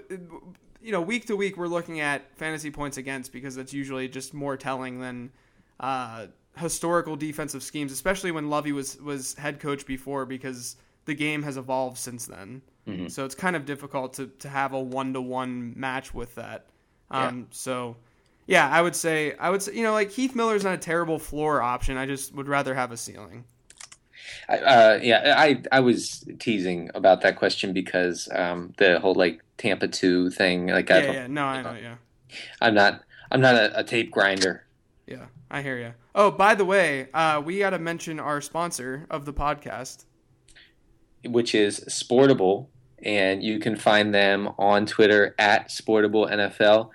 you 0.82 0.94
know 0.94 1.02
week 1.02 1.26
to 1.26 1.36
week 1.36 1.58
we're 1.58 1.68
looking 1.68 2.00
at 2.00 2.34
fantasy 2.38 2.72
points 2.72 2.96
against 2.96 3.34
because 3.34 3.56
that's 3.56 3.74
usually 3.74 4.08
just 4.08 4.34
more 4.34 4.56
telling 4.56 5.02
than 5.02 5.32
uh, 5.80 6.28
historical 6.58 7.16
defensive 7.16 7.64
schemes, 7.64 7.92
especially 7.92 8.32
when 8.32 8.50
Lovie 8.50 8.72
was 8.72 8.98
was 9.02 9.34
head 9.36 9.60
coach 9.60 9.86
before 9.86 10.26
because 10.26 10.76
the 11.06 11.14
game 11.14 11.44
has 11.44 11.58
evolved 11.58 11.98
since 11.98 12.26
then. 12.26 12.62
Mhm. 12.88 13.08
So 13.08 13.26
it's 13.26 13.36
kind 13.36 13.56
of 13.56 13.66
difficult 13.66 14.14
to 14.16 14.28
to 14.40 14.50
have 14.50 14.74
a 14.74 14.80
one 14.80 15.14
to 15.14 15.22
one 15.22 15.74
match 15.80 16.14
with 16.14 16.36
that. 16.36 16.68
Um, 17.12 17.48
So. 17.52 17.98
Yeah, 18.48 18.68
I 18.68 18.82
would 18.82 18.96
say 18.96 19.36
I 19.38 19.52
would 19.52 19.62
say 19.62 19.76
you 19.76 19.84
know 19.84 19.94
like 19.94 20.10
Heath 20.10 20.34
Miller's 20.36 20.64
not 20.64 20.74
a 20.74 20.78
terrible 20.78 21.20
floor 21.20 21.62
option. 21.62 21.98
I 21.98 22.08
just 22.08 22.34
would 22.34 22.48
rather 22.48 22.74
have 22.74 22.92
a 22.92 22.98
ceiling. 22.98 23.46
Uh, 24.48 25.00
yeah, 25.02 25.36
I 25.38 25.62
I 25.72 25.80
was 25.80 26.26
teasing 26.40 26.90
about 26.96 27.22
that 27.22 27.36
question 27.38 27.74
because 27.74 28.28
um, 28.32 28.74
the 28.78 29.00
whole 29.00 29.14
like 29.16 29.42
Tampa 29.58 29.88
two 29.88 30.30
thing. 30.32 30.68
Like 30.68 30.92
I 30.92 31.02
Yeah, 31.02 31.06
don't, 31.06 31.20
yeah, 31.22 31.28
no, 31.28 31.46
I 31.46 31.62
know, 31.62 31.74
yeah, 31.76 31.98
I'm 32.62 32.74
not 32.74 33.04
I'm 33.32 33.42
not 33.42 33.56
a, 33.56 33.80
a 33.80 33.84
tape 33.84 34.12
grinder. 34.12 34.66
Yeah, 35.10 35.26
I 35.50 35.62
hear 35.64 35.80
you. 35.80 35.94
Oh, 36.14 36.30
by 36.30 36.54
the 36.54 36.66
way, 36.66 37.08
uh, 37.14 37.42
we 37.44 37.60
got 37.60 37.72
to 37.72 37.80
mention 37.80 38.20
our 38.20 38.42
sponsor 38.42 39.08
of 39.10 39.26
the 39.26 39.34
podcast. 39.34 40.06
which 41.26 41.54
is 41.54 41.84
Sportable, 41.90 42.68
and 43.04 43.44
you 43.44 43.60
can 43.60 43.76
find 43.76 44.14
them 44.14 44.50
on 44.58 44.86
Twitter 44.86 45.36
at 45.38 45.70
Sportable 45.70 46.32
NFL. 46.32 46.90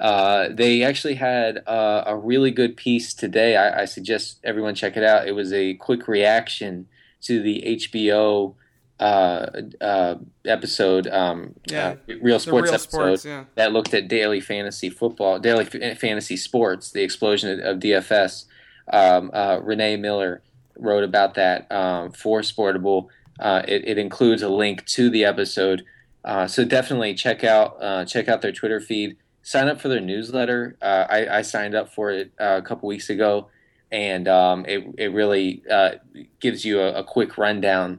Uh, 0.00 0.48
they 0.50 0.82
actually 0.82 1.14
had 1.14 1.62
uh, 1.66 2.02
a 2.06 2.16
really 2.16 2.50
good 2.50 2.76
piece 2.76 3.14
today. 3.14 3.56
I, 3.56 3.82
I 3.82 3.84
suggest 3.84 4.40
everyone 4.42 4.74
check 4.74 4.96
it 4.96 5.04
out. 5.04 5.28
It 5.28 5.32
was 5.32 5.52
a 5.52 5.74
quick 5.74 6.08
reaction 6.08 6.88
to 7.22 7.40
the 7.40 7.62
HBO 7.80 8.54
uh, 9.00 9.46
uh, 9.80 10.14
episode, 10.44 11.06
um, 11.08 11.54
Yeah. 11.70 11.96
uh, 12.08 12.14
Real 12.22 12.38
Sports 12.38 12.64
real 12.66 12.74
episode 12.74 12.90
sports, 12.90 13.24
yeah. 13.24 13.44
that 13.56 13.72
looked 13.72 13.92
at 13.94 14.08
daily 14.08 14.40
fantasy 14.40 14.88
football, 14.90 15.38
daily 15.38 15.66
f- 15.72 15.98
fantasy 15.98 16.36
sports, 16.36 16.90
the 16.92 17.02
explosion 17.02 17.60
of 17.60 17.78
DFS. 17.80 18.44
Um, 18.92 19.30
uh, 19.32 19.58
Renee 19.62 19.96
Miller 19.96 20.42
wrote 20.78 21.04
about 21.04 21.34
that 21.34 21.70
um, 21.72 22.12
for 22.12 22.40
Sportable. 22.42 23.08
Uh, 23.40 23.62
it, 23.66 23.86
it 23.88 23.98
includes 23.98 24.42
a 24.42 24.48
link 24.48 24.84
to 24.86 25.10
the 25.10 25.24
episode, 25.24 25.82
uh, 26.24 26.46
so 26.46 26.64
definitely 26.64 27.14
check 27.14 27.42
out 27.42 27.76
uh, 27.82 28.04
check 28.04 28.28
out 28.28 28.42
their 28.42 28.52
Twitter 28.52 28.80
feed. 28.80 29.16
Sign 29.42 29.68
up 29.68 29.80
for 29.80 29.88
their 29.88 30.00
newsletter. 30.00 30.76
Uh, 30.80 31.04
I, 31.08 31.38
I 31.38 31.42
signed 31.42 31.74
up 31.74 31.92
for 31.92 32.10
it 32.10 32.32
uh, 32.40 32.58
a 32.58 32.62
couple 32.62 32.88
weeks 32.88 33.10
ago, 33.10 33.48
and 33.90 34.28
um, 34.28 34.64
it 34.66 34.84
it 34.98 35.12
really 35.12 35.62
uh, 35.68 35.92
gives 36.40 36.64
you 36.64 36.80
a, 36.80 36.92
a 37.00 37.04
quick 37.04 37.36
rundown 37.36 37.98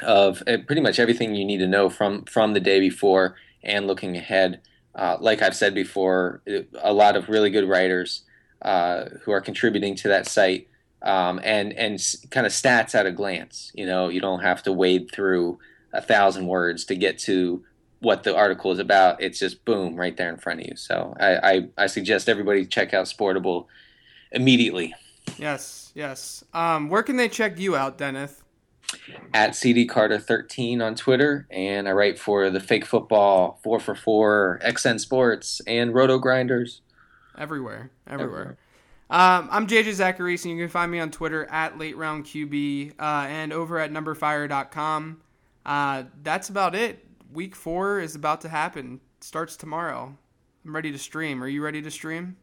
of 0.00 0.42
uh, 0.46 0.58
pretty 0.66 0.82
much 0.82 0.98
everything 0.98 1.34
you 1.34 1.44
need 1.44 1.58
to 1.58 1.66
know 1.66 1.88
from 1.88 2.24
from 2.24 2.54
the 2.54 2.60
day 2.60 2.80
before 2.80 3.36
and 3.62 3.86
looking 3.86 4.16
ahead. 4.16 4.60
Uh, 4.94 5.16
like 5.20 5.40
I've 5.40 5.56
said 5.56 5.74
before, 5.74 6.42
a 6.80 6.92
lot 6.92 7.16
of 7.16 7.28
really 7.28 7.50
good 7.50 7.68
writers 7.68 8.22
uh, 8.60 9.06
who 9.22 9.32
are 9.32 9.40
contributing 9.40 9.94
to 9.96 10.08
that 10.08 10.26
site, 10.26 10.68
um, 11.02 11.40
and 11.42 11.72
and 11.72 12.00
kind 12.30 12.46
of 12.46 12.52
stats 12.52 12.94
at 12.94 13.06
a 13.06 13.12
glance. 13.12 13.70
You 13.74 13.86
know, 13.86 14.08
you 14.08 14.20
don't 14.20 14.40
have 14.40 14.62
to 14.64 14.72
wade 14.72 15.10
through 15.12 15.58
a 15.92 16.02
thousand 16.02 16.46
words 16.46 16.84
to 16.86 16.94
get 16.94 17.18
to 17.20 17.64
what 18.00 18.24
the 18.24 18.36
article 18.36 18.72
is 18.72 18.78
about. 18.78 19.22
It's 19.22 19.38
just 19.38 19.64
boom 19.64 19.96
right 19.96 20.16
there 20.16 20.28
in 20.28 20.36
front 20.36 20.60
of 20.60 20.66
you. 20.66 20.76
So 20.76 21.14
I 21.18 21.36
I, 21.36 21.68
I 21.78 21.86
suggest 21.86 22.28
everybody 22.28 22.66
check 22.66 22.92
out 22.92 23.06
Sportable 23.06 23.66
immediately 24.32 24.94
Yes, 25.38 25.92
yes. 25.94 26.44
Um, 26.52 26.88
where 26.88 27.02
can 27.02 27.16
they 27.16 27.28
check 27.28 27.58
you 27.58 27.76
out, 27.76 27.98
Dennis? 27.98 28.41
At 29.34 29.56
CD 29.56 29.86
Carter 29.86 30.18
13 30.18 30.82
on 30.82 30.94
Twitter, 30.94 31.46
and 31.50 31.88
I 31.88 31.92
write 31.92 32.18
for 32.18 32.50
the 32.50 32.60
Fake 32.60 32.84
Football, 32.84 33.58
Four 33.62 33.80
for 33.80 33.94
Four, 33.94 34.60
XN 34.62 35.00
Sports, 35.00 35.60
and 35.66 35.94
Roto 35.94 36.18
Grinders. 36.18 36.82
Everywhere, 37.36 37.90
everywhere. 38.06 38.26
Everywhere. 38.40 38.58
Um, 39.12 39.48
I'm 39.50 39.66
JJ 39.66 39.88
Zachariason, 39.88 40.46
and 40.46 40.58
you 40.58 40.64
can 40.64 40.70
find 40.70 40.90
me 40.90 40.98
on 40.98 41.10
Twitter 41.10 41.44
at 41.50 41.78
Late 41.78 41.98
Round 41.98 42.24
QB 42.24 42.92
uh, 42.98 43.26
and 43.28 43.52
over 43.52 43.78
at 43.78 43.90
numberfire.com. 43.90 45.20
Uh, 45.66 46.04
that's 46.22 46.48
about 46.48 46.74
it. 46.74 47.06
Week 47.30 47.54
four 47.54 48.00
is 48.00 48.14
about 48.14 48.40
to 48.40 48.48
happen. 48.48 49.00
Starts 49.20 49.56
tomorrow. 49.56 50.16
I'm 50.64 50.74
ready 50.74 50.92
to 50.92 50.98
stream. 50.98 51.42
Are 51.42 51.48
you 51.48 51.62
ready 51.62 51.82
to 51.82 51.90
stream? 51.90 52.36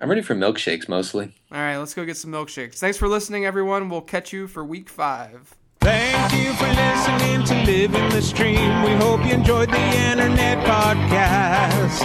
I'm 0.00 0.08
ready 0.08 0.22
for 0.22 0.34
milkshakes 0.34 0.88
mostly. 0.88 1.34
All 1.52 1.58
right, 1.58 1.76
let's 1.76 1.94
go 1.94 2.04
get 2.04 2.16
some 2.16 2.30
milkshakes. 2.32 2.78
Thanks 2.78 2.96
for 2.96 3.06
listening, 3.08 3.44
everyone. 3.44 3.88
We'll 3.88 4.00
catch 4.00 4.32
you 4.32 4.46
for 4.48 4.64
week 4.64 4.88
five. 4.88 5.54
Thank 5.84 6.32
you 6.32 6.54
for 6.54 6.66
listening 6.66 7.44
to 7.44 7.54
Living 7.70 8.08
the 8.08 8.22
Stream. 8.22 8.82
We 8.82 8.92
hope 8.92 9.22
you 9.26 9.34
enjoyed 9.34 9.68
the 9.68 9.76
internet 9.76 10.64
podcast. 10.64 12.00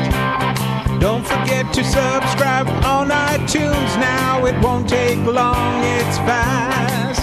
Don't 1.00 1.26
forget 1.26 1.72
to 1.76 1.84
subscribe 1.86 2.68
on 2.84 3.08
iTunes 3.08 3.98
now. 3.98 4.44
It 4.46 4.60
won't 4.62 4.90
take 4.90 5.20
long, 5.20 5.82
it's 5.96 6.18
fast. 6.28 7.22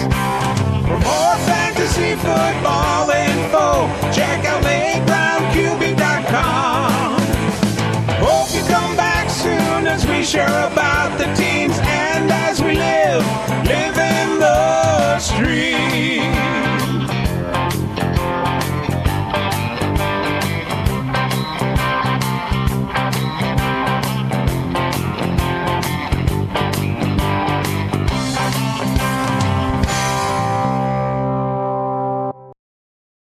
For 0.87 0.97
more 0.97 1.37
fantasy 1.45 2.15
football 2.15 3.11
info, 3.11 3.87
check 4.11 4.43
out 4.45 4.63
LateRoundQB.com. 4.63 7.21
Hope 8.25 8.51
you 8.55 8.63
come 8.63 8.95
back 8.97 9.29
soon 9.29 9.85
as 9.85 10.07
we 10.07 10.23
share 10.23 10.65
about 10.71 10.96